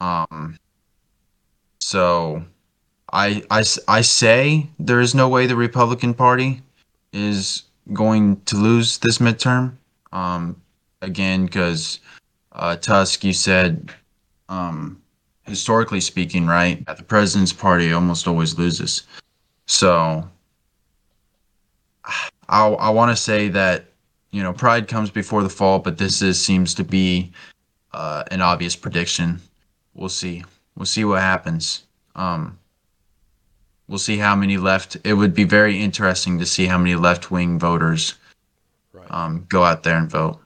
Um, 0.00 0.58
so 1.80 2.44
I, 3.12 3.42
I, 3.50 3.64
I 3.88 4.00
say 4.00 4.68
there 4.78 5.00
is 5.00 5.14
no 5.14 5.28
way 5.28 5.46
the 5.46 5.56
Republican 5.56 6.14
Party 6.14 6.62
is 7.12 7.62
going 7.92 8.40
to 8.46 8.56
lose 8.56 8.98
this 8.98 9.18
midterm. 9.18 9.76
Um, 10.12 10.60
again, 11.02 11.46
because 11.46 12.00
uh, 12.52 12.76
Tusk, 12.76 13.24
you 13.24 13.32
said, 13.32 13.92
um, 14.48 15.00
historically 15.44 16.00
speaking, 16.00 16.46
right, 16.46 16.84
the 16.86 17.02
president's 17.02 17.52
party 17.52 17.92
almost 17.92 18.26
always 18.26 18.58
loses. 18.58 19.04
So 19.66 20.28
I, 22.48 22.68
I 22.68 22.90
want 22.90 23.10
to 23.10 23.16
say 23.16 23.48
that, 23.48 23.86
you 24.30 24.42
know, 24.42 24.52
pride 24.52 24.88
comes 24.88 25.10
before 25.10 25.42
the 25.42 25.48
fall, 25.48 25.78
but 25.78 25.98
this 25.98 26.22
is, 26.22 26.42
seems 26.42 26.74
to 26.74 26.84
be 26.84 27.32
uh, 27.92 28.24
an 28.30 28.40
obvious 28.40 28.76
prediction. 28.76 29.40
We'll 29.94 30.08
see. 30.08 30.44
We'll 30.76 30.86
see 30.86 31.04
what 31.04 31.22
happens. 31.22 31.84
Um, 32.14 32.58
we'll 33.88 33.98
see 33.98 34.18
how 34.18 34.36
many 34.36 34.58
left. 34.58 34.96
It 35.04 35.14
would 35.14 35.34
be 35.34 35.44
very 35.44 35.80
interesting 35.80 36.38
to 36.38 36.46
see 36.46 36.66
how 36.66 36.78
many 36.78 36.94
left 36.94 37.30
wing 37.30 37.58
voters 37.58 38.14
Right. 38.92 39.10
um, 39.10 39.46
go 39.48 39.62
out 39.64 39.82
there 39.82 39.98
and 39.98 40.10
vote. 40.10 40.38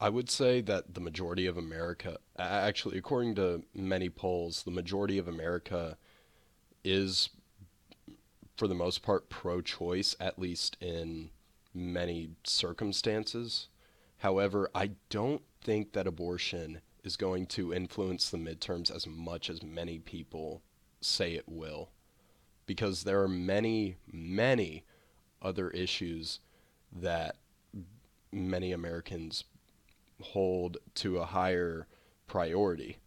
I 0.00 0.08
would 0.08 0.30
say 0.30 0.62
that 0.62 0.94
the 0.94 1.00
majority 1.00 1.46
of 1.46 1.58
America, 1.58 2.16
actually, 2.38 2.96
according 2.96 3.34
to 3.34 3.62
many 3.74 4.08
polls, 4.08 4.62
the 4.62 4.70
majority 4.70 5.18
of 5.18 5.28
America 5.28 5.98
is, 6.82 7.28
for 8.60 8.68
the 8.68 8.74
most 8.74 9.00
part, 9.00 9.30
pro 9.30 9.62
choice, 9.62 10.14
at 10.20 10.38
least 10.38 10.76
in 10.82 11.30
many 11.72 12.28
circumstances. 12.44 13.68
However, 14.18 14.68
I 14.74 14.90
don't 15.08 15.40
think 15.62 15.94
that 15.94 16.06
abortion 16.06 16.82
is 17.02 17.16
going 17.16 17.46
to 17.46 17.72
influence 17.72 18.28
the 18.28 18.36
midterms 18.36 18.94
as 18.94 19.06
much 19.06 19.48
as 19.48 19.62
many 19.62 19.98
people 19.98 20.60
say 21.00 21.32
it 21.32 21.48
will. 21.48 21.88
because 22.70 23.02
there 23.02 23.20
are 23.20 23.26
many, 23.26 23.96
many 24.12 24.84
other 25.42 25.70
issues 25.70 26.38
that 26.92 27.34
many 28.30 28.70
Americans 28.70 29.42
hold 30.22 30.76
to 30.94 31.18
a 31.18 31.24
higher 31.24 31.88
priority, 32.28 32.98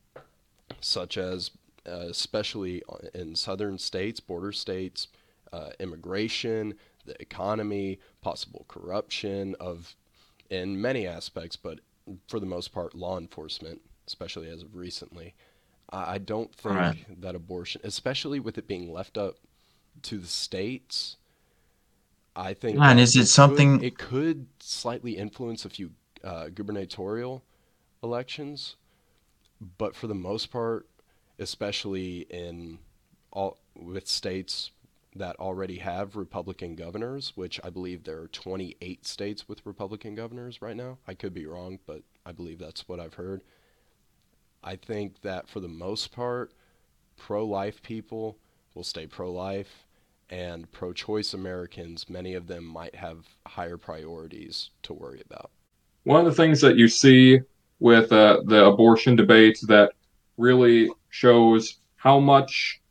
such 0.81 1.17
as, 1.17 1.51
uh, 1.87 2.07
especially 2.09 2.83
in 3.13 3.37
southern 3.37 3.77
states, 3.77 4.19
border 4.19 4.51
states, 4.51 5.07
uh, 5.53 5.69
immigration, 5.79 6.73
the 7.05 7.15
economy, 7.21 7.99
possible 8.21 8.65
corruption 8.67 9.55
of, 9.59 9.95
in 10.49 10.81
many 10.81 11.07
aspects, 11.07 11.55
but 11.55 11.79
for 12.27 12.39
the 12.39 12.45
most 12.45 12.73
part, 12.73 12.95
law 12.95 13.17
enforcement, 13.17 13.79
especially 14.07 14.49
as 14.49 14.61
of 14.63 14.75
recently. 14.75 15.33
I, 15.91 16.15
I 16.15 16.17
don't 16.17 16.53
think 16.55 16.75
Right. 16.75 17.21
that 17.21 17.35
abortion, 17.35 17.81
especially 17.83 18.39
with 18.39 18.57
it 18.57 18.67
being 18.67 18.91
left 18.91 19.17
up 19.17 19.35
to 20.03 20.17
the 20.17 20.27
states, 20.27 21.17
I 22.35 22.53
think. 22.53 22.79
That 22.79 22.97
is 22.97 23.15
it 23.15 23.19
could- 23.19 23.27
something- 23.27 23.83
it 23.83 23.97
could 23.97 24.47
slightly 24.59 25.17
influence 25.17 25.65
a 25.65 25.69
few 25.69 25.91
uh, 26.23 26.49
gubernatorial 26.49 27.43
elections, 28.01 28.75
but 29.77 29.95
for 29.95 30.07
the 30.07 30.15
most 30.15 30.51
part, 30.51 30.87
especially 31.37 32.19
in 32.29 32.79
all 33.31 33.57
with 33.75 34.07
states 34.07 34.71
that 35.15 35.35
already 35.37 35.77
have 35.77 36.15
Republican 36.15 36.75
governors, 36.75 37.33
which 37.35 37.59
I 37.63 37.69
believe 37.69 38.03
there 38.03 38.21
are 38.21 38.27
28 38.27 39.05
states 39.05 39.47
with 39.47 39.65
Republican 39.65 40.15
governors 40.15 40.61
right 40.61 40.75
now. 40.75 40.97
I 41.07 41.13
could 41.13 41.33
be 41.33 41.45
wrong, 41.45 41.79
but 41.85 42.01
I 42.25 42.31
believe 42.31 42.59
that's 42.59 42.87
what 42.87 42.99
I've 42.99 43.15
heard. 43.15 43.41
I 44.63 44.75
think 44.75 45.21
that 45.21 45.49
for 45.49 45.59
the 45.59 45.67
most 45.67 46.11
part, 46.11 46.53
pro 47.17 47.45
life 47.45 47.81
people 47.81 48.37
will 48.73 48.83
stay 48.83 49.05
pro 49.05 49.31
life, 49.31 49.85
and 50.29 50.71
pro 50.71 50.93
choice 50.93 51.33
Americans, 51.33 52.09
many 52.09 52.33
of 52.33 52.47
them 52.47 52.65
might 52.65 52.95
have 52.95 53.25
higher 53.45 53.77
priorities 53.77 54.71
to 54.81 54.93
worry 54.93 55.21
about. 55.25 55.51
One 56.05 56.19
of 56.19 56.25
the 56.25 56.35
things 56.35 56.59
that 56.61 56.75
you 56.75 56.87
see 56.87 57.39
with 57.79 58.11
uh, 58.11 58.41
the 58.45 58.65
abortion 58.65 59.15
debate 59.15 59.59
that 59.67 59.93
really 60.37 60.89
shows 61.09 61.77
how 61.97 62.19
much 62.19 62.81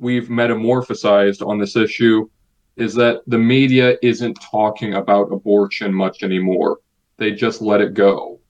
we've 0.00 0.28
metamorphosized 0.28 1.46
on 1.46 1.58
this 1.58 1.76
issue 1.76 2.28
is 2.76 2.94
that 2.94 3.22
the 3.26 3.38
media 3.38 3.96
isn't 4.02 4.34
talking 4.34 4.94
about 4.94 5.32
abortion 5.32 5.92
much 5.94 6.22
anymore. 6.22 6.78
They 7.18 7.32
just 7.32 7.60
let 7.60 7.82
it 7.82 7.94
go. 7.94 8.40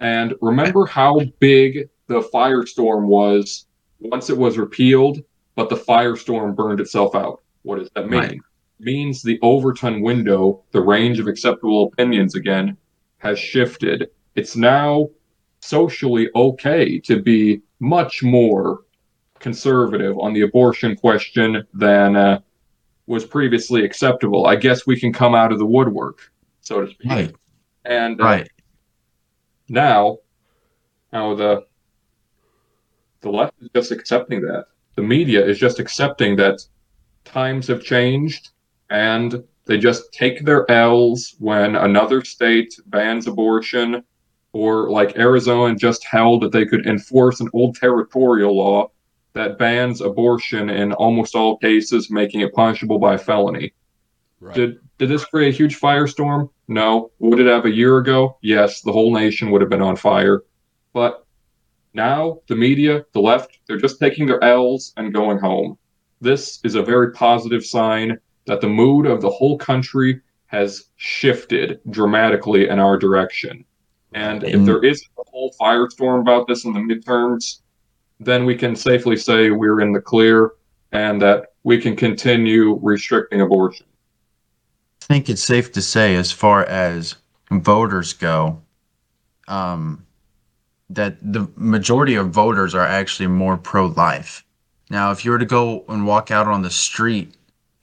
And 0.00 0.34
remember 0.42 0.84
how 0.84 1.20
big 1.38 1.88
the 2.08 2.20
firestorm 2.34 3.04
was 3.04 3.66
once 4.00 4.28
it 4.28 4.36
was 4.36 4.58
repealed, 4.58 5.22
but 5.54 5.68
the 5.68 5.76
firestorm 5.76 6.54
burned 6.54 6.80
itself 6.80 7.14
out. 7.14 7.42
What 7.62 7.78
does 7.78 7.90
that 7.94 8.08
mean? 8.08 8.20
Right. 8.20 8.40
means 8.80 9.22
the 9.22 9.38
Overton 9.42 10.02
window, 10.02 10.62
the 10.72 10.80
range 10.80 11.18
of 11.18 11.26
acceptable 11.26 11.84
opinions 11.92 12.34
again, 12.34 12.76
has 13.18 13.38
shifted. 13.38 14.10
It's 14.34 14.56
now 14.56 15.10
socially 15.60 16.30
okay 16.34 16.98
to 17.00 17.20
be 17.20 17.60
much 17.80 18.22
more 18.22 18.82
conservative 19.40 20.18
on 20.18 20.32
the 20.32 20.42
abortion 20.42 20.96
question 20.96 21.66
than 21.74 22.16
uh, 22.16 22.40
was 23.06 23.24
previously 23.24 23.84
acceptable. 23.84 24.46
I 24.46 24.56
guess 24.56 24.86
we 24.86 24.98
can 24.98 25.12
come 25.12 25.34
out 25.34 25.52
of 25.52 25.58
the 25.58 25.66
woodwork, 25.66 26.30
so 26.60 26.84
to 26.84 26.90
speak. 26.90 27.10
Right. 27.10 27.34
And 27.84 28.20
uh, 28.20 28.24
Right. 28.24 28.50
now, 29.68 30.18
now 31.12 31.34
the 31.34 31.66
the 33.20 33.30
left 33.30 33.54
is 33.60 33.68
just 33.74 33.90
accepting 33.90 34.40
that. 34.42 34.66
The 34.94 35.02
media 35.02 35.44
is 35.44 35.58
just 35.58 35.80
accepting 35.80 36.36
that 36.36 36.60
times 37.24 37.66
have 37.66 37.82
changed, 37.82 38.50
and 38.90 39.42
they 39.64 39.78
just 39.78 40.12
take 40.12 40.44
their 40.44 40.70
L's 40.70 41.34
when 41.38 41.74
another 41.76 42.22
state 42.24 42.78
bans 42.86 43.26
abortion, 43.26 44.04
or 44.52 44.90
like 44.90 45.18
Arizona 45.18 45.74
just 45.74 46.04
held 46.04 46.42
that 46.42 46.52
they 46.52 46.64
could 46.64 46.86
enforce 46.86 47.40
an 47.40 47.48
old 47.52 47.74
territorial 47.76 48.56
law 48.56 48.90
that 49.34 49.58
bans 49.58 50.00
abortion 50.00 50.70
in 50.70 50.92
almost 50.92 51.34
all 51.34 51.58
cases, 51.58 52.10
making 52.10 52.40
it 52.40 52.52
punishable 52.54 52.98
by 52.98 53.16
felony. 53.16 53.72
Right. 54.40 54.54
Did 54.54 54.78
did 54.98 55.08
this 55.10 55.24
create 55.24 55.54
a 55.54 55.56
huge 55.56 55.78
firestorm? 55.80 56.50
No. 56.66 57.10
Would 57.20 57.40
it 57.40 57.46
have 57.46 57.64
a 57.66 57.70
year 57.70 57.98
ago? 57.98 58.36
Yes, 58.42 58.80
the 58.82 58.92
whole 58.92 59.12
nation 59.12 59.50
would 59.50 59.60
have 59.60 59.70
been 59.70 59.82
on 59.82 59.96
fire. 59.96 60.42
But 60.92 61.24
now 61.94 62.40
the 62.48 62.56
media, 62.56 63.04
the 63.12 63.20
left, 63.20 63.58
they're 63.66 63.76
just 63.78 64.00
taking 64.00 64.26
their 64.26 64.42
L's 64.42 64.92
and 64.96 65.14
going 65.14 65.38
home. 65.38 65.78
This 66.20 66.60
is 66.64 66.74
a 66.74 66.82
very 66.82 67.12
positive 67.12 67.64
sign 67.64 68.18
that 68.46 68.60
the 68.60 68.68
mood 68.68 69.06
of 69.06 69.20
the 69.20 69.30
whole 69.30 69.56
country 69.58 70.20
has 70.46 70.88
shifted 70.96 71.80
dramatically 71.90 72.68
in 72.68 72.78
our 72.78 72.96
direction. 72.96 73.64
And 74.14 74.42
if 74.42 74.54
And- 74.54 74.66
there 74.66 74.82
is 74.82 75.04
a 75.18 75.22
whole 75.30 75.54
firestorm 75.60 76.20
about 76.20 76.48
this 76.48 76.64
in 76.64 76.72
the 76.72 76.80
midterms, 76.80 77.60
then 78.20 78.44
we 78.44 78.54
can 78.54 78.74
safely 78.74 79.16
say 79.16 79.50
we're 79.50 79.80
in 79.80 79.92
the 79.92 80.00
clear 80.00 80.52
and 80.92 81.20
that 81.22 81.52
we 81.62 81.80
can 81.80 81.96
continue 81.96 82.78
restricting 82.82 83.40
abortion. 83.40 83.86
I 85.02 85.06
think 85.06 85.28
it's 85.28 85.42
safe 85.42 85.72
to 85.72 85.82
say, 85.82 86.16
as 86.16 86.32
far 86.32 86.64
as 86.64 87.14
voters 87.50 88.12
go, 88.12 88.60
um, 89.46 90.04
that 90.90 91.16
the 91.20 91.48
majority 91.56 92.14
of 92.14 92.30
voters 92.30 92.74
are 92.74 92.86
actually 92.86 93.26
more 93.26 93.56
pro-life. 93.56 94.44
Now, 94.90 95.10
if 95.10 95.24
you 95.24 95.30
were 95.30 95.38
to 95.38 95.46
go 95.46 95.84
and 95.88 96.06
walk 96.06 96.30
out 96.30 96.46
on 96.46 96.62
the 96.62 96.70
street, 96.70 97.34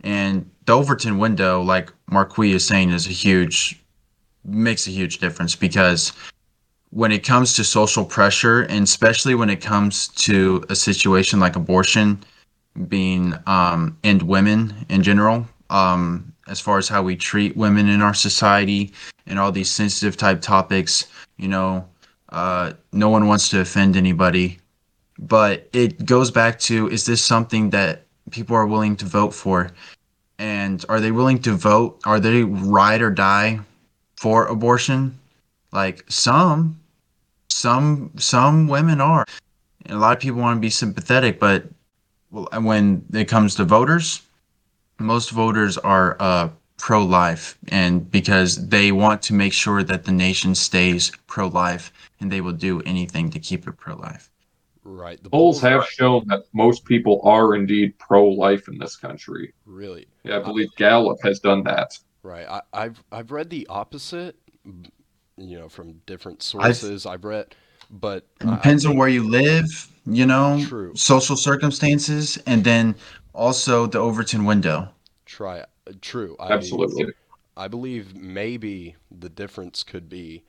and 0.01 0.49
the 0.65 0.73
Overton 0.73 1.17
window, 1.17 1.61
like 1.61 1.91
Marquis 2.09 2.53
is 2.53 2.65
saying, 2.65 2.91
is 2.91 3.07
a 3.07 3.11
huge 3.11 3.81
makes 4.43 4.85
a 4.85 4.91
huge 4.91 5.17
difference 5.17 5.55
because 5.55 6.13
when 6.95 7.11
it 7.11 7.25
comes 7.25 7.53
to 7.53 7.61
social 7.65 8.05
pressure, 8.05 8.61
and 8.61 8.85
especially 8.85 9.35
when 9.35 9.49
it 9.49 9.59
comes 9.59 10.07
to 10.07 10.63
a 10.69 10.75
situation 10.75 11.41
like 11.41 11.57
abortion, 11.57 12.23
being 12.87 13.33
um, 13.47 13.97
and 14.05 14.21
women 14.21 14.73
in 14.87 15.03
general, 15.03 15.45
um, 15.69 16.31
as 16.47 16.61
far 16.61 16.77
as 16.77 16.87
how 16.87 17.03
we 17.03 17.13
treat 17.13 17.57
women 17.57 17.89
in 17.89 18.01
our 18.01 18.13
society 18.13 18.93
and 19.27 19.37
all 19.37 19.51
these 19.51 19.69
sensitive 19.69 20.15
type 20.15 20.39
topics. 20.39 21.07
You 21.35 21.49
know, 21.49 21.85
uh, 22.29 22.71
no 22.93 23.09
one 23.09 23.27
wants 23.27 23.49
to 23.49 23.59
offend 23.59 23.97
anybody, 23.97 24.57
but 25.19 25.67
it 25.73 26.05
goes 26.05 26.31
back 26.31 26.57
to: 26.59 26.87
is 26.87 27.05
this 27.05 27.21
something 27.21 27.71
that 27.71 28.03
people 28.31 28.55
are 28.55 28.67
willing 28.67 28.95
to 28.95 29.05
vote 29.05 29.33
for? 29.33 29.69
And 30.39 30.85
are 30.87 31.01
they 31.01 31.11
willing 31.11 31.39
to 31.39 31.51
vote? 31.55 31.99
Are 32.05 32.21
they 32.21 32.43
ride 32.43 33.01
or 33.01 33.11
die 33.11 33.59
for 34.15 34.45
abortion? 34.47 35.19
Like 35.73 36.05
some, 36.07 36.79
some, 37.65 38.11
some 38.17 38.67
women 38.67 39.01
are. 39.01 39.25
And 39.87 39.97
a 39.97 39.99
lot 39.99 40.15
of 40.15 40.21
people 40.21 40.39
want 40.39 40.57
to 40.57 40.61
be 40.61 40.69
sympathetic, 40.69 41.39
but 41.39 41.63
when 42.29 43.03
it 43.11 43.25
comes 43.25 43.55
to 43.55 43.63
voters, 43.63 44.21
most 44.99 45.31
voters 45.31 45.75
are 45.79 46.15
uh, 46.19 46.49
pro-life, 46.77 47.57
and 47.69 48.09
because 48.11 48.67
they 48.67 48.91
want 48.91 49.23
to 49.23 49.33
make 49.33 49.51
sure 49.51 49.81
that 49.81 50.03
the 50.03 50.11
nation 50.11 50.53
stays 50.53 51.11
pro-life, 51.25 51.91
and 52.19 52.31
they 52.31 52.39
will 52.39 52.53
do 52.53 52.81
anything 52.81 53.31
to 53.31 53.39
keep 53.39 53.67
it 53.67 53.77
pro-life. 53.77 54.29
Right. 54.83 55.21
The 55.23 55.31
Polls 55.31 55.59
have 55.61 55.85
shown 55.85 56.27
that 56.27 56.43
most 56.53 56.85
people 56.85 57.19
are 57.23 57.55
indeed 57.55 57.97
pro-life 57.97 58.67
in 58.67 58.77
this 58.77 58.95
country. 58.95 59.53
really 59.65 60.05
Yeah, 60.23 60.37
I 60.37 60.43
believe 60.43 60.69
Gallup 60.77 61.17
has 61.23 61.39
done 61.39 61.63
that. 61.63 61.97
right. 62.21 62.47
I, 62.47 62.61
I've 62.73 63.03
I've 63.11 63.31
read 63.31 63.49
the 63.49 63.65
opposite, 63.67 64.35
m- 64.63 64.83
you 65.37 65.57
know, 65.59 65.69
from 65.69 65.93
different 66.05 66.37
I've- 66.55 66.73
sources. 66.73 67.05
I've 67.05 67.25
read, 67.25 67.55
but 67.89 68.25
It 68.41 68.47
I- 68.47 68.51
I 68.51 68.55
depends 68.55 68.85
on 68.85 68.95
where 68.97 69.09
you 69.09 69.27
live, 69.29 69.65
you 70.05 70.25
know, 70.25 70.63
True. 70.65 70.95
social 70.95 71.35
circumstances, 71.35 72.37
and 72.45 72.63
then 72.63 72.95
also 73.33 73.85
the 73.85 73.99
Overton 73.99 74.45
window. 74.45 74.89
Try 75.25 75.65
true. 76.01 76.35
I, 76.39 76.51
Absolutely. 76.53 77.13
I 77.57 77.67
believe 77.67 78.15
maybe 78.15 78.95
the 79.11 79.29
difference 79.29 79.83
could 79.83 80.09
be 80.09 80.43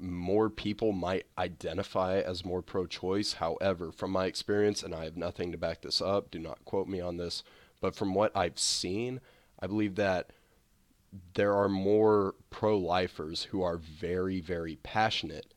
more 0.00 0.48
people 0.50 0.92
might 0.92 1.26
identify 1.38 2.18
as 2.18 2.44
more 2.44 2.62
pro 2.62 2.86
choice. 2.86 3.34
However, 3.34 3.92
from 3.92 4.10
my 4.10 4.26
experience, 4.26 4.82
and 4.82 4.94
I 4.94 5.04
have 5.04 5.16
nothing 5.16 5.52
to 5.52 5.58
back 5.58 5.82
this 5.82 6.00
up, 6.00 6.30
do 6.30 6.38
not 6.38 6.64
quote 6.64 6.88
me 6.88 7.00
on 7.00 7.16
this, 7.18 7.42
but 7.80 7.94
from 7.94 8.14
what 8.14 8.36
I've 8.36 8.58
seen, 8.58 9.20
I 9.60 9.66
believe 9.66 9.94
that 9.96 10.30
there 11.34 11.54
are 11.54 11.68
more 11.68 12.34
pro 12.50 12.76
lifers 12.78 13.44
who 13.44 13.62
are 13.62 13.76
very, 13.78 14.40
very 14.40 14.76
passionate 14.82 15.54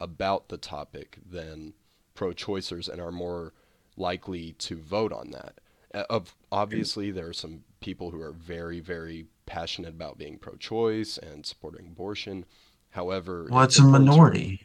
about 0.00 0.48
the 0.48 0.56
topic 0.58 1.18
than 1.28 1.74
pro 2.14 2.32
choicers 2.32 2.88
and 2.88 3.00
are 3.00 3.12
more 3.12 3.52
likely 3.96 4.52
to 4.58 4.76
vote 4.76 5.12
on 5.12 5.30
that. 5.30 5.60
Uh, 5.94 6.04
Of 6.10 6.34
obviously 6.52 7.10
there 7.10 7.28
are 7.28 7.32
some 7.32 7.64
people 7.80 8.10
who 8.10 8.20
are 8.20 8.32
very, 8.32 8.80
very 8.80 9.26
passionate 9.46 9.94
about 9.94 10.18
being 10.18 10.38
pro 10.38 10.54
choice 10.56 11.16
and 11.18 11.44
supporting 11.46 11.86
abortion. 11.86 12.44
However, 12.90 13.48
Well, 13.50 13.64
it's 13.64 13.78
a 13.78 13.84
minority. 13.84 14.62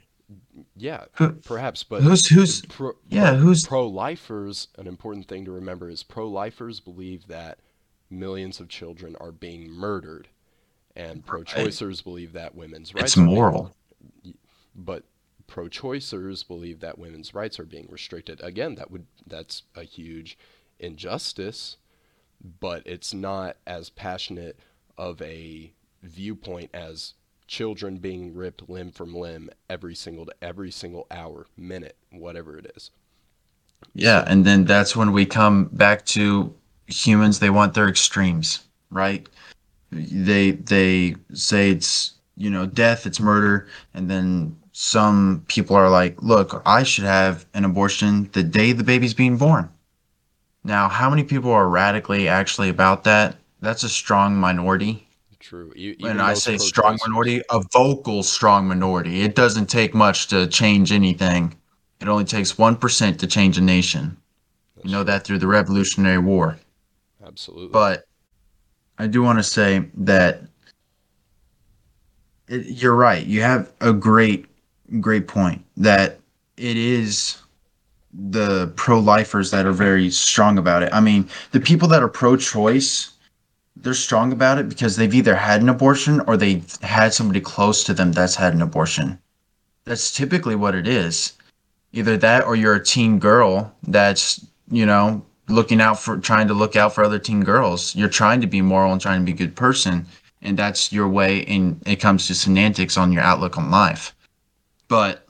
Yeah, 0.75 1.05
Who- 1.17 1.33
perhaps, 1.33 1.83
but 1.83 2.01
Who's 2.01 2.27
who's 2.27 2.61
pro, 2.63 2.93
yeah, 3.07 3.35
who's 3.35 3.67
pro-lifers, 3.67 4.69
an 4.77 4.87
important 4.87 5.27
thing 5.27 5.45
to 5.45 5.51
remember 5.51 5.89
is 5.89 6.01
pro-lifers 6.01 6.79
believe 6.79 7.27
that 7.27 7.59
millions 8.13 8.59
of 8.59 8.69
children 8.69 9.15
are 9.19 9.31
being 9.31 9.69
murdered, 9.71 10.29
and 10.95 11.25
pro-choicers 11.25 12.03
believe 12.03 12.33
that 12.33 12.55
women's 12.55 12.93
rights 12.93 13.13
it's 13.13 13.17
are 13.17 13.25
being- 13.25 13.35
moral. 13.35 13.75
but 14.75 15.03
pro-choicers 15.47 16.47
believe 16.47 16.79
that 16.79 16.97
women's 16.97 17.33
rights 17.33 17.59
are 17.59 17.65
being 17.65 17.87
restricted. 17.89 18.39
Again, 18.41 18.75
that 18.75 18.89
would 18.89 19.05
that's 19.27 19.63
a 19.75 19.83
huge 19.83 20.37
injustice, 20.79 21.77
but 22.59 22.81
it's 22.85 23.13
not 23.13 23.57
as 23.67 23.89
passionate 23.89 24.57
of 24.97 25.21
a 25.21 25.73
viewpoint 26.01 26.69
as 26.73 27.13
children 27.47 27.97
being 27.97 28.33
ripped 28.33 28.67
limb 28.69 28.91
from 28.91 29.13
limb 29.15 29.49
every 29.69 29.93
single 29.95 30.27
every 30.41 30.71
single 30.71 31.05
hour, 31.11 31.45
minute, 31.57 31.97
whatever 32.11 32.57
it 32.57 32.71
is. 32.75 32.89
Yeah, 33.93 34.23
and 34.25 34.45
then 34.45 34.65
that's 34.65 34.95
when 34.95 35.11
we 35.11 35.25
come 35.25 35.65
back 35.65 36.05
to 36.07 36.55
humans. 36.87 37.39
They 37.39 37.49
want 37.49 37.73
their 37.73 37.89
extremes, 37.89 38.61
right? 38.89 39.27
They 39.91 40.51
they 40.51 41.15
say 41.33 41.71
it's 41.71 42.13
you 42.35 42.49
know 42.49 42.65
death, 42.65 43.05
it's 43.05 43.19
murder, 43.19 43.67
and 43.93 44.09
then 44.09 44.57
some 44.73 45.45
people 45.47 45.75
are 45.75 45.89
like, 45.89 46.21
look, 46.21 46.61
I 46.65 46.83
should 46.83 47.05
have 47.05 47.45
an 47.53 47.63
abortion 47.63 48.29
the 48.33 48.43
day 48.43 48.71
the 48.71 48.83
baby's 48.83 49.13
being 49.13 49.37
born. 49.37 49.69
Now, 50.63 50.89
how 50.89 51.09
many 51.09 51.23
people 51.23 51.51
are 51.51 51.69
radically 51.69 52.27
actually 52.27 52.69
about 52.69 53.03
that? 53.03 53.35
That's 53.61 53.83
a 53.83 53.89
strong 53.89 54.35
minority. 54.35 55.07
True. 55.39 55.73
Even 55.75 56.01
When 56.01 56.21
I 56.21 56.33
say 56.33 56.57
strong 56.57 56.97
minority, 57.05 57.41
a 57.51 57.61
vocal 57.71 58.23
strong 58.23 58.67
minority. 58.67 59.21
It 59.21 59.35
doesn't 59.35 59.67
take 59.67 59.93
much 59.93 60.27
to 60.27 60.47
change 60.47 60.91
anything. 60.91 61.53
It 61.99 62.07
only 62.07 62.23
takes 62.23 62.53
1% 62.53 63.17
to 63.17 63.27
change 63.27 63.57
a 63.57 63.61
nation. 63.61 64.17
You 64.83 64.91
know 64.91 65.03
that 65.03 65.25
through 65.25 65.39
the 65.39 65.47
Revolutionary 65.47 66.17
War. 66.17 66.57
Absolutely. 67.33 67.69
But 67.69 68.05
I 68.99 69.07
do 69.07 69.23
want 69.23 69.39
to 69.39 69.43
say 69.43 69.89
that 69.95 70.43
it, 72.47 72.65
you're 72.67 72.95
right. 72.95 73.25
You 73.25 73.41
have 73.41 73.71
a 73.81 73.91
great, 73.91 74.45
great 74.99 75.27
point 75.27 75.65
that 75.77 76.19
it 76.57 76.77
is 76.77 77.37
the 78.13 78.71
pro 78.75 78.99
lifers 78.99 79.49
that 79.49 79.65
are 79.65 79.71
very 79.71 80.11
strong 80.11 80.59
about 80.59 80.83
it. 80.83 80.93
I 80.93 81.01
mean, 81.01 81.27
the 81.51 81.59
people 81.59 81.87
that 81.87 82.03
are 82.03 82.07
pro 82.07 82.37
choice, 82.37 83.13
they're 83.77 83.95
strong 83.95 84.31
about 84.31 84.59
it 84.59 84.69
because 84.69 84.95
they've 84.95 85.13
either 85.13 85.35
had 85.35 85.61
an 85.61 85.69
abortion 85.69 86.21
or 86.27 86.37
they've 86.37 86.71
had 86.83 87.15
somebody 87.15 87.41
close 87.41 87.83
to 87.85 87.95
them 87.95 88.11
that's 88.11 88.35
had 88.35 88.53
an 88.53 88.61
abortion. 88.61 89.17
That's 89.85 90.13
typically 90.13 90.55
what 90.55 90.75
it 90.75 90.87
is. 90.87 91.33
Either 91.93 92.15
that 92.17 92.45
or 92.45 92.55
you're 92.55 92.75
a 92.75 92.83
teen 92.83 93.17
girl 93.17 93.73
that's, 93.87 94.45
you 94.69 94.85
know, 94.85 95.25
looking 95.47 95.81
out 95.81 95.99
for 95.99 96.17
trying 96.17 96.47
to 96.47 96.53
look 96.53 96.75
out 96.75 96.93
for 96.93 97.03
other 97.03 97.19
teen 97.19 97.43
girls. 97.43 97.95
You're 97.95 98.09
trying 98.09 98.41
to 98.41 98.47
be 98.47 98.61
moral 98.61 98.91
and 98.91 99.01
trying 99.01 99.21
to 99.21 99.25
be 99.25 99.33
a 99.33 99.47
good 99.47 99.55
person. 99.55 100.05
And 100.41 100.57
that's 100.57 100.91
your 100.91 101.07
way 101.07 101.45
and 101.45 101.81
it 101.85 101.97
comes 101.97 102.27
to 102.27 102.35
semantics 102.35 102.97
on 102.97 103.11
your 103.11 103.23
outlook 103.23 103.57
on 103.57 103.71
life. 103.71 104.15
But 104.87 105.25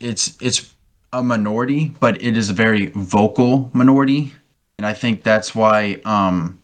it's 0.00 0.36
it's 0.40 0.74
a 1.12 1.22
minority, 1.22 1.94
but 2.00 2.22
it 2.22 2.36
is 2.36 2.50
a 2.50 2.54
very 2.54 2.86
vocal 2.86 3.70
minority. 3.72 4.32
And 4.78 4.86
I 4.86 4.94
think 4.94 5.22
that's 5.22 5.54
why 5.54 6.00
um 6.04 6.58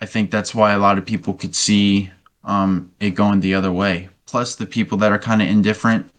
I 0.00 0.06
think 0.06 0.30
that's 0.30 0.54
why 0.54 0.72
a 0.72 0.78
lot 0.78 0.98
of 0.98 1.06
people 1.06 1.34
could 1.34 1.54
see 1.54 2.10
um 2.44 2.90
it 3.00 3.10
going 3.10 3.40
the 3.40 3.54
other 3.54 3.72
way. 3.72 4.08
Plus 4.26 4.56
the 4.56 4.66
people 4.66 4.98
that 4.98 5.12
are 5.12 5.18
kind 5.18 5.40
of 5.40 5.48
indifferent 5.48 6.10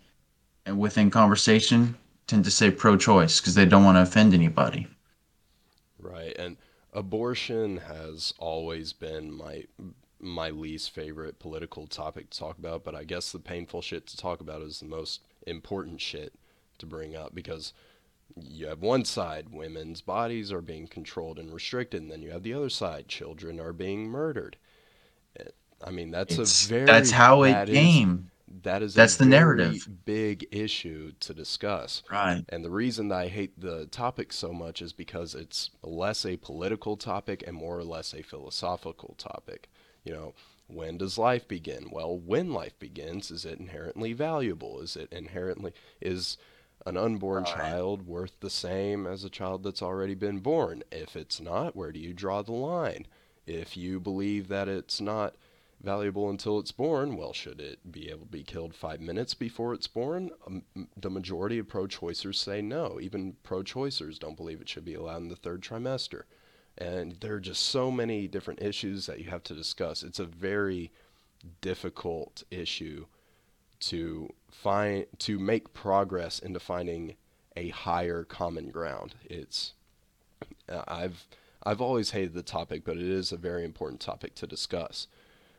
and 0.66 0.80
within 0.80 1.12
conversation 1.12 1.96
tend 2.28 2.44
to 2.46 2.52
say 2.52 2.72
pro-choice 2.72 3.40
because 3.40 3.56
they 3.56 3.66
don't 3.66 3.84
want 3.84 3.98
to 3.98 4.02
offend 4.02 4.34
anybody. 4.34 4.88
Right, 6.00 6.36
and 6.38 6.58
abortion 6.94 7.78
has 7.78 8.34
always 8.40 8.94
been 8.94 9.32
my 9.32 9.66
my 10.20 10.50
least 10.50 10.92
favorite 10.92 11.38
political 11.40 11.86
topic 11.86 12.30
to 12.32 12.40
talk 12.40 12.58
about, 12.58 12.84
but 12.84 12.96
I 12.96 13.04
guess 13.04 13.32
the 13.32 13.38
painful 13.40 13.82
shit 13.82 14.08
to 14.08 14.18
talk 14.18 14.40
about 14.42 14.62
is 14.62 14.80
the 14.80 14.86
most 14.88 15.22
important 15.46 16.02
shit 16.02 16.34
to 16.80 16.86
bring 16.86 17.16
up 17.16 17.36
because 17.36 17.74
you 18.36 18.66
have 18.66 18.82
one 18.82 19.06
side, 19.06 19.50
women's 19.52 20.02
bodies 20.02 20.52
are 20.52 20.62
being 20.62 20.88
controlled 20.88 21.38
and 21.38 21.54
restricted, 21.54 22.02
and 22.02 22.10
then 22.10 22.22
you 22.24 22.32
have 22.32 22.42
the 22.44 22.54
other 22.56 22.70
side, 22.70 23.08
children 23.08 23.60
are 23.60 23.74
being 23.74 24.08
murdered. 24.08 24.58
Eh, 25.40 25.44
I 25.86 25.92
mean, 25.92 26.10
that's 26.12 26.34
It's- 26.34 26.66
a 26.66 26.70
very 26.70 26.86
that's 26.86 27.12
how 27.12 27.44
it 27.44 27.52
that 27.52 27.70
is- 27.70 27.76
came. 27.76 28.32
That 28.64 28.82
is 28.84 28.98
a 28.98 28.98
That's 29.00 29.18
the 29.18 29.26
narrative. 29.26 29.88
big 30.06 30.48
issue 30.52 31.14
to 31.22 31.34
discuss. 31.34 32.04
Right. 32.12 32.46
And 32.50 32.64
the 32.64 32.70
reason 32.72 33.10
that 33.10 33.16
I 33.20 33.28
hate 33.28 33.60
the 33.60 33.88
topic 33.88 34.32
so 34.34 34.54
much 34.54 34.82
is 34.82 34.94
because 34.94 35.36
it's 35.36 35.72
less 35.84 36.26
a 36.26 36.38
political 36.38 36.98
topic 36.98 37.44
and 37.48 37.56
more 37.56 37.78
or 37.78 37.84
less 37.84 38.14
a 38.14 38.22
philosophical 38.24 39.16
topic. 39.18 39.70
You 40.04 40.14
know, 40.14 40.34
when 40.68 40.98
does 40.98 41.18
life 41.18 41.48
begin? 41.48 41.90
Well, 41.92 42.18
when 42.18 42.52
life 42.54 42.78
begins, 42.80 43.32
is 43.32 43.46
it 43.46 43.60
inherently 43.60 44.14
valuable? 44.14 44.82
Is 44.82 44.96
it 44.96 45.12
inherently 45.12 45.74
is 46.02 46.38
an 46.86 46.98
unborn 46.98 47.46
Right. 47.46 47.54
child 47.56 48.08
worth 48.08 48.40
the 48.40 48.50
same 48.50 49.08
as 49.08 49.24
a 49.24 49.30
child 49.30 49.64
that's 49.64 49.82
already 49.82 50.16
been 50.16 50.40
born? 50.40 50.84
If 50.92 51.16
it's 51.16 51.40
not, 51.42 51.76
where 51.76 51.92
do 51.92 52.00
you 52.00 52.14
draw 52.14 52.42
the 52.44 52.54
line? 52.54 53.08
If 53.48 53.76
you 53.78 54.00
believe 54.00 54.48
that 54.50 54.68
it's 54.68 55.02
not 55.02 55.36
valuable 55.82 56.30
until 56.30 56.60
it's 56.60 56.72
born, 56.72 57.16
well, 57.16 57.34
should 57.34 57.60
it 57.60 57.92
be 57.92 58.10
able 58.10 58.26
to 58.26 58.32
be 58.32 58.44
killed 58.44 58.74
five 58.74 59.02
minutes 59.02 59.34
before 59.34 59.74
it's 59.74 59.88
born? 59.88 60.32
Um, 60.48 60.64
the 60.98 61.10
majority 61.10 61.60
of 61.60 61.68
pro 61.68 61.86
choicers 61.86 62.36
say 62.36 62.62
no. 62.62 63.00
Even 63.02 63.36
pro 63.44 63.62
choicers 63.64 64.20
don't 64.20 64.38
believe 64.38 64.62
it 64.62 64.70
should 64.70 64.86
be 64.86 64.96
allowed 64.96 65.22
in 65.22 65.30
the 65.30 65.36
third 65.36 65.62
trimester. 65.62 66.24
And 66.78 67.14
there 67.22 67.36
are 67.36 67.40
just 67.40 67.64
so 67.64 67.92
many 67.92 68.28
different 68.28 68.62
issues 68.62 69.06
that 69.06 69.20
you 69.20 69.30
have 69.30 69.44
to 69.44 69.54
discuss. 69.54 70.04
It's 70.04 70.20
a 70.20 70.26
very 70.26 70.92
difficult 71.62 72.44
issue 72.52 73.06
to 73.80 74.30
find 74.50 75.06
to 75.20 75.38
make 75.38 75.74
progress 75.74 76.40
into 76.40 76.60
finding 76.60 77.16
a 77.56 77.70
higher 77.70 78.24
common 78.24 78.70
ground. 78.70 79.16
It's 79.26 79.74
uh, 80.68 80.84
I've 80.88 81.28
I've 81.64 81.82
always 81.82 82.12
hated 82.12 82.34
the 82.34 82.44
topic, 82.44 82.84
but 82.86 82.98
it 82.98 83.04
is 83.04 83.32
a 83.32 83.38
very 83.38 83.64
important 83.64 84.02
topic 84.02 84.36
to 84.36 84.48
discuss, 84.48 85.08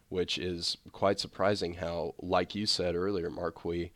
which 0.08 0.38
is 0.38 0.76
quite 0.92 1.18
surprising 1.18 1.74
how, 1.74 2.14
like 2.18 2.54
you 2.54 2.66
said 2.66 2.94
earlier, 2.94 3.30
Marquis, 3.30 3.92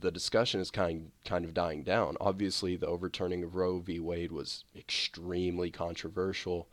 the 0.00 0.10
discussion 0.10 0.60
is 0.60 0.70
kind 0.70 1.10
kind 1.24 1.44
of 1.44 1.54
dying 1.54 1.82
down. 1.82 2.16
Obviously, 2.20 2.76
the 2.76 2.86
overturning 2.86 3.42
of 3.44 3.54
Roe 3.54 3.78
v. 3.78 4.00
Wade 4.00 4.32
was 4.32 4.64
extremely 4.76 5.70
controversial, 5.70 6.68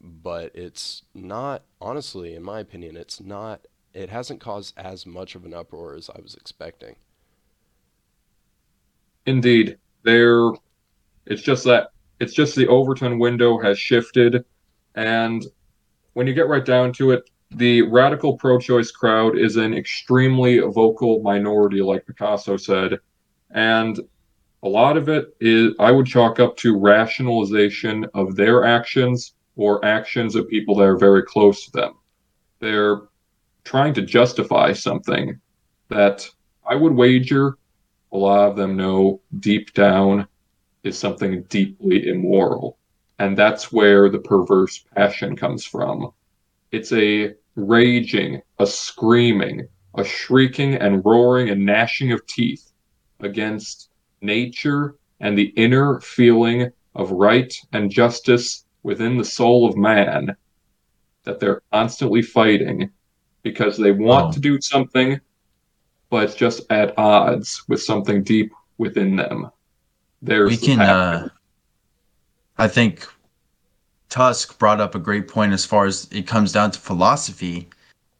but 0.00 0.54
it's 0.54 1.02
not 1.14 1.62
honestly, 1.80 2.34
in 2.34 2.42
my 2.42 2.60
opinion, 2.60 2.96
it's 2.96 3.20
not. 3.20 3.66
It 3.92 4.10
hasn't 4.10 4.40
caused 4.40 4.76
as 4.76 5.06
much 5.06 5.34
of 5.34 5.44
an 5.44 5.54
uproar 5.54 5.94
as 5.94 6.10
I 6.10 6.20
was 6.20 6.34
expecting. 6.34 6.96
Indeed, 9.26 9.78
there. 10.02 10.50
It's 11.26 11.42
just 11.42 11.64
that 11.64 11.90
it's 12.20 12.34
just 12.34 12.54
the 12.54 12.68
Overton 12.68 13.18
window 13.18 13.58
has 13.58 13.78
shifted, 13.78 14.44
and 14.94 15.44
when 16.12 16.26
you 16.26 16.34
get 16.34 16.48
right 16.48 16.64
down 16.64 16.92
to 16.94 17.10
it, 17.10 17.28
the 17.54 17.82
radical 17.82 18.36
pro-choice 18.36 18.90
crowd 18.90 19.38
is 19.38 19.56
an 19.56 19.74
extremely 19.74 20.58
vocal 20.58 21.20
minority, 21.22 21.80
like 21.80 22.06
Picasso 22.06 22.56
said, 22.56 22.98
and 23.50 24.00
a 24.62 24.68
lot 24.68 24.96
of 24.96 25.08
it 25.08 25.36
is 25.40 25.74
I 25.78 25.90
would 25.90 26.06
chalk 26.06 26.40
up 26.40 26.56
to 26.58 26.78
rationalization 26.78 28.06
of 28.14 28.34
their 28.34 28.64
actions 28.64 29.34
or 29.56 29.84
actions 29.84 30.34
of 30.34 30.48
people 30.48 30.74
that 30.76 30.84
are 30.84 30.96
very 30.96 31.22
close 31.22 31.64
to 31.66 31.70
them. 31.70 31.94
They're 32.60 33.02
trying 33.62 33.94
to 33.94 34.02
justify 34.02 34.72
something 34.72 35.38
that 35.88 36.28
I 36.66 36.74
would 36.74 36.94
wager 36.94 37.58
a 38.12 38.16
lot 38.16 38.48
of 38.48 38.56
them 38.56 38.76
know 38.76 39.20
deep 39.40 39.74
down 39.74 40.26
is 40.82 40.96
something 40.98 41.42
deeply 41.44 42.08
immoral. 42.08 42.78
And 43.18 43.36
that's 43.36 43.72
where 43.72 44.08
the 44.08 44.18
perverse 44.18 44.84
passion 44.94 45.36
comes 45.36 45.64
from. 45.64 46.12
It's 46.72 46.92
a 46.92 47.34
raging, 47.56 48.40
a 48.58 48.66
screaming, 48.66 49.66
a 49.96 50.04
shrieking 50.04 50.74
and 50.74 51.04
roaring 51.04 51.50
and 51.50 51.64
gnashing 51.64 52.12
of 52.12 52.26
teeth 52.26 52.72
against 53.20 53.90
nature 54.20 54.96
and 55.20 55.38
the 55.38 55.52
inner 55.56 56.00
feeling 56.00 56.70
of 56.94 57.10
right 57.12 57.54
and 57.72 57.90
justice 57.90 58.64
within 58.82 59.16
the 59.16 59.24
soul 59.24 59.68
of 59.68 59.76
man 59.76 60.34
that 61.24 61.40
they're 61.40 61.62
constantly 61.72 62.22
fighting 62.22 62.90
because 63.42 63.76
they 63.76 63.92
want 63.92 64.26
Oh. 64.28 64.32
to 64.32 64.40
do 64.40 64.60
something 64.60 65.20
but 66.10 66.24
it's 66.24 66.34
just 66.34 66.60
at 66.70 66.96
odds 66.98 67.64
with 67.66 67.82
something 67.82 68.22
deep 68.22 68.52
within 68.78 69.16
them. 69.16 69.50
There's 70.22 70.50
we 70.50 70.56
can 70.56 70.78
passion. 70.78 70.94
uh 70.94 71.28
i 72.58 72.68
think 72.68 73.06
tusk 74.14 74.58
brought 74.58 74.80
up 74.80 74.94
a 74.94 75.06
great 75.08 75.26
point 75.26 75.52
as 75.52 75.66
far 75.66 75.86
as 75.86 76.06
it 76.12 76.26
comes 76.26 76.52
down 76.52 76.70
to 76.70 76.78
philosophy 76.78 77.68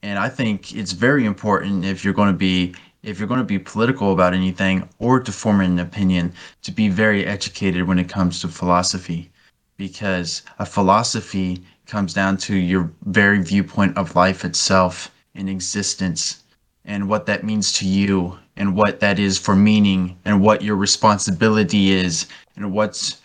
and 0.03 0.19
i 0.19 0.29
think 0.29 0.75
it's 0.75 0.93
very 0.93 1.25
important 1.25 1.85
if 1.85 2.05
you're 2.05 2.19
going 2.21 2.33
to 2.33 2.43
be 2.51 2.75
if 3.05 3.19
you're 3.19 3.29
going 3.29 3.41
to 3.41 3.45
be 3.45 3.59
political 3.59 4.13
about 4.13 4.35
anything 4.35 4.89
or 4.99 5.21
to 5.21 5.31
form 5.31 5.61
an 5.61 5.79
opinion, 5.79 6.33
to 6.63 6.73
be 6.73 6.89
very 6.89 7.27
educated 7.27 7.87
when 7.87 7.99
it 7.99 8.09
comes 8.09 8.41
to 8.41 8.49
philosophy. 8.49 9.31
Because 9.77 10.43
a 10.59 10.67
philosophy 10.67 11.63
comes 11.87 12.15
down 12.15 12.39
to 12.39 12.57
your 12.57 12.91
very 13.05 13.43
viewpoint 13.43 13.97
of 13.99 14.17
life 14.17 14.45
itself 14.45 15.11
and 15.35 15.51
existence 15.51 16.45
and 16.87 17.09
what 17.09 17.27
that 17.27 17.45
means 17.45 17.73
to 17.73 17.87
you 17.87 18.39
and 18.57 18.75
what 18.75 19.01
that 19.01 19.19
is 19.19 19.39
for 19.39 19.57
meaning 19.57 20.17
and 20.25 20.41
what 20.41 20.63
your 20.63 20.77
responsibility 20.77 21.91
is 21.91 22.27
and 22.57 22.73
what's 22.73 23.21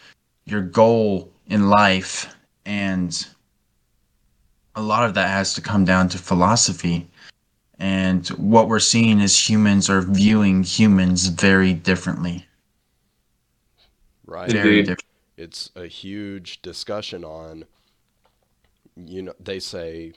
your 0.46 0.62
goal 0.62 1.32
in 1.48 1.70
life 1.70 2.36
and 2.66 3.28
a 4.76 4.82
lot 4.82 5.04
of 5.04 5.14
that 5.16 5.30
has 5.30 5.54
to 5.54 5.62
come 5.62 5.86
down 5.86 6.08
to 6.10 6.18
philosophy 6.18 7.10
and 7.80 8.28
what 8.30 8.68
we're 8.68 8.80
seeing 8.80 9.20
is 9.20 9.50
humans 9.50 9.90
are 9.90 10.02
viewing 10.02 10.64
humans 10.64 11.28
very 11.28 11.74
differently 11.74 12.46
Right. 14.26 14.52
very 14.52 14.80
Indeed. 14.80 14.86
different 14.86 15.06
It's 15.38 15.72
a 15.76 15.88
huge 15.88 16.62
discussion 16.62 17.24
on, 17.24 17.66
you 18.96 19.24
know, 19.24 19.34
they 19.40 19.60
say 19.60 20.14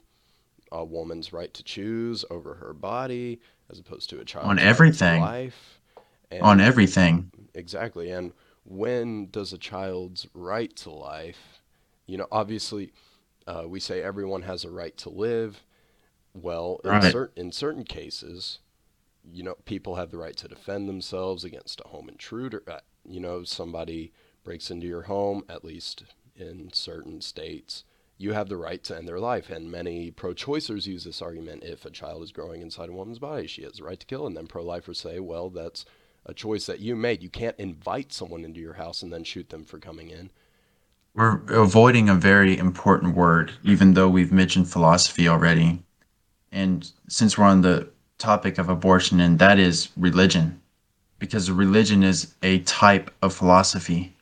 a 0.70 0.84
woman's 0.84 1.32
right 1.32 1.53
to 1.55 1.62
choose 1.62 2.24
over 2.30 2.55
her 2.55 2.72
body 2.72 3.40
as 3.70 3.78
opposed 3.78 4.11
to 4.11 4.20
a 4.20 4.24
child's 4.24 4.49
On 4.49 4.57
right 4.57 4.62
to 4.62 4.68
everything. 4.68 5.20
life. 5.20 5.80
And 6.30 6.43
on 6.43 6.61
everything 6.61 7.30
Exactly. 7.55 8.11
And 8.11 8.32
when 8.64 9.28
does 9.30 9.53
a 9.53 9.59
child's 9.59 10.26
right 10.34 10.74
to 10.76 10.90
life, 10.90 11.62
you 12.07 12.16
know, 12.18 12.26
obviously, 12.32 12.92
uh, 13.46 13.64
we 13.66 13.80
say 13.80 14.03
everyone 14.03 14.42
has 14.42 14.64
a 14.64 14.70
right 14.70 14.96
to 14.98 15.11
live. 15.11 15.62
Well, 16.34 16.80
in, 16.84 16.90
Right. 16.90 17.12
cer- 17.12 17.32
in 17.36 17.53
certain 17.53 17.84
cases, 17.84 18.59
you 19.24 19.42
know, 19.42 19.55
people 19.64 19.96
have 19.96 20.11
the 20.11 20.18
right 20.18 20.36
to 20.36 20.48
defend 20.48 20.88
themselves 20.88 21.44
against 21.44 21.80
a 21.84 21.88
home 21.88 22.09
intruder. 22.09 22.62
Uh, 22.66 22.80
you 23.05 23.20
know, 23.20 23.44
somebody 23.44 24.12
breaks 24.44 24.70
into 24.70 24.86
your 24.86 25.03
home, 25.03 25.44
at 25.48 25.64
least 25.64 26.05
in 26.36 26.72
certain 26.72 27.20
states, 27.20 27.84
you 28.18 28.32
have 28.32 28.48
the 28.48 28.57
right 28.57 28.82
to 28.84 28.96
end 28.96 29.07
their 29.09 29.20
life. 29.20 29.50
And 29.50 29.70
many 29.70 30.11
pro 30.11 30.32
choicers 30.34 30.86
use 30.86 31.05
this 31.05 31.22
argument 31.22 31.64
if 31.64 31.84
a 31.84 31.90
child 31.90 32.22
is 32.22 32.32
growing 32.32 32.62
inside 32.62 32.88
a 32.88 32.92
woman's 32.92 33.18
body, 33.18 33.46
she 33.46 33.62
has 33.62 33.74
the 33.74 33.84
right 33.84 33.98
to 34.00 34.07
kill. 34.07 34.26
And 34.26 34.36
then 34.36 34.46
pro 34.46 34.64
lifers 34.64 35.00
say, 35.00 35.20
well, 35.20 35.50
that's 35.50 35.84
a 36.24 36.34
choice 36.34 36.66
that 36.66 36.80
you 36.80 36.96
made. 36.96 37.22
You 37.22 37.30
can't 37.30 37.59
invite 37.59 38.12
someone 38.12 38.44
into 38.44 38.61
your 38.61 38.74
house 38.74 39.03
and 39.03 39.12
then 39.12 39.24
shoot 39.24 39.50
them 39.50 39.64
for 39.64 39.78
coming 39.78 40.09
in. 40.11 40.30
We're 41.15 41.41
avoiding 41.49 42.09
a 42.09 42.15
very 42.15 42.57
important 42.57 43.15
word 43.15 43.53
even 43.63 43.95
though 43.95 44.09
we've 44.09 44.33
mentioned 44.33 44.71
philosophy 44.71 45.29
already. 45.29 45.83
And 46.51 46.91
since 47.09 47.37
we're 47.37 47.45
on 47.45 47.63
the 47.63 47.89
topic 48.19 48.59
of 48.59 48.69
abortion 48.69 49.21
and 49.21 49.39
that 49.39 49.59
is 49.59 49.89
religion 49.97 50.61
because 51.19 51.51
religion 51.51 52.03
is 52.03 52.35
a 52.43 52.61
type 52.61 53.11
of 53.23 53.35
philosophy. 53.35 54.15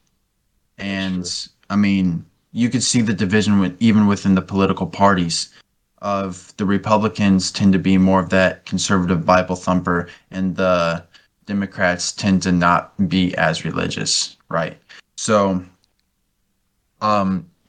And 0.78 1.26
i 1.68 1.76
mean 1.76 2.24
you 2.52 2.68
could 2.68 2.82
see 2.82 3.00
the 3.00 3.14
division 3.14 3.60
with, 3.60 3.76
even 3.78 4.08
within 4.08 4.34
the 4.34 4.42
political 4.42 4.86
parties 4.86 5.50
of 5.98 6.52
the 6.56 6.64
republicans 6.64 7.52
tend 7.52 7.72
to 7.72 7.78
be 7.78 7.98
more 7.98 8.20
of 8.20 8.30
that 8.30 8.64
conservative 8.64 9.24
bible 9.26 9.54
thumper 9.54 10.08
and 10.30 10.56
the 10.56 11.04
democrats 11.44 12.10
tend 12.10 12.42
to 12.42 12.50
not 12.50 13.08
be 13.08 13.36
as 13.36 13.64
religious 13.64 14.36
right? 14.48 14.78
So 15.16 15.62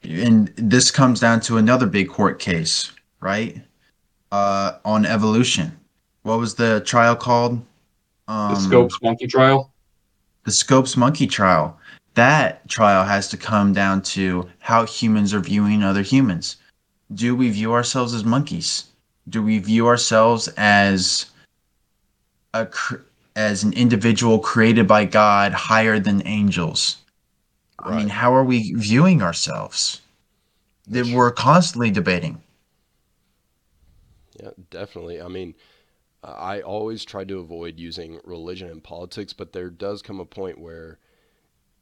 and 0.03 0.51
this 0.55 0.91
comes 0.91 1.19
down 1.19 1.39
to 1.41 1.57
another 1.57 1.85
big 1.85 2.09
court 2.09 2.39
case 2.39 2.91
right 3.19 3.61
uh 4.31 4.73
on 4.85 5.05
evolution 5.05 5.71
what 6.23 6.39
was 6.39 6.55
the 6.55 6.81
trial 6.85 7.15
called 7.15 7.61
um 8.27 8.53
The 8.53 8.59
Scopes 8.61 9.01
monkey 9.01 9.27
trial. 9.27 9.71
the 10.45 10.51
Scopes 10.51 10.95
monkey 10.97 11.27
trial. 11.27 11.77
That 12.13 12.67
trial 12.67 13.03
has 13.05 13.29
to 13.29 13.37
come 13.37 13.73
down 13.73 14.01
to 14.15 14.47
how 14.59 14.85
humans 14.85 15.33
are 15.33 15.39
viewing 15.39 15.81
other 15.81 16.01
humans. 16.01 16.57
Do 17.13 17.35
we 17.35 17.49
view 17.49 17.73
ourselves 17.73 18.13
as 18.13 18.23
monkeys? 18.25 18.85
Do 19.29 19.41
we 19.41 19.59
view 19.59 19.87
ourselves 19.87 20.49
as 20.57 21.27
a 22.53 22.65
cr- 22.65 23.03
as 23.35 23.63
an 23.63 23.73
individual 23.73 24.39
created 24.39 24.87
by 24.87 25.05
God, 25.05 25.53
higher 25.53 25.99
than 25.99 26.21
angels? 26.27 26.97
I 27.81 27.97
mean, 27.97 28.09
how 28.09 28.33
are 28.33 28.43
we 28.43 28.73
viewing 28.73 29.21
ourselves? 29.21 30.01
That 30.87 31.07
we're 31.07 31.31
constantly 31.31 31.91
debating. 31.91 32.41
Yeah, 34.41 34.51
definitely. 34.69 35.21
I 35.21 35.27
mean, 35.27 35.55
I 36.23 36.61
always 36.61 37.03
try 37.05 37.23
to 37.25 37.39
avoid 37.39 37.79
using 37.79 38.19
religion 38.23 38.69
and 38.69 38.83
politics, 38.83 39.33
but 39.33 39.53
there 39.53 39.69
does 39.69 40.01
come 40.01 40.19
a 40.19 40.25
point 40.25 40.59
where, 40.59 40.99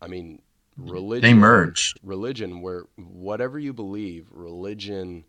I 0.01 0.07
mean, 0.07 0.41
religion 0.77 1.21
They 1.21 1.33
merge. 1.33 1.93
religion 2.03 2.61
where 2.61 2.85
whatever 2.97 3.59
you 3.59 3.73
believe, 3.73 4.27
religion 4.31 5.25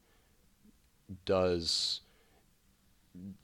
does 1.24 2.00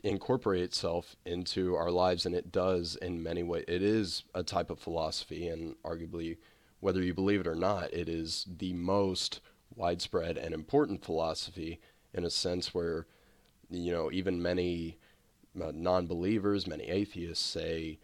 incorporate 0.04 0.62
itself 0.62 1.16
into 1.24 1.74
our 1.74 1.90
lives 1.90 2.24
and 2.26 2.34
it 2.34 2.52
does 2.52 2.96
in 3.02 3.22
many 3.22 3.42
ways. 3.42 3.64
It 3.68 3.82
is 3.82 4.22
a 4.34 4.42
type 4.42 4.70
of 4.70 4.78
philosophy 4.78 5.48
and 5.48 5.74
arguably 5.84 6.36
whether 6.86 7.02
you 7.02 7.12
believe 7.12 7.40
it 7.40 7.48
or 7.48 7.56
not, 7.56 7.92
it 7.92 8.08
is 8.08 8.46
the 8.58 8.72
most 8.72 9.40
widespread 9.74 10.38
and 10.38 10.54
important 10.54 11.04
philosophy 11.04 11.80
in 12.14 12.24
a 12.24 12.30
sense 12.30 12.72
where 12.72 13.08
you 13.68 13.90
know 13.90 14.08
even 14.12 14.40
many 14.40 14.96
uh, 15.60 15.72
non-believers, 15.74 16.64
many 16.64 16.84
atheists 16.84 17.44
say 17.44 17.98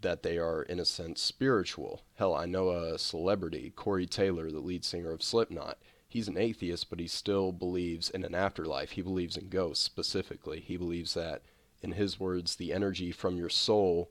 that 0.00 0.24
they 0.24 0.36
are 0.36 0.62
in 0.62 0.80
a 0.80 0.84
sense 0.84 1.22
spiritual. 1.22 2.02
Hell, 2.16 2.34
I 2.34 2.44
know 2.44 2.70
a 2.70 2.98
celebrity, 2.98 3.72
Corey 3.76 4.06
Taylor, 4.06 4.50
the 4.50 4.58
lead 4.58 4.84
singer 4.84 5.12
of 5.12 5.22
Slipknot. 5.22 5.78
He's 6.08 6.26
an 6.26 6.36
atheist, 6.36 6.90
but 6.90 6.98
he 6.98 7.06
still 7.06 7.52
believes 7.52 8.10
in 8.10 8.24
an 8.24 8.34
afterlife. 8.34 8.90
He 8.90 9.02
believes 9.02 9.36
in 9.36 9.48
ghosts 9.48 9.84
specifically. 9.84 10.58
He 10.58 10.76
believes 10.76 11.14
that, 11.14 11.42
in 11.80 11.92
his 11.92 12.18
words, 12.18 12.56
the 12.56 12.72
energy 12.72 13.12
from 13.12 13.36
your 13.36 13.48
soul, 13.48 14.10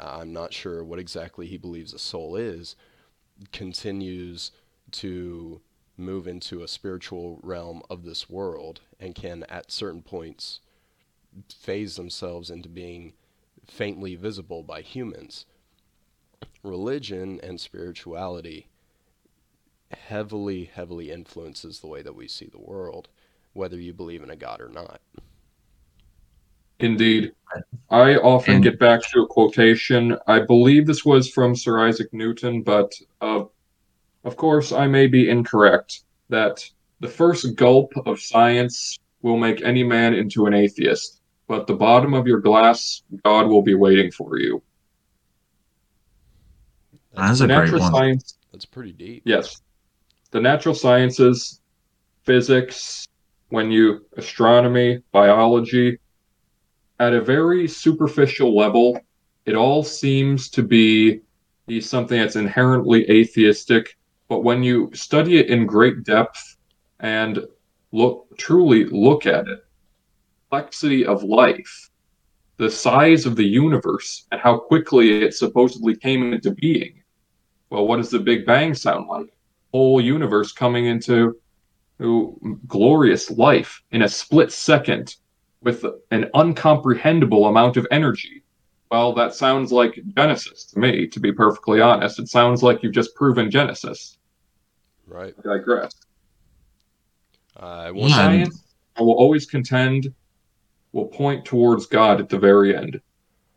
uh, 0.00 0.18
I'm 0.18 0.32
not 0.32 0.52
sure 0.52 0.82
what 0.82 0.98
exactly 0.98 1.46
he 1.46 1.56
believes 1.56 1.94
a 1.94 1.98
soul 2.00 2.34
is, 2.34 2.74
continues 3.52 4.50
to 4.92 5.60
move 5.96 6.26
into 6.26 6.62
a 6.62 6.68
spiritual 6.68 7.38
realm 7.42 7.82
of 7.90 8.04
this 8.04 8.28
world 8.28 8.80
and 8.98 9.14
can, 9.14 9.44
at 9.48 9.70
certain 9.70 10.02
points, 10.02 10.60
phase 11.54 11.96
themselves 11.96 12.50
into 12.50 12.68
being 12.68 13.12
faintly 13.66 14.14
visible 14.14 14.62
by 14.62 14.80
humans. 14.80 15.46
Religion 16.62 17.38
and 17.42 17.60
spirituality 17.60 18.68
heavily, 19.90 20.64
heavily 20.64 21.10
influences 21.10 21.80
the 21.80 21.86
way 21.86 22.02
that 22.02 22.14
we 22.14 22.28
see 22.28 22.46
the 22.46 22.58
world, 22.58 23.08
whether 23.52 23.76
you 23.76 23.92
believe 23.92 24.22
in 24.22 24.30
a 24.30 24.36
God 24.36 24.60
or 24.60 24.68
not. 24.68 25.00
Indeed. 26.80 27.32
I 27.90 28.16
often 28.16 28.56
And- 28.56 28.62
get 28.64 28.78
back 28.78 29.02
to 29.10 29.20
a 29.22 29.26
quotation. 29.26 30.16
I 30.26 30.40
believe 30.40 30.86
this 30.86 31.04
was 31.04 31.28
from 31.30 31.54
Sir 31.56 31.86
Isaac 31.86 32.12
Newton, 32.12 32.62
but 32.62 32.92
uh, 33.20 33.44
of 34.24 34.36
course 34.36 34.72
I 34.72 34.86
may 34.86 35.06
be 35.06 35.28
incorrect. 35.28 36.02
That 36.28 36.64
the 37.00 37.08
first 37.08 37.56
gulp 37.56 37.92
of 38.06 38.20
science 38.20 38.98
will 39.22 39.36
make 39.36 39.62
any 39.62 39.82
man 39.82 40.14
into 40.14 40.46
an 40.46 40.54
atheist, 40.54 41.20
but 41.48 41.66
the 41.66 41.74
bottom 41.74 42.14
of 42.14 42.26
your 42.28 42.38
glass, 42.40 43.02
God 43.24 43.48
will 43.48 43.62
be 43.62 43.74
waiting 43.74 44.10
for 44.12 44.38
you. 44.38 44.62
That's 47.14 47.40
The 47.40 47.46
a 47.46 47.48
great 47.48 47.72
one. 47.72 47.92
science 47.92 48.36
That's 48.52 48.64
pretty 48.64 48.92
deep. 48.92 49.22
Yes. 49.26 49.60
The 50.30 50.40
natural 50.40 50.74
sciences, 50.76 51.60
physics, 52.22 53.08
when 53.48 53.72
you 53.72 54.06
astronomy, 54.16 55.02
biology, 55.10 55.98
at 57.00 57.14
a 57.14 57.20
very 57.20 57.66
superficial 57.66 58.54
level, 58.54 59.00
it 59.46 59.56
all 59.56 59.82
seems 59.82 60.50
to 60.50 60.62
be, 60.62 61.22
something 61.80 62.20
that's 62.20 62.36
inherently 62.36 63.08
atheistic. 63.10 63.96
But 64.28 64.40
when 64.40 64.62
you 64.62 64.90
study 64.92 65.38
it 65.38 65.48
in 65.48 65.66
great 65.66 66.04
depth 66.04 66.56
and 66.98 67.40
look 67.92 68.26
truly 68.36 68.84
look 68.84 69.24
at 69.24 69.48
it, 69.48 69.64
complexity 70.50 71.06
of 71.06 71.22
life, 71.22 71.90
the 72.56 72.70
size 72.70 73.24
of 73.24 73.36
the 73.36 73.44
universe, 73.44 74.26
and 74.30 74.40
how 74.40 74.58
quickly 74.58 75.22
it 75.22 75.34
supposedly 75.34 75.96
came 75.96 76.32
into 76.32 76.50
being. 76.50 77.02
Well, 77.70 77.86
what 77.86 77.96
does 77.96 78.10
the 78.10 78.18
Big 78.18 78.44
Bang 78.44 78.74
sound 78.74 79.08
like? 79.08 79.32
Whole 79.72 80.00
universe 80.00 80.52
coming 80.52 80.86
into 80.86 81.38
to 81.98 82.58
glorious 82.66 83.30
life 83.30 83.80
in 83.92 84.02
a 84.02 84.08
split 84.08 84.52
second 84.52 85.16
with 85.62 85.84
an 86.10 86.24
uncomprehendable 86.34 87.48
amount 87.48 87.76
of 87.76 87.86
energy. 87.90 88.42
Well, 88.90 89.12
that 89.14 89.34
sounds 89.34 89.70
like 89.72 90.00
Genesis 90.16 90.64
to 90.66 90.78
me, 90.78 91.06
to 91.08 91.20
be 91.20 91.32
perfectly 91.32 91.80
honest. 91.80 92.18
It 92.18 92.28
sounds 92.28 92.62
like 92.62 92.82
you've 92.82 92.94
just 92.94 93.14
proven 93.14 93.50
Genesis. 93.50 94.18
Right. 95.06 95.34
I 95.38 95.42
digress. 95.42 95.92
I 97.56 97.90
Yeah. 97.90 98.08
Science, 98.08 98.64
I 98.96 99.02
will 99.02 99.14
always 99.14 99.46
contend, 99.46 100.12
will 100.92 101.06
point 101.08 101.44
towards 101.44 101.86
God 101.86 102.20
at 102.20 102.28
the 102.28 102.38
very 102.38 102.76
end. 102.76 103.00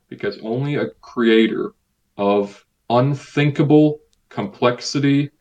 because 0.10 0.38
only 0.44 0.76
a 0.76 0.90
creator 1.02 1.74
of 2.18 2.64
unthinkable 2.92 4.00
complexity 4.30 5.32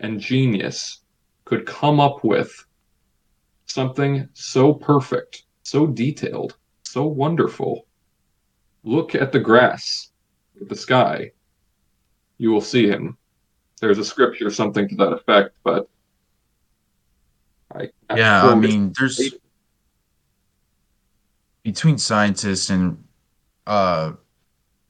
and 0.00 0.18
genius 0.18 1.02
could 1.44 1.64
come 1.66 2.00
up 2.00 2.24
with 2.24 2.66
something 3.66 4.28
so 4.32 4.74
perfect, 4.74 5.44
so 5.66 5.84
detailed, 5.84 6.56
so 6.84 7.04
wonderful. 7.04 7.86
Look 8.84 9.16
at 9.16 9.32
the 9.32 9.40
grass, 9.40 10.10
at 10.60 10.68
the 10.68 10.76
sky. 10.76 11.32
You 12.38 12.52
will 12.52 12.60
see 12.60 12.86
him. 12.86 13.18
There's 13.80 13.98
a 13.98 14.04
scripture, 14.04 14.48
something 14.48 14.88
to 14.88 14.94
that 14.94 15.12
effect, 15.12 15.56
but 15.64 15.88
I 17.74 17.90
yeah, 18.14 18.46
I 18.46 18.54
mean, 18.54 18.94
there's 18.96 19.34
between 21.64 21.98
scientists 21.98 22.70
and 22.70 23.02
uh, 23.66 24.12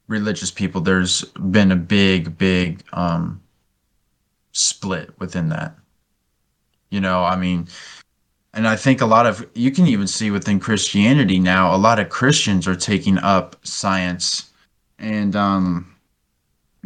religious 0.07 0.51
people, 0.51 0.79
there's 0.79 1.23
been 1.49 1.71
a 1.71 1.75
big, 1.75 2.37
big 2.37 2.83
um, 2.93 3.41
split 4.51 5.09
within 5.19 5.49
that. 5.49 5.75
You 6.91 7.01
know, 7.01 7.23
I 7.23 7.35
mean, 7.35 7.67
and 8.57 8.67
I 8.67 8.75
think 8.75 9.01
a 9.01 9.05
lot 9.05 9.27
of 9.27 9.47
you 9.53 9.69
can 9.69 9.85
even 9.85 10.07
see 10.07 10.31
within 10.31 10.59
Christianity 10.59 11.37
now, 11.37 11.75
a 11.75 11.77
lot 11.77 11.99
of 11.99 12.09
Christians 12.09 12.67
are 12.67 12.75
taking 12.75 13.19
up 13.19 13.55
science, 13.63 14.49
and 14.97 15.35
um, 15.35 15.95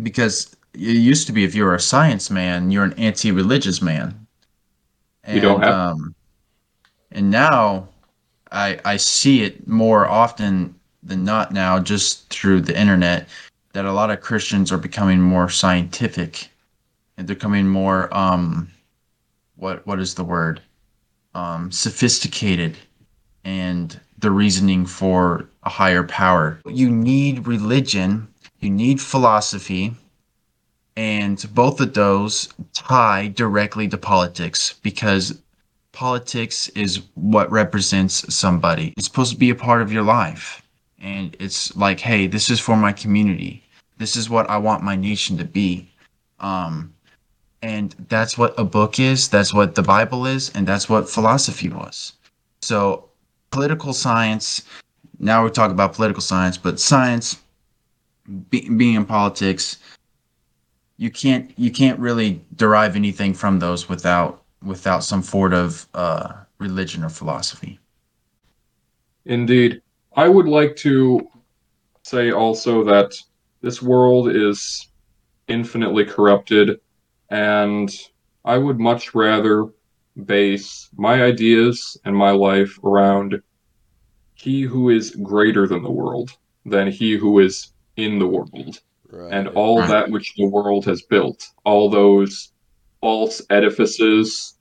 because 0.03 0.53
it 0.73 0.79
used 0.79 1.27
to 1.27 1.33
be 1.33 1.45
if 1.45 1.55
you 1.55 1.63
were 1.63 1.73
a 1.73 1.79
science 1.79 2.29
man, 2.29 2.71
you're 2.71 2.83
an 2.83 2.93
anti-religious 2.93 3.81
man. 3.81 4.27
And, 5.23 5.35
you 5.35 5.41
don't 5.41 5.61
have. 5.61 5.73
Um, 5.73 6.13
and 7.13 7.31
now, 7.31 7.87
I 8.51 8.77
I 8.83 8.97
see 8.97 9.43
it 9.43 9.65
more 9.65 10.05
often 10.05 10.75
than 11.01 11.23
not 11.23 11.53
now, 11.53 11.79
just 11.79 12.27
through 12.29 12.61
the 12.61 12.77
internet, 12.77 13.29
that 13.71 13.85
a 13.85 13.93
lot 13.93 14.11
of 14.11 14.19
Christians 14.19 14.73
are 14.73 14.77
becoming 14.77 15.21
more 15.21 15.47
scientific, 15.47 16.49
and 17.15 17.29
they're 17.29 17.35
becoming 17.37 17.69
more 17.69 18.13
um, 18.13 18.69
what 19.55 19.87
what 19.87 20.01
is 20.01 20.15
the 20.15 20.25
word? 20.25 20.61
Um, 21.33 21.71
sophisticated, 21.71 22.75
and 23.45 23.99
the 24.17 24.31
reasoning 24.31 24.85
for 24.85 25.49
a 25.63 25.69
higher 25.69 26.03
power. 26.03 26.59
You 26.67 26.89
need 26.89 27.47
religion. 27.47 28.27
You 28.59 28.69
need 28.69 28.99
philosophy 29.01 29.95
and 30.97 31.43
both 31.53 31.79
of 31.79 31.93
those 31.93 32.49
tie 32.73 33.29
directly 33.29 33.87
to 33.87 33.97
politics 33.97 34.73
because 34.83 35.41
politics 35.91 36.69
is 36.69 37.01
what 37.15 37.51
represents 37.51 38.33
somebody. 38.33 38.93
It's 38.97 39.07
supposed 39.07 39.31
to 39.31 39.37
be 39.37 39.49
a 39.49 39.55
part 39.55 39.81
of 39.81 39.91
your 39.91 40.03
life. 40.03 40.61
And 40.99 41.35
it's 41.39 41.75
like, 41.75 41.99
hey, 41.99 42.27
this 42.27 42.49
is 42.49 42.59
for 42.59 42.75
my 42.75 42.93
community. 42.93 43.63
This 43.97 44.15
is 44.15 44.29
what 44.29 44.49
I 44.49 44.57
want 44.57 44.83
my 44.83 44.95
nation 44.95 45.37
to 45.37 45.45
be. 45.45 45.89
Um, 46.39 46.93
and 47.61 47.95
that's 48.09 48.37
what 48.37 48.53
a 48.57 48.63
book 48.63 48.99
is. 48.99 49.29
That's 49.29 49.53
what 49.53 49.75
the 49.75 49.83
Bible 49.83 50.25
is. 50.25 50.49
And 50.55 50.65
that's 50.67 50.89
what 50.89 51.09
philosophy 51.09 51.69
was. 51.69 52.13
So, 52.61 53.09
political 53.51 53.93
science, 53.93 54.63
now 55.19 55.43
we're 55.43 55.49
talking 55.49 55.73
about 55.73 55.93
political 55.93 56.21
science, 56.21 56.57
but 56.57 56.79
science, 56.79 57.37
be, 58.49 58.67
being 58.69 58.95
in 58.95 59.05
politics, 59.05 59.77
you 60.97 61.09
can't 61.09 61.51
you 61.57 61.71
can't 61.71 61.99
really 61.99 62.41
derive 62.55 62.95
anything 62.95 63.33
from 63.33 63.59
those 63.59 63.89
without 63.89 64.43
without 64.63 65.03
some 65.03 65.23
sort 65.23 65.53
of 65.53 65.87
uh, 65.95 66.33
religion 66.59 67.03
or 67.03 67.09
philosophy. 67.09 67.79
Indeed, 69.25 69.81
I 70.15 70.29
would 70.29 70.47
like 70.47 70.75
to 70.77 71.27
say 72.03 72.31
also 72.31 72.83
that 72.83 73.13
this 73.61 73.81
world 73.81 74.29
is 74.29 74.87
infinitely 75.47 76.05
corrupted, 76.05 76.79
and 77.31 77.89
I 78.43 78.57
would 78.57 78.79
much 78.79 79.15
rather 79.15 79.69
base 80.25 80.89
my 80.97 81.23
ideas 81.23 81.97
and 82.03 82.15
my 82.15 82.31
life 82.31 82.77
around 82.83 83.41
he 84.35 84.61
who 84.63 84.89
is 84.89 85.15
greater 85.15 85.65
than 85.65 85.81
the 85.81 85.91
world 85.91 86.31
than 86.65 86.91
he 86.91 87.15
who 87.15 87.39
is 87.39 87.71
in 87.95 88.19
the 88.19 88.27
world. 88.27 88.79
Right. 89.09 89.33
And 89.33 89.47
all 89.49 89.79
right. 89.79 89.89
that 89.89 90.11
which 90.11 90.35
the 90.35 90.45
world 90.45 90.85
has 90.85 91.01
built, 91.03 91.47
all 91.63 91.89
those 91.89 92.51
false 92.99 93.41
edifices 93.49 94.57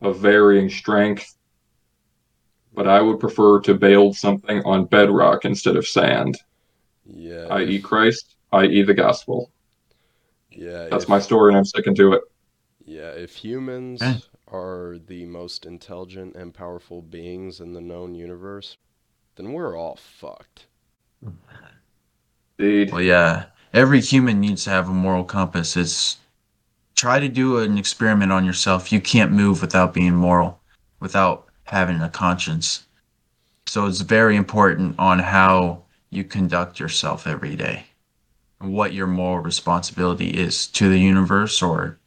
of 0.00 0.18
varying 0.18 0.70
strength. 0.70 1.36
But 2.74 2.88
I 2.88 3.00
would 3.00 3.20
prefer 3.20 3.60
to 3.60 3.74
build 3.74 4.16
something 4.16 4.62
on 4.64 4.86
bedrock 4.86 5.44
instead 5.44 5.76
of 5.76 5.86
sand. 5.86 6.38
Yeah. 7.06 7.46
I.e., 7.50 7.80
Christ, 7.80 8.36
i.e., 8.52 8.82
the 8.82 8.94
gospel. 8.94 9.50
Yeah. 10.54 10.88
That's 10.90 11.04
if, 11.04 11.08
my 11.08 11.18
story, 11.18 11.50
and 11.50 11.58
I'm 11.58 11.64
sticking 11.64 11.94
to 11.96 12.14
it. 12.14 12.22
Yeah, 12.84 13.10
if 13.10 13.36
humans 13.36 14.02
are 14.48 14.98
the 15.06 15.24
most 15.24 15.64
intelligent 15.66 16.36
and 16.36 16.52
powerful 16.52 17.02
beings 17.02 17.60
in 17.60 17.72
the 17.72 17.80
known 17.80 18.14
universe, 18.14 18.76
then 19.36 19.52
we're 19.52 19.76
all 19.76 19.96
fucked. 19.96 20.66
Indeed. 22.58 22.92
Well, 22.92 23.00
yeah 23.00 23.46
every 23.74 24.00
human 24.00 24.40
needs 24.40 24.64
to 24.64 24.70
have 24.70 24.88
a 24.88 24.92
moral 24.92 25.24
compass. 25.24 25.76
It's 25.76 26.16
try 26.94 27.18
to 27.18 27.28
do 27.28 27.58
an 27.58 27.76
experiment 27.76 28.32
on 28.32 28.46
yourself. 28.46 28.92
You 28.92 29.00
can't 29.00 29.32
move 29.32 29.60
without 29.60 29.92
being 29.92 30.14
moral, 30.14 30.60
without 31.00 31.48
having 31.64 32.00
a 32.00 32.08
conscience. 32.08 32.86
So 33.66 33.86
it's 33.86 34.00
very 34.00 34.36
important 34.36 34.94
on 34.98 35.18
how 35.18 35.82
you 36.10 36.22
conduct 36.24 36.78
yourself 36.78 37.26
every 37.26 37.56
day 37.56 37.76
and 37.76 37.93
what 38.64 38.92
your 38.92 39.06
moral 39.06 39.42
responsibility 39.42 40.30
is 40.30 40.66
to 40.68 40.88
the 40.88 40.98
universe 40.98 41.62
or 41.62 41.98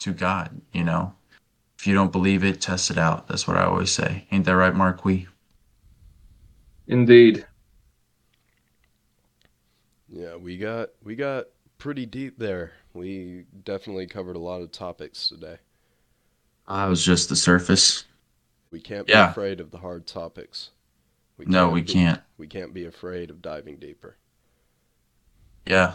to 0.00 0.12
God, 0.12 0.60
you 0.72 0.84
know. 0.84 1.14
If 1.78 1.86
you 1.86 1.94
don't 1.94 2.12
believe 2.12 2.44
it, 2.44 2.60
test 2.60 2.90
it 2.90 2.98
out. 2.98 3.28
That's 3.28 3.46
what 3.46 3.56
I 3.56 3.64
always 3.64 3.90
say. 3.90 4.26
Ain't 4.30 4.44
that 4.46 4.56
right, 4.56 4.74
Marquis? 4.74 5.26
Indeed. 6.86 7.46
Yeah, 10.08 10.36
we 10.36 10.56
got 10.56 10.90
we 11.02 11.16
got 11.16 11.46
pretty 11.78 12.06
deep 12.06 12.38
there. 12.38 12.72
We 12.92 13.44
definitely 13.64 14.06
covered 14.06 14.36
a 14.36 14.40
lot 14.40 14.62
of 14.62 14.70
topics 14.70 15.28
today. 15.28 15.58
I 16.66 16.86
was 16.86 17.04
just 17.04 17.28
the 17.28 17.36
surface. 17.36 18.04
We 18.70 18.80
can't 18.80 19.06
be 19.06 19.12
yeah. 19.12 19.30
afraid 19.30 19.60
of 19.60 19.70
the 19.70 19.78
hard 19.78 20.06
topics. 20.06 20.70
We 21.36 21.46
no, 21.46 21.68
we 21.68 21.82
be, 21.82 21.92
can't. 21.92 22.20
We 22.38 22.46
can't 22.46 22.72
be 22.72 22.86
afraid 22.86 23.30
of 23.30 23.42
diving 23.42 23.76
deeper. 23.76 24.16
Yeah, 25.66 25.94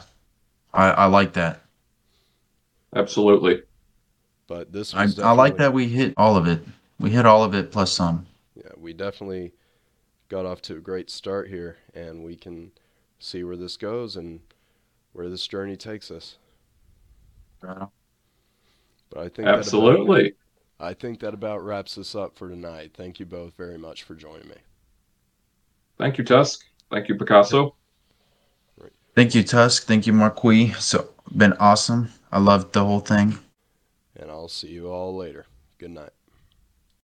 I 0.73 0.91
I 0.91 1.05
like 1.05 1.33
that. 1.33 1.61
Absolutely. 2.95 3.63
But 4.47 4.71
this 4.71 4.93
I, 4.95 5.07
I 5.23 5.31
like 5.33 5.57
that 5.57 5.73
we 5.73 5.87
hit 5.87 6.13
all 6.17 6.35
of 6.35 6.47
it. 6.47 6.61
We 6.99 7.11
hit 7.11 7.25
all 7.25 7.43
of 7.43 7.53
it 7.53 7.71
plus 7.71 7.91
some. 7.91 8.25
Yeah, 8.55 8.71
we 8.77 8.93
definitely 8.93 9.53
got 10.27 10.45
off 10.45 10.61
to 10.63 10.77
a 10.77 10.79
great 10.79 11.09
start 11.09 11.49
here, 11.49 11.77
and 11.93 12.23
we 12.23 12.35
can 12.35 12.71
see 13.19 13.43
where 13.43 13.57
this 13.57 13.77
goes 13.77 14.15
and 14.15 14.39
where 15.13 15.29
this 15.29 15.47
journey 15.47 15.75
takes 15.75 16.09
us. 16.09 16.37
Right 17.61 17.87
but 19.09 19.19
I 19.19 19.29
think 19.29 19.47
absolutely. 19.47 20.35
About, 20.79 20.87
I 20.87 20.93
think 20.93 21.19
that 21.19 21.33
about 21.33 21.63
wraps 21.63 21.97
us 21.97 22.15
up 22.15 22.37
for 22.37 22.49
tonight. 22.49 22.91
Thank 22.93 23.19
you 23.19 23.25
both 23.25 23.55
very 23.57 23.77
much 23.77 24.03
for 24.03 24.15
joining 24.15 24.47
me. 24.47 24.55
Thank 25.97 26.17
you, 26.17 26.23
Tusk. 26.23 26.63
Thank 26.89 27.09
you, 27.09 27.15
Picasso. 27.15 27.75
Thank 29.15 29.35
you, 29.35 29.43
Tusk. 29.43 29.85
Thank 29.85 30.07
you, 30.07 30.13
Marquis. 30.13 30.73
So 30.79 31.09
been 31.35 31.53
awesome. 31.53 32.09
I 32.31 32.39
loved 32.39 32.73
the 32.73 32.85
whole 32.85 32.99
thing. 32.99 33.37
And 34.15 34.29
I'll 34.29 34.47
see 34.47 34.69
you 34.69 34.89
all 34.89 35.15
later. 35.15 35.45
Good 35.77 35.91
night. 35.91 36.11